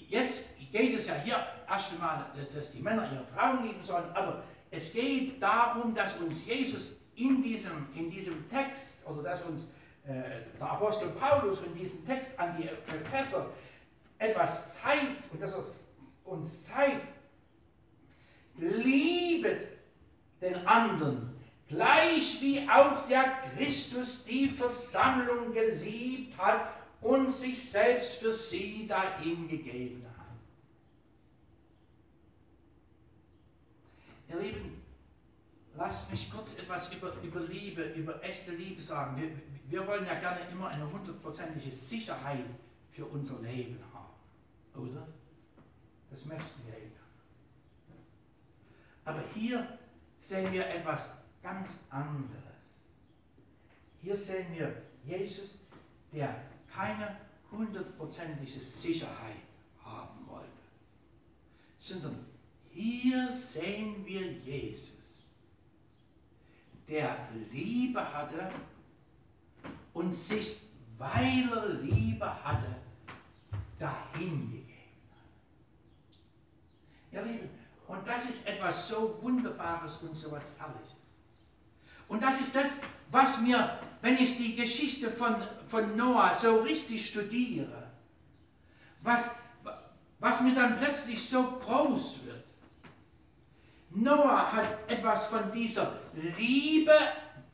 [0.08, 4.44] jetzt geht es ja hier erst einmal, dass die Männer ihre Frauen lieben sollen, aber
[4.70, 9.64] es geht darum, dass uns Jesus in diesem, in diesem Text, oder dass uns
[10.06, 10.22] äh,
[10.58, 13.50] der Apostel Paulus in diesem Text an die Epheser
[14.18, 15.64] etwas zeigt und dass er
[16.30, 17.06] uns zeigt,
[18.56, 19.66] liebet
[20.40, 21.31] den anderen,
[21.72, 23.24] gleich wie auch der
[23.56, 30.26] Christus die Versammlung geliebt hat und sich selbst für sie dahingegeben hat.
[34.28, 34.82] Ihr Lieben,
[35.76, 39.20] lasst mich kurz etwas über, über Liebe, über echte Liebe sagen.
[39.20, 39.30] Wir,
[39.68, 42.44] wir wollen ja gerne immer eine hundertprozentige Sicherheit
[42.90, 45.08] für unser Leben haben, oder?
[46.10, 46.90] Das möchten wir ja.
[49.04, 49.78] Aber hier
[50.20, 52.38] sehen wir etwas ganz anderes.
[54.00, 55.58] Hier sehen wir Jesus,
[56.12, 56.42] der
[56.74, 57.16] keine
[57.50, 59.36] hundertprozentige Sicherheit
[59.84, 60.48] haben wollte,
[61.78, 62.24] sondern
[62.70, 65.26] hier sehen wir Jesus,
[66.88, 68.50] der Liebe hatte
[69.92, 70.56] und sich,
[70.96, 72.74] weil er Liebe hatte,
[73.78, 74.64] dahingegeben
[75.10, 75.18] hat.
[77.12, 77.50] Ihr Lieben,
[77.88, 81.01] und das ist etwas so Wunderbares und so etwas Herrliches.
[82.08, 82.78] Und das ist das,
[83.10, 85.36] was mir, wenn ich die Geschichte von,
[85.68, 87.90] von Noah so richtig studiere,
[89.02, 89.30] was,
[90.20, 92.44] was mir dann plötzlich so groß wird.
[93.90, 95.92] Noah hat etwas von dieser
[96.38, 96.94] Liebe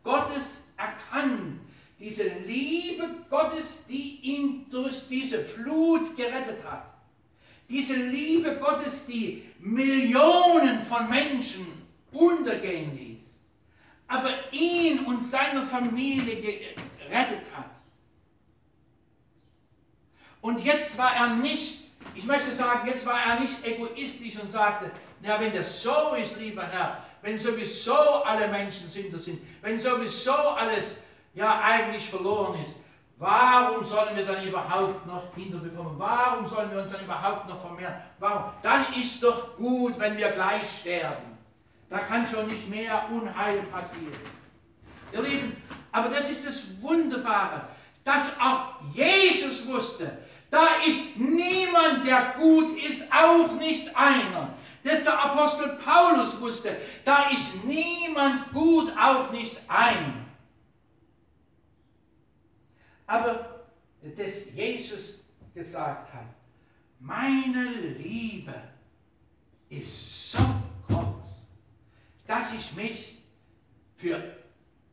[0.04, 1.60] Gottes erkannt.
[1.98, 6.84] Diese Liebe Gottes, die ihn durch diese Flut gerettet hat.
[7.68, 11.66] Diese Liebe Gottes, die Millionen von Menschen
[12.12, 13.07] untergehen ließ,
[14.08, 17.70] aber ihn und seine Familie gerettet hat.
[20.40, 24.90] Und jetzt war er nicht, ich möchte sagen, jetzt war er nicht egoistisch und sagte,
[25.20, 30.32] na, wenn das so ist, lieber Herr, wenn sowieso alle Menschen Sünder sind, wenn sowieso
[30.32, 30.96] alles
[31.34, 32.76] ja eigentlich verloren ist,
[33.18, 35.98] Warum sollen wir dann überhaupt noch Kinder bekommen?
[35.98, 37.94] Warum sollen wir uns dann überhaupt noch vermehren?
[38.20, 38.52] Warum?
[38.62, 41.27] Dann ist doch gut, wenn wir gleich sterben.
[41.90, 44.12] Da kann schon nicht mehr Unheil passieren.
[45.12, 45.56] Ihr Lieben,
[45.90, 47.68] aber das ist das Wunderbare,
[48.04, 50.18] dass auch Jesus wusste,
[50.50, 54.54] da ist niemand, der gut ist, auch nicht einer.
[54.84, 60.14] Dass der Apostel Paulus wusste, da ist niemand gut, auch nicht einer.
[63.06, 63.64] Aber
[64.16, 65.24] dass Jesus
[65.54, 66.26] gesagt hat,
[67.00, 67.64] meine
[67.98, 68.54] Liebe
[69.68, 70.38] ist so
[72.28, 73.22] dass ich mich
[73.96, 74.22] für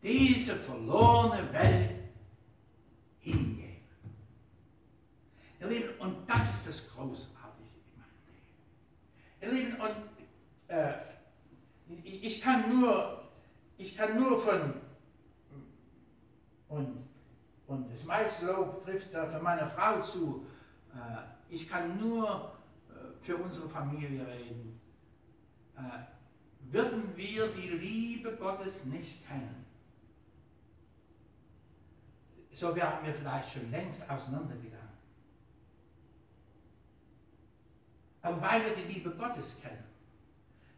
[0.01, 1.91] diese verlorene Welt
[3.19, 3.75] hingebe.
[5.59, 8.47] Ihr Lieben, und das ist das Großartige in meinem Leben.
[9.41, 9.95] Ihr Lieben, und
[10.69, 10.93] äh,
[12.03, 13.29] ich kann nur,
[13.77, 14.73] ich kann nur von
[16.69, 17.07] Und,
[17.67, 20.45] und das meiste Lob trifft da für meine Frau zu.
[20.93, 22.53] Äh, ich kann nur
[22.89, 24.79] äh, für unsere Familie reden.
[26.71, 29.65] Würden wir die Liebe Gottes nicht kennen,
[32.51, 34.75] so wären wir vielleicht schon längst auseinandergegangen.
[38.21, 39.83] Aber weil wir die Liebe Gottes kennen,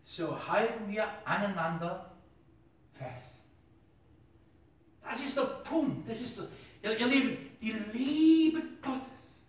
[0.04, 2.12] so halten wir aneinander
[2.94, 3.46] fest.
[5.02, 6.10] Das ist der Punkt.
[6.10, 6.42] Das ist
[6.84, 9.46] der, ihr, ihr Lieben, die Liebe Gottes.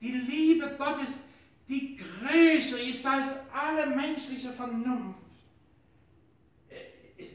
[0.00, 1.20] Die Liebe Gottes,
[1.68, 5.18] die größer ist als alle menschliche Vernunft.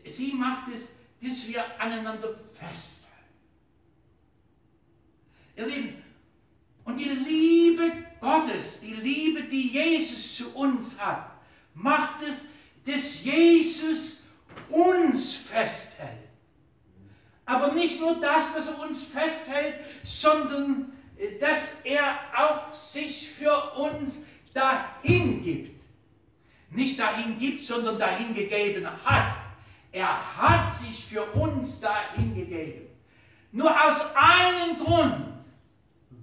[0.08, 0.88] Sie macht es,
[1.22, 3.06] dass wir aneinander festhalten.
[5.58, 6.04] Ihr Lieben,
[6.86, 7.92] und die Liebe
[8.22, 11.32] Gottes, die Liebe, die Jesus zu uns hat,
[11.74, 12.46] macht es,
[12.86, 14.24] dass Jesus
[14.70, 16.10] uns festhält.
[17.46, 23.74] Aber nicht nur das, dass er uns festhält, sondern äh, dass er auch sich für
[23.76, 25.84] uns dahin gibt.
[26.72, 29.34] Nicht dahin gibt, sondern dahin gegeben hat.
[29.96, 32.90] Er hat sich für uns dahin gegeben.
[33.54, 35.26] Nur aus einem Grund,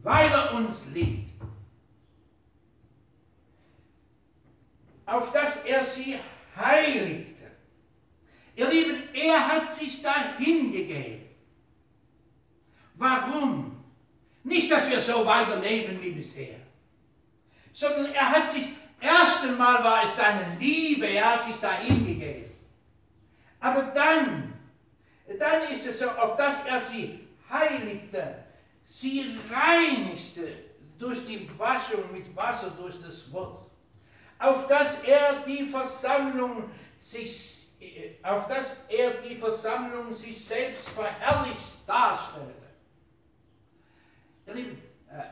[0.03, 1.33] weil er uns liebt.
[5.07, 6.19] Auf dass er sie
[6.55, 7.51] heiligte.
[8.57, 11.31] Ihr Lieben, er hat sich dahin gegeben.
[12.97, 13.83] Warum?
[14.45, 16.59] Nicht, dass wir so weiterleben wie bisher,
[17.73, 18.67] sondern er hat sich,
[19.01, 22.52] erst einmal war es seine Liebe, er hat sich dahin gegeben.
[23.63, 24.53] Aber dann,
[25.39, 28.43] dann ist es so, auf dass er sie heiligte,
[28.85, 30.49] sie reinigte
[30.99, 33.71] durch die Waschung mit Wasser durch das Wort,
[34.41, 37.69] auf dass er die Versammlung sich,
[38.25, 42.51] auf dass er die Versammlung sich selbst verherrlicht darstellte.
[44.49, 45.23] Ihr Lieben, äh,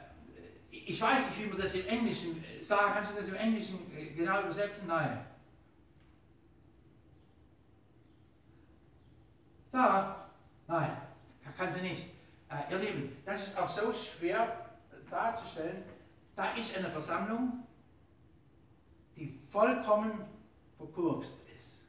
[0.70, 4.42] ich weiß nicht, wie man das im Englischen sagen, kannst du das im Englischen genau
[4.42, 4.86] übersetzen?
[4.86, 5.26] Nein.
[9.72, 10.28] Sarah?
[10.66, 10.96] Nein,
[11.56, 12.06] kann sie nicht.
[12.48, 14.70] Äh, ihr Lieben, das ist auch so schwer
[15.10, 15.84] darzustellen.
[16.34, 17.64] Da ist eine Versammlung,
[19.16, 20.12] die vollkommen
[20.76, 21.86] verkurkst ist.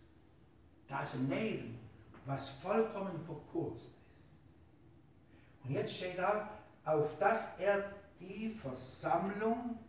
[0.87, 1.79] Da ist ein Leben,
[2.25, 4.25] was vollkommen verkurkst ist.
[5.63, 6.49] Und jetzt steht da,
[6.83, 9.79] auf dass er die Versammlung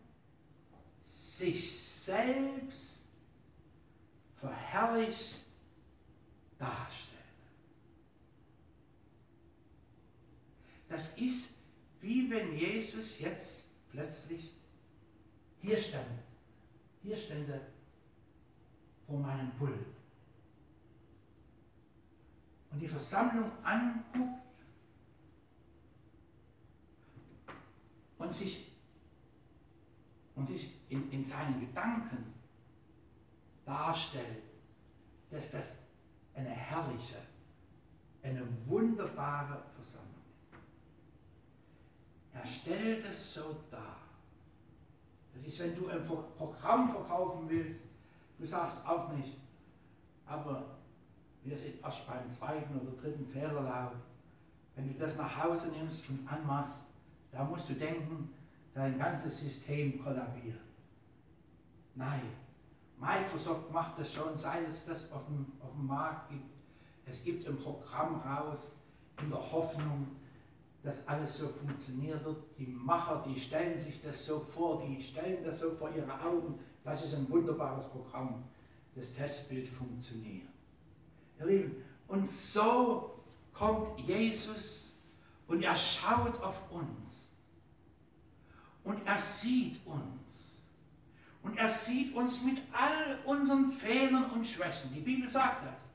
[1.05, 3.05] sich selbst
[4.41, 5.47] verherrlicht
[6.59, 7.12] darstellt.
[10.93, 11.55] Das ist
[12.03, 14.53] wie wenn Jesus jetzt plötzlich
[15.63, 16.05] hier stand,
[17.03, 17.63] hier stände
[19.07, 19.87] vor meinem Pult.
[22.71, 24.43] Und die Versammlung anguckt
[28.19, 28.71] und sich,
[30.35, 32.35] und sich in, in seinen Gedanken
[33.65, 34.43] darstellt,
[35.31, 35.73] dass das
[36.35, 37.19] eine herrliche,
[38.23, 40.02] eine wunderbare Versammlung
[42.35, 43.97] er stellt es so dar.
[45.35, 46.07] Das ist, wenn du ein
[46.37, 47.87] Programm verkaufen willst,
[48.39, 49.37] du sagst auch nicht,
[50.27, 50.77] aber
[51.45, 53.93] wir sind erst beim zweiten oder dritten Fehlerlauf.
[54.77, 56.85] Wenn du das nach Hause nimmst und anmachst,
[57.31, 58.33] da musst du denken,
[58.75, 60.61] dein ganzes System kollabiert.
[61.95, 62.23] Nein,
[62.99, 66.51] Microsoft macht das schon, seit es das auf dem, auf dem Markt gibt.
[67.05, 68.77] Es gibt ein Programm raus
[69.21, 70.07] in der Hoffnung,
[70.83, 72.21] dass alles so funktioniert.
[72.59, 76.59] Die Macher, die stellen sich das so vor, die stellen das so vor ihre Augen.
[76.85, 78.45] Das ist ein wunderbares Programm.
[78.95, 80.49] Das Testbild funktioniert.
[81.39, 83.23] Ihr Lieben, und so
[83.55, 84.99] kommt Jesus
[85.47, 87.31] und er schaut auf uns.
[88.85, 90.63] Und er sieht uns.
[91.43, 94.93] Und er sieht uns mit all unseren Fehlern und Schwächen.
[94.95, 95.91] Die Bibel sagt das.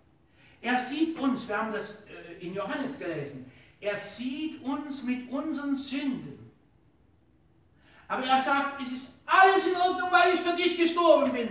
[0.62, 5.76] Er sieht uns, wir haben das äh, in Johannes gelesen, er sieht uns mit unseren
[5.76, 6.52] Sünden.
[8.08, 11.50] Aber er sagt, es ist alles in Ordnung, weil ich für dich gestorben bin.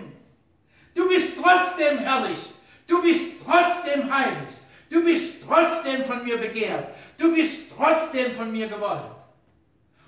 [0.94, 2.38] Du bist trotzdem herrlich.
[2.86, 4.48] Du bist trotzdem heilig.
[4.88, 6.94] Du bist trotzdem von mir begehrt.
[7.18, 9.10] Du bist trotzdem von mir gewollt.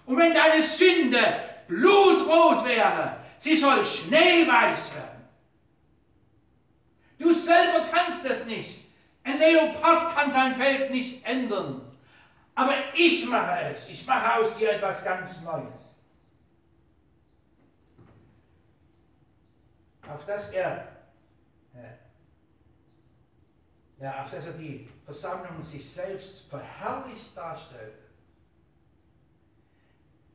[0.07, 1.19] Und wenn deine Sünde
[1.67, 5.29] blutrot wäre, sie soll schneeweiß werden.
[7.19, 8.85] Du selber kannst es nicht.
[9.25, 11.88] Ein Leopard kann sein Feld nicht ändern.
[12.59, 13.89] Aber ich mache es.
[13.89, 15.97] Ich mache aus dir etwas ganz Neues.
[20.03, 20.89] Auf dass er
[24.01, 27.99] ja, auf dass er die Versammlung sich selbst verherrlicht darstellte.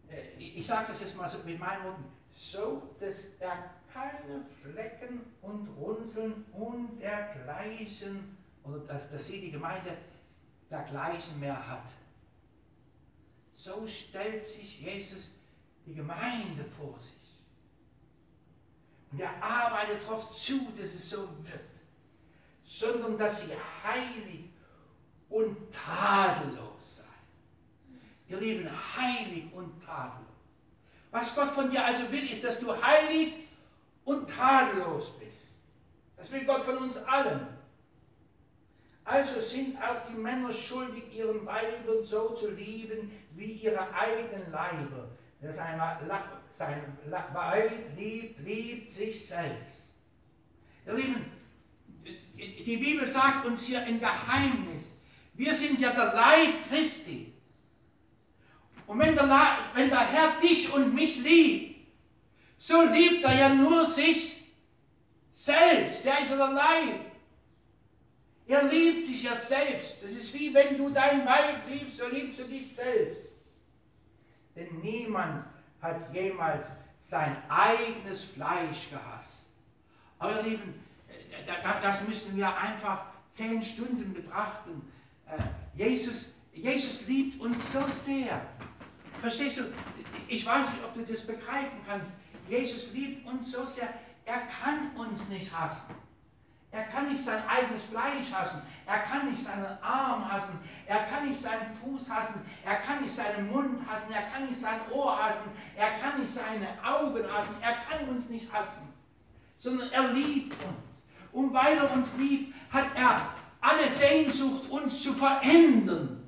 [0.09, 4.45] Äh, Ich ich sage das jetzt mal so mit meinen Worten, so dass er keine
[4.61, 9.97] Flecken und Runzeln und dergleichen, oder dass, dass sie die Gemeinde
[10.69, 11.83] dergleichen mehr hat.
[13.55, 15.31] So stellt sich Jesus
[15.85, 17.13] die Gemeinde vor sich.
[19.11, 21.69] Und er arbeitet darauf zu, dass es so wird,
[22.65, 23.53] sondern dass sie
[23.84, 24.45] heilig
[25.30, 27.03] und tadellos sei.
[28.30, 30.23] Ihr Lieben, heilig und tadellos.
[31.11, 33.34] Was Gott von dir also will, ist, dass du heilig
[34.03, 35.53] und tadellos bist.
[36.17, 37.47] Das will Gott von uns allen.
[39.05, 45.10] Also sind auch die Männer schuldig, ihren Weibern so zu lieben wie ihre eigenen Leiber.
[45.41, 45.77] Sein,
[46.51, 46.97] sein
[47.34, 49.93] Weib liebt, liebt sich selbst.
[50.85, 51.26] Ihr Lieben,
[52.05, 54.93] die Bibel sagt uns hier ein Geheimnis.
[55.34, 57.34] Wir sind ja der Leib Christi.
[58.88, 61.88] Und wenn der, wenn der Herr dich und mich liebt,
[62.57, 64.53] so liebt er ja nur sich
[65.34, 66.05] selbst.
[66.05, 67.12] Der ist ja der Leib.
[68.48, 69.98] Er liebt sich ja selbst.
[70.02, 73.30] Das ist wie wenn du dein Weib liebst, so liebst du dich selbst.
[74.56, 75.45] Denn niemand
[75.82, 76.68] hat jemals
[77.03, 79.48] sein eigenes Fleisch gehasst.
[80.20, 80.74] Aber ihr Lieben,
[81.84, 84.82] das müssen wir einfach zehn Stunden betrachten.
[85.28, 85.41] Äh,
[85.76, 88.45] Jesus, Jesus liebt uns so sehr.
[89.22, 89.64] Verstehst du?
[90.28, 92.14] Ich weiß nicht, ob du das begreifen kannst.
[92.48, 93.94] Jesus liebt uns so sehr.
[94.26, 95.95] Er kann uns nicht hassen.
[96.73, 98.63] Er kann nicht sein eigenes Fleisch hassen.
[98.87, 100.57] Er kann nicht seinen Arm hassen.
[100.87, 102.43] Er kann nicht seinen Fuß hassen.
[102.65, 104.11] Er kann nicht seinen Mund hassen.
[104.11, 105.51] Er kann nicht sein Ohr hassen.
[105.75, 107.55] Er kann nicht seine Augen hassen.
[107.61, 108.91] Er kann uns nicht hassen.
[109.59, 111.05] Sondern er liebt uns.
[111.31, 113.29] Und weil er uns liebt, hat er
[113.61, 116.27] alle Sehnsucht, uns zu verändern.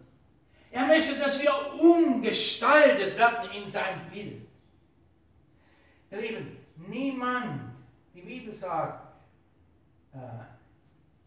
[0.69, 4.47] Er möchte, dass wir umgestaltet werden in sein Bild.
[6.11, 6.57] Ihr Lieben,
[6.87, 7.61] niemand,
[8.13, 9.04] die Bibel sagt,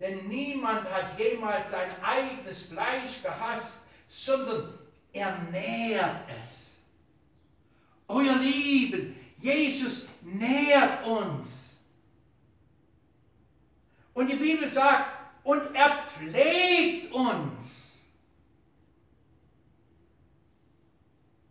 [0.01, 4.79] denn niemand hat jemals sein eigenes Fleisch gehasst, sondern
[5.13, 6.81] er nährt es.
[8.07, 11.81] Euer Lieben, Jesus nährt uns.
[14.15, 18.05] Und die Bibel sagt, und er pflegt uns.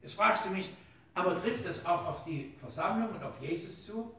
[0.02, 0.70] Jetzt fragst du mich,
[1.14, 4.16] aber trifft es auch auf die Versammlung und auf Jesus zu?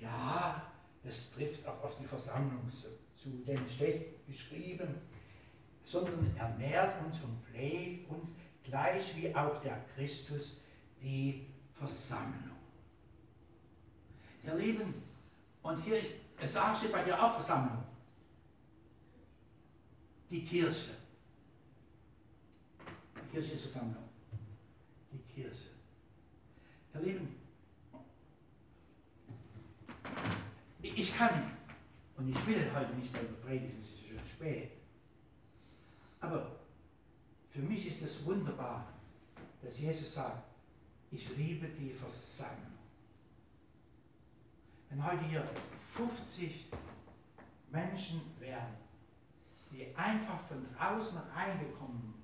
[0.00, 0.62] Ja,
[1.02, 4.94] das trifft auch auf die Versammlung zu, denn steht geschrieben,
[5.84, 8.32] sondern er nährt uns und pflegt uns,
[8.64, 10.58] gleich wie auch der Christus
[11.02, 12.56] die Versammlung.
[14.44, 14.94] Ihr Lieben,
[15.62, 17.84] und hier ist, es steht bei dir auch Versammlung.
[20.30, 20.90] Die Kirche.
[23.16, 24.08] Die Kirche ist Versammlung.
[25.12, 25.70] Die Kirche.
[26.94, 27.39] Ihr Lieben,
[30.82, 31.56] ich kann
[32.16, 34.70] und ich will heute nicht darüber predigen, es ist schon spät.
[36.20, 36.56] Aber
[37.50, 38.86] für mich ist es wunderbar,
[39.62, 40.42] dass Jesus sagt,
[41.10, 42.78] ich liebe die Versammlung.
[44.88, 45.44] Wenn heute hier
[45.94, 46.66] 50
[47.70, 48.76] Menschen wären,
[49.70, 52.14] die einfach von draußen reingekommen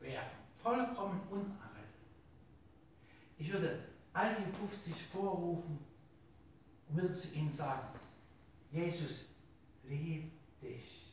[0.00, 0.26] wären,
[0.62, 1.62] vollkommen unerrettet.
[3.38, 5.78] Ich würde all die 50 vorrufen
[6.92, 7.86] und würde zu ihnen sagen,
[8.70, 9.26] Jesus
[9.88, 10.32] liebt
[10.62, 11.06] dich.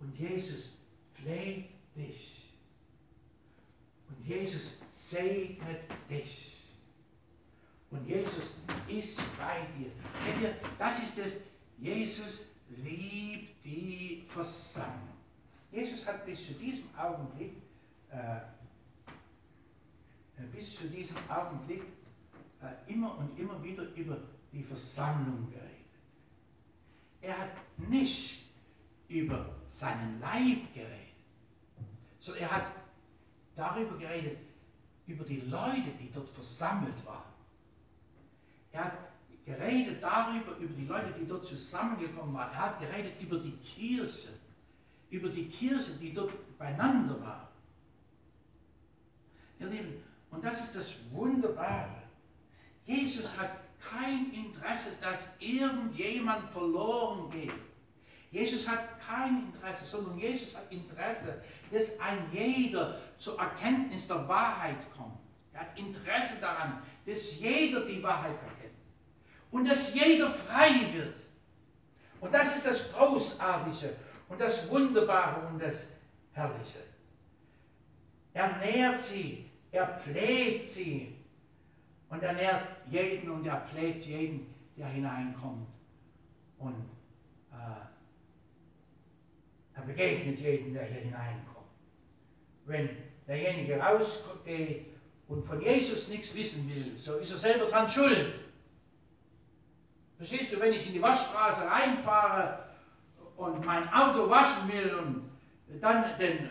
[0.00, 0.72] Und Jesus
[1.14, 2.50] pflegt dich.
[4.08, 5.80] Und Jesus segnet
[6.10, 6.58] dich.
[7.90, 8.56] Und Jesus
[8.88, 9.90] ist bei dir.
[10.24, 11.42] Seht ihr, das ist es.
[11.78, 15.08] Jesus liebt die Versammlung.
[15.70, 17.52] Jesus hat bis zu diesem Augenblick,
[18.10, 18.40] äh,
[20.54, 22.01] bis zu diesem Augenblick äh,
[22.86, 24.18] immer und immer wieder über
[24.52, 25.70] die Versammlung geredet.
[27.20, 28.46] Er hat nicht
[29.08, 30.98] über seinen Leib geredet,
[32.20, 32.66] sondern er hat
[33.54, 34.38] darüber geredet,
[35.06, 37.32] über die Leute, die dort versammelt waren.
[38.72, 38.98] Er hat
[39.44, 42.52] geredet darüber, über die Leute, die dort zusammengekommen waren.
[42.52, 44.28] Er hat geredet über die Kirche,
[45.10, 47.48] über die Kirche, die dort beieinander war.
[49.58, 52.01] Ihr Lieben, und das ist das Wunderbare.
[52.84, 53.50] Jesus hat
[53.80, 57.52] kein Interesse, dass irgendjemand verloren geht.
[58.30, 64.78] Jesus hat kein Interesse, sondern Jesus hat Interesse, dass ein jeder zur Erkenntnis der Wahrheit
[64.96, 65.18] kommt.
[65.52, 68.72] Er hat Interesse daran, dass jeder die Wahrheit erkennt
[69.50, 71.16] und dass jeder frei wird.
[72.20, 73.96] Und das ist das Großartige
[74.28, 75.84] und das Wunderbare und das
[76.32, 76.78] Herrliche.
[78.32, 81.11] Er nährt sie, er pflegt sie
[82.12, 85.66] und er nährt jeden und er pflegt jeden, der hineinkommt.
[86.58, 86.84] Und
[87.50, 87.86] äh,
[89.74, 91.66] er begegnet jeden, der hier hineinkommt.
[92.66, 92.90] Wenn
[93.26, 94.88] derjenige rausgeht
[95.28, 98.34] und von Jesus nichts wissen will, so ist er selber dran schuld.
[100.18, 102.58] Verstehst du, wenn ich in die Waschstraße reinfahre
[103.38, 105.30] und mein Auto waschen will und
[105.80, 106.50] dann den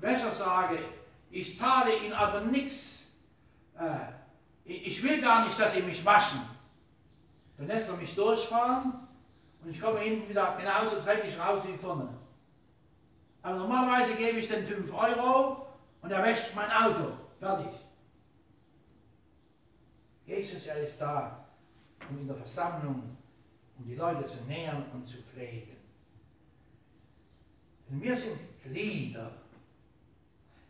[0.00, 0.80] Wäscher sage,
[1.30, 3.10] ich zahle ihn aber nichts,
[3.78, 4.12] äh,
[4.64, 6.40] ich will gar nicht, dass sie mich waschen,
[7.58, 8.92] dann lässt er mich durchfahren
[9.62, 12.08] und ich komme hinten wieder genauso dreckig raus wie vorne.
[13.42, 15.66] Aber normalerweise gebe ich den 5 Euro
[16.00, 17.12] und er wäscht mein Auto.
[17.38, 17.72] Fertig.
[20.26, 21.44] Jesus, er ist da,
[22.08, 23.16] um in der Versammlung,
[23.78, 25.76] um die Leute zu nähern und zu pflegen.
[27.88, 29.32] Denn wir sind Glieder.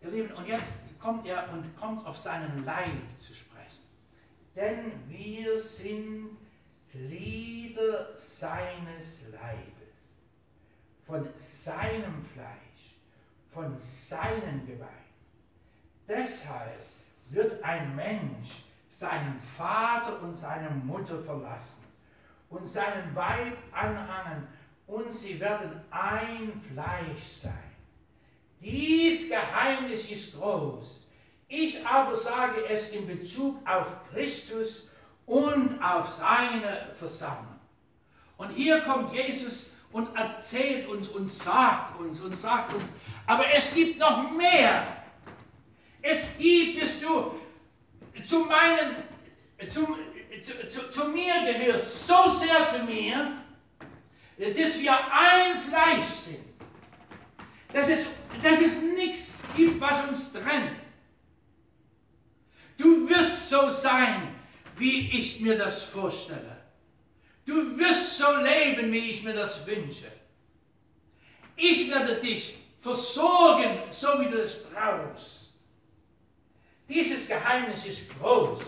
[0.01, 3.52] Ihr Lieben, und jetzt kommt er und kommt auf seinen Leib zu sprechen.
[4.55, 6.37] Denn wir sind
[6.93, 10.21] Glieder seines Leibes,
[11.07, 12.97] von seinem Fleisch,
[13.53, 14.91] von seinen Gebeinen.
[16.07, 16.81] Deshalb
[17.31, 21.85] wird ein Mensch seinen Vater und seine Mutter verlassen
[22.51, 24.47] und seinen Weib anhangen
[24.87, 27.73] und sie werden ein Fleisch sein.
[28.61, 31.02] Dies Geheimnis ist groß.
[31.55, 34.89] Ich aber sage es in Bezug auf Christus
[35.27, 37.61] und auf seine Versammlung.
[38.39, 42.89] Und hier kommt Jesus und erzählt uns und sagt uns und sagt uns,
[43.27, 44.97] aber es gibt noch mehr.
[46.01, 47.35] Es gibt es, du,
[48.27, 49.03] zu meinen,
[49.69, 49.87] zu,
[50.41, 53.43] zu, zu, zu mir gehörst, so sehr zu mir,
[54.39, 56.45] dass wir ein Fleisch sind.
[57.75, 58.07] Dass es,
[58.43, 60.82] dass es nichts gibt, was uns trennt.
[62.83, 64.35] Du wirst so sein,
[64.77, 66.57] wie ich mir das vorstelle.
[67.47, 70.11] Du wirst so leben, wie ich mir das wünsche.
[71.57, 75.53] Ich werde dich versorgen, so wie du es brauchst.
[76.89, 78.61] Dieses Geheimnis ist groß.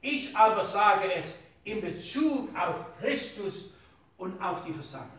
[0.00, 1.32] Ich aber sage es
[1.64, 3.70] in Bezug auf Christus
[4.16, 5.12] und auf die Versammlung.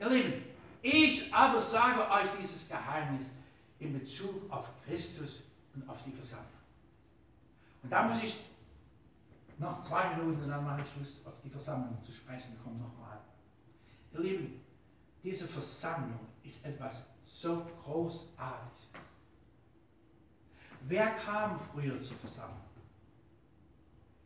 [0.00, 0.44] Ihr Lieben,
[0.82, 3.26] ich aber sage euch dieses Geheimnis
[3.80, 5.42] in Bezug auf Christus
[5.74, 6.55] und auf die Versammlung.
[7.86, 8.36] Und da muss ich
[9.58, 12.58] noch zwei Minuten und dann mache ich Lust, auf die Versammlung zu sprechen.
[12.64, 13.20] Kommt nochmal.
[14.12, 14.60] Ihr Lieben,
[15.22, 19.04] diese Versammlung ist etwas so Großartiges.
[20.80, 22.58] Wer kam früher zur Versammlung?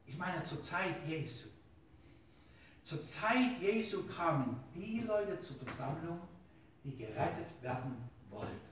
[0.06, 1.48] Ich meine zur Zeit Jesu.
[2.82, 6.18] Zur Zeit Jesu kamen die Leute zur Versammlung,
[6.82, 8.70] die gerettet werden wollten.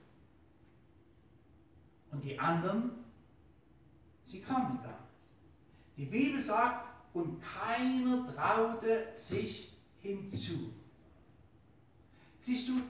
[2.09, 3.05] Und die anderen,
[4.29, 4.83] sie kamen nicht.
[5.97, 10.73] Die Bibel sagt, und keiner traute sich hinzu.
[12.39, 12.81] Siehst du,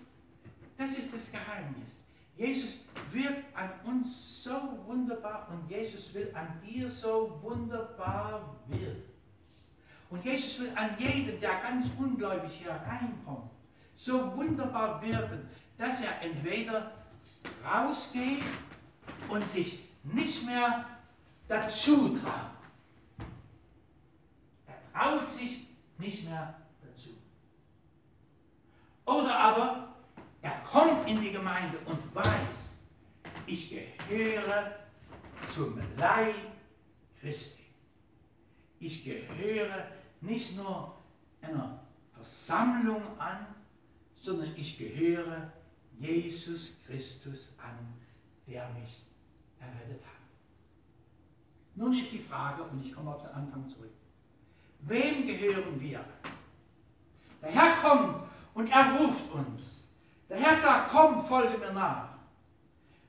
[0.77, 1.89] das ist das Geheimnis.
[2.37, 2.79] Jesus
[3.11, 9.03] wirkt an uns so wunderbar und Jesus will an dir so wunderbar wirken.
[10.09, 13.51] Und Jesus will an jeden, der ganz ungläubig hier reinkommt,
[13.95, 15.47] so wunderbar wirken,
[15.77, 16.91] dass er entweder
[17.65, 18.43] rausgeht
[19.29, 20.85] und sich nicht mehr
[21.49, 22.51] dazu traut.
[24.67, 25.67] Er traut sich
[25.97, 27.09] nicht mehr dazu.
[29.05, 29.95] Oder aber
[30.41, 32.23] er kommt in die Gemeinde und weiß,
[33.47, 34.75] ich gehöre
[35.53, 36.35] zum Leib
[37.19, 37.65] Christi.
[38.79, 39.87] Ich gehöre
[40.21, 40.95] nicht nur
[41.41, 43.47] einer Versammlung an,
[44.15, 45.51] sondern ich gehöre
[45.97, 47.93] Jesus Christus an,
[48.47, 49.03] der mich
[49.59, 50.18] errettet hat.
[51.79, 53.93] Nun ist die Frage, und ich komme auf den Anfang zurück,
[54.81, 56.03] wem gehören wir?
[57.41, 59.87] Der Herr kommt und er ruft uns.
[60.27, 62.09] Der Herr sagt, komm, folge mir nach.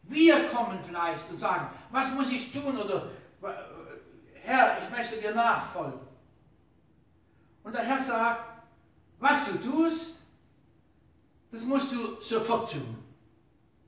[0.05, 2.79] Wir kommen vielleicht und sagen, was muss ich tun?
[2.79, 3.11] Oder
[4.35, 5.99] Herr, ich möchte dir nachfolgen.
[7.65, 8.63] Und der Herr sagt,
[9.19, 10.21] was du tust,
[11.51, 12.99] das musst du sofort tun.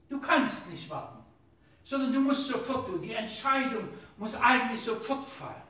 [0.09, 1.23] Du kannst nicht warten,
[1.85, 3.01] sondern du musst sofort tun.
[3.01, 3.87] Die Entscheidung
[4.17, 5.63] muss eigentlich sofort fallen.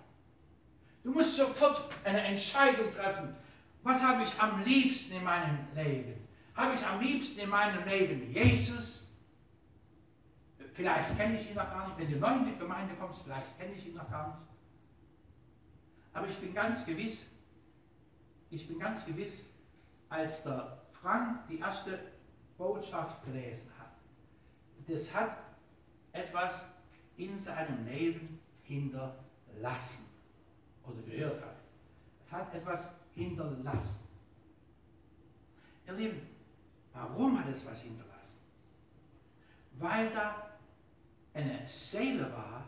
[1.05, 3.35] Du musst sofort eine Entscheidung treffen.
[3.83, 6.29] Was habe ich am liebsten in meinem Leben?
[6.55, 9.13] Habe ich am liebsten in meinem Leben Jesus?
[10.75, 11.99] Vielleicht kenne ich ihn noch gar nicht.
[11.99, 14.49] Wenn du neu in die Gemeinde kommst, vielleicht kenne ich ihn noch gar nicht.
[16.15, 17.27] Aber ich bin ganz gewiss,
[18.51, 19.47] ich bin ganz gewiss,
[20.09, 21.99] als der Frank die erste
[22.59, 23.93] Botschaft gelesen hat,
[24.87, 25.39] das hat
[26.13, 26.67] etwas
[27.17, 30.07] in seinem Leben hinterlassen
[30.85, 31.57] oder gehört hat.
[32.25, 32.81] Es hat etwas
[33.15, 34.01] hinterlassen.
[35.87, 36.23] Ihr Lieben,
[36.93, 38.39] warum hat es was hinterlassen?
[39.79, 40.53] Weil da
[41.35, 42.65] eine Seele war,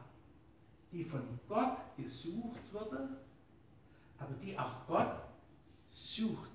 [0.93, 3.09] die von Gott gesucht wurde,
[4.19, 5.23] aber die auch Gott
[5.91, 6.51] suchte.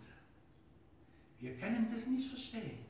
[1.39, 2.85] Wir können das nicht verstehen.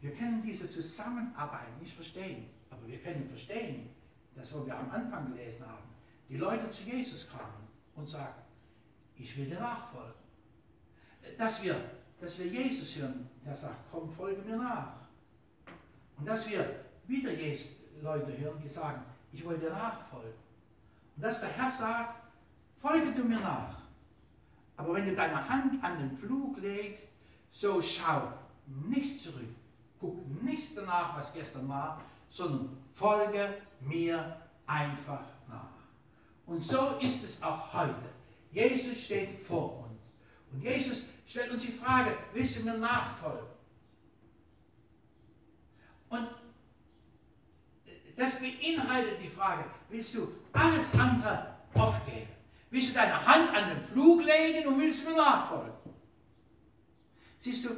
[0.00, 2.46] Wir können diese Zusammenarbeit nicht verstehen.
[2.70, 3.90] Aber wir können verstehen,
[4.36, 5.84] dass, wo wir am Anfang gelesen haben,
[6.28, 8.42] die Leute zu Jesus kamen und sagten,
[9.16, 10.14] ich will dir nachfolgen.
[11.38, 11.76] Dass wir,
[12.20, 14.92] dass wir Jesus hören, der sagt, komm, folge mir nach.
[16.18, 17.68] Und dass wir wieder Jesus,
[18.02, 19.02] Leute hören, die sagen,
[19.32, 20.34] ich will dir nachfolgen.
[21.16, 22.14] Und dass der Herr sagt,
[22.80, 23.76] folge du mir nach.
[24.76, 27.10] Aber wenn du deine Hand an den Flug legst,
[27.48, 28.32] so schau
[28.66, 29.48] nicht zurück,
[29.98, 35.68] guck nicht danach, was gestern war, sondern folge mir einfach nach.
[36.46, 37.94] Und so ist es auch heute.
[38.52, 40.00] Jesus steht vor uns.
[40.50, 43.46] Und Jesus stellt uns die Frage, willst du mir nachfolgen?
[46.08, 46.28] Und
[48.16, 52.28] das beinhaltet die Frage, willst du alles andere aufgeben?
[52.70, 55.72] Willst du deine Hand an den Flug legen und willst du mir nachfolgen?
[57.38, 57.70] Siehst du,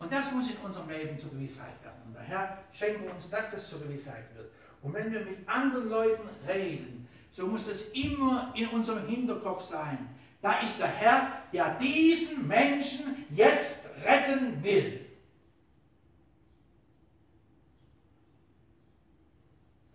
[0.00, 2.00] und das muss in unserem Leben zur Gewissheit werden.
[2.06, 4.50] Und der Herr schenke uns, dass das zur Gewissheit wird.
[4.82, 10.08] Und wenn wir mit anderen Leuten reden, so muss es immer in unserem Hinterkopf sein.
[10.40, 15.06] Da ist der Herr, der diesen Menschen jetzt retten will.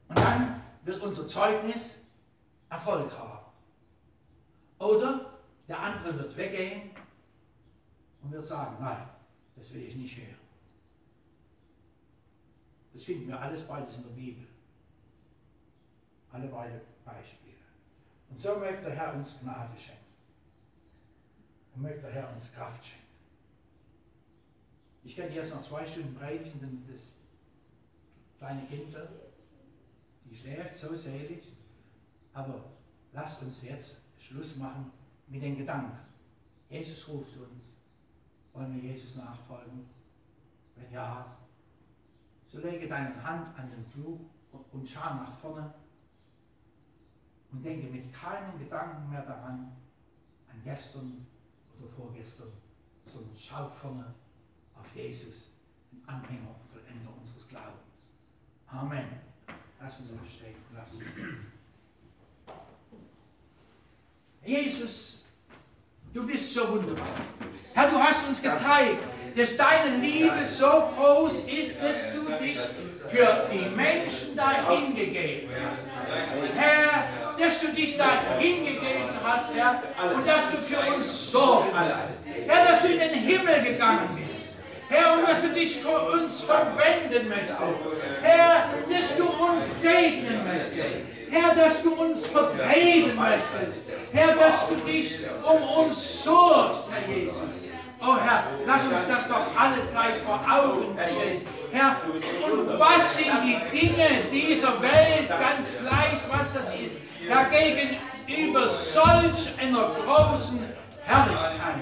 [0.07, 1.99] Und dann wird unser Zeugnis
[2.69, 3.45] Erfolg haben.
[4.77, 5.31] Oder
[5.67, 6.91] der andere wird weggehen
[8.21, 9.14] und wird sagen, nein,
[9.55, 10.45] das will ich nicht hören.
[12.93, 14.47] Das finden wir alles beides in der Bibel.
[16.31, 17.55] Alle beide Beispiele.
[18.29, 20.03] Und so möchte der Herr uns Gnade schenken.
[21.73, 23.05] Und möchte der Herr uns Kraft schenken.
[25.03, 27.13] Ich kann jetzt noch zwei Stunden predigen, denn das
[28.37, 28.95] kleine Kind,
[30.25, 31.43] die schläft so selig.
[32.33, 32.63] Aber
[33.13, 34.91] lasst uns jetzt Schluss machen
[35.27, 35.97] mit den Gedanken.
[36.69, 37.74] Jesus ruft uns.
[38.55, 39.85] Wollen wir Jesus nachfolgen?
[40.75, 41.37] Wenn ja,
[42.47, 44.21] so lege deine Hand an den Flug
[44.71, 45.73] und schau nach vorne
[47.51, 49.71] und denke mit keinem Gedanken mehr daran,
[50.49, 51.25] an gestern
[51.77, 52.51] oder vorgestern,
[53.05, 54.13] sondern schau vorne
[54.75, 55.51] auf Jesus,
[55.91, 58.13] den Anhänger und Vollender unseres Glaubens.
[58.67, 59.05] Amen.
[59.79, 60.55] Lass uns aufstehen.
[60.73, 61.03] Lass uns.
[64.43, 65.14] Jesus,
[66.15, 67.05] du bist so wunderbar.
[67.73, 69.03] Herr, du hast uns gezeigt,
[69.35, 72.57] dass deine Liebe so groß ist, dass du dich
[73.09, 76.55] für die Menschen dahingegeben hast.
[76.55, 77.03] Herr,
[77.37, 79.83] dass du dich dahingegeben hast, Herr,
[80.15, 82.21] und dass du für uns sorgen hast.
[82.47, 84.55] Herr, dass du in den Himmel gegangen bist.
[84.87, 87.59] Herr, und dass du dich für uns verwenden möchtest.
[88.21, 91.14] Herr, dass du uns segnen möchtest.
[91.31, 93.85] Herr, dass du uns vertreten möchtest.
[94.11, 97.39] Herr, dass du dich um uns sorgst, Herr Jesus.
[98.01, 101.41] Oh Herr, lass uns das doch alle Zeit vor Augen stellen.
[101.71, 101.97] Herr,
[102.51, 106.97] und was sind die Dinge dieser Welt, ganz gleich, was das ist,
[107.27, 110.59] Herr, gegenüber solch einer großen
[111.05, 111.75] Herrlichkeit.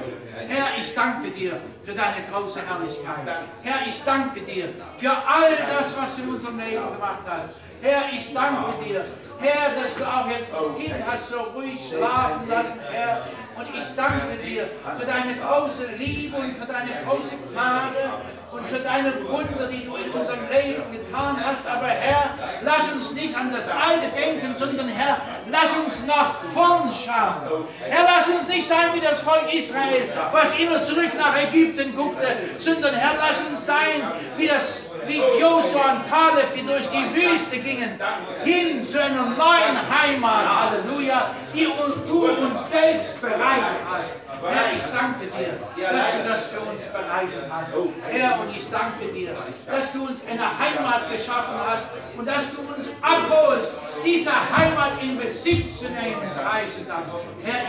[0.48, 3.46] Herr, ich danke dir für deine große Herrlichkeit.
[3.62, 7.50] Herr, ich danke dir für all das, was du in unserem Leben gemacht hast.
[7.82, 9.06] Herr, ich danke dir,
[9.44, 13.28] Herr, dass du auch jetzt das Kind hast so ruhig schlafen lassen, Herr.
[13.58, 18.14] Und ich danke dir für deine große Liebe und für deine große Gnade
[18.54, 21.66] und für deine Wunder, die du in unserem Leben getan hast.
[21.66, 22.30] Aber Herr,
[22.62, 25.18] lass uns nicht an das Alte denken, sondern Herr,
[25.50, 27.66] lass uns nach vorn schauen.
[27.80, 32.28] Herr, lass uns nicht sein wie das Volk Israel, was immer zurück nach Ägypten guckte,
[32.60, 34.04] sondern Herr, lass uns sein
[34.38, 38.00] wie das wie Josua und Kaleb, die durch die Wüste gingen,
[38.46, 41.68] hin zu einer neuen Heimat, Halleluja, die
[42.08, 44.23] du uns selbst bereitet hast.
[44.42, 47.74] Herr, ich danke dir, dass du das für uns bereitet hast.
[48.10, 49.36] Herr, und ich danke dir,
[49.68, 53.74] dass du uns eine Heimat geschaffen hast und dass du uns abholst,
[54.06, 56.22] diese Heimat in Besitz zu nehmen.
[56.36, 56.64] Herr,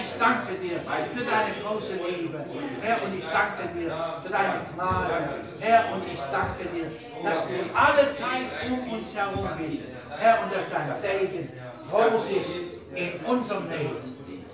[0.01, 0.81] ich danke dir
[1.15, 2.45] für deine große Liebe.
[2.81, 5.15] Herr, und ich danke dir für deine Gnade.
[5.61, 6.87] Herr, und ich danke dir,
[7.23, 9.85] dass du alle Zeit um uns herum bist.
[10.19, 11.53] Herr, und dass dein Segen
[11.89, 12.51] groß ist
[12.95, 13.97] in unserem Leben.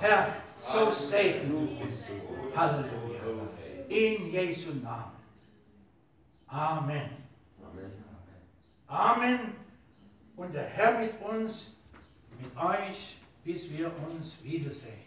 [0.00, 0.28] Herr,
[0.72, 2.22] so segne du uns.
[2.54, 3.48] Halleluja.
[3.88, 5.12] In Jesu Namen.
[6.46, 7.10] Amen.
[7.62, 7.92] Amen.
[8.88, 9.40] Amen.
[10.36, 11.76] Und der Herr mit uns,
[12.40, 14.98] mit euch, bis wir uns wiedersehen.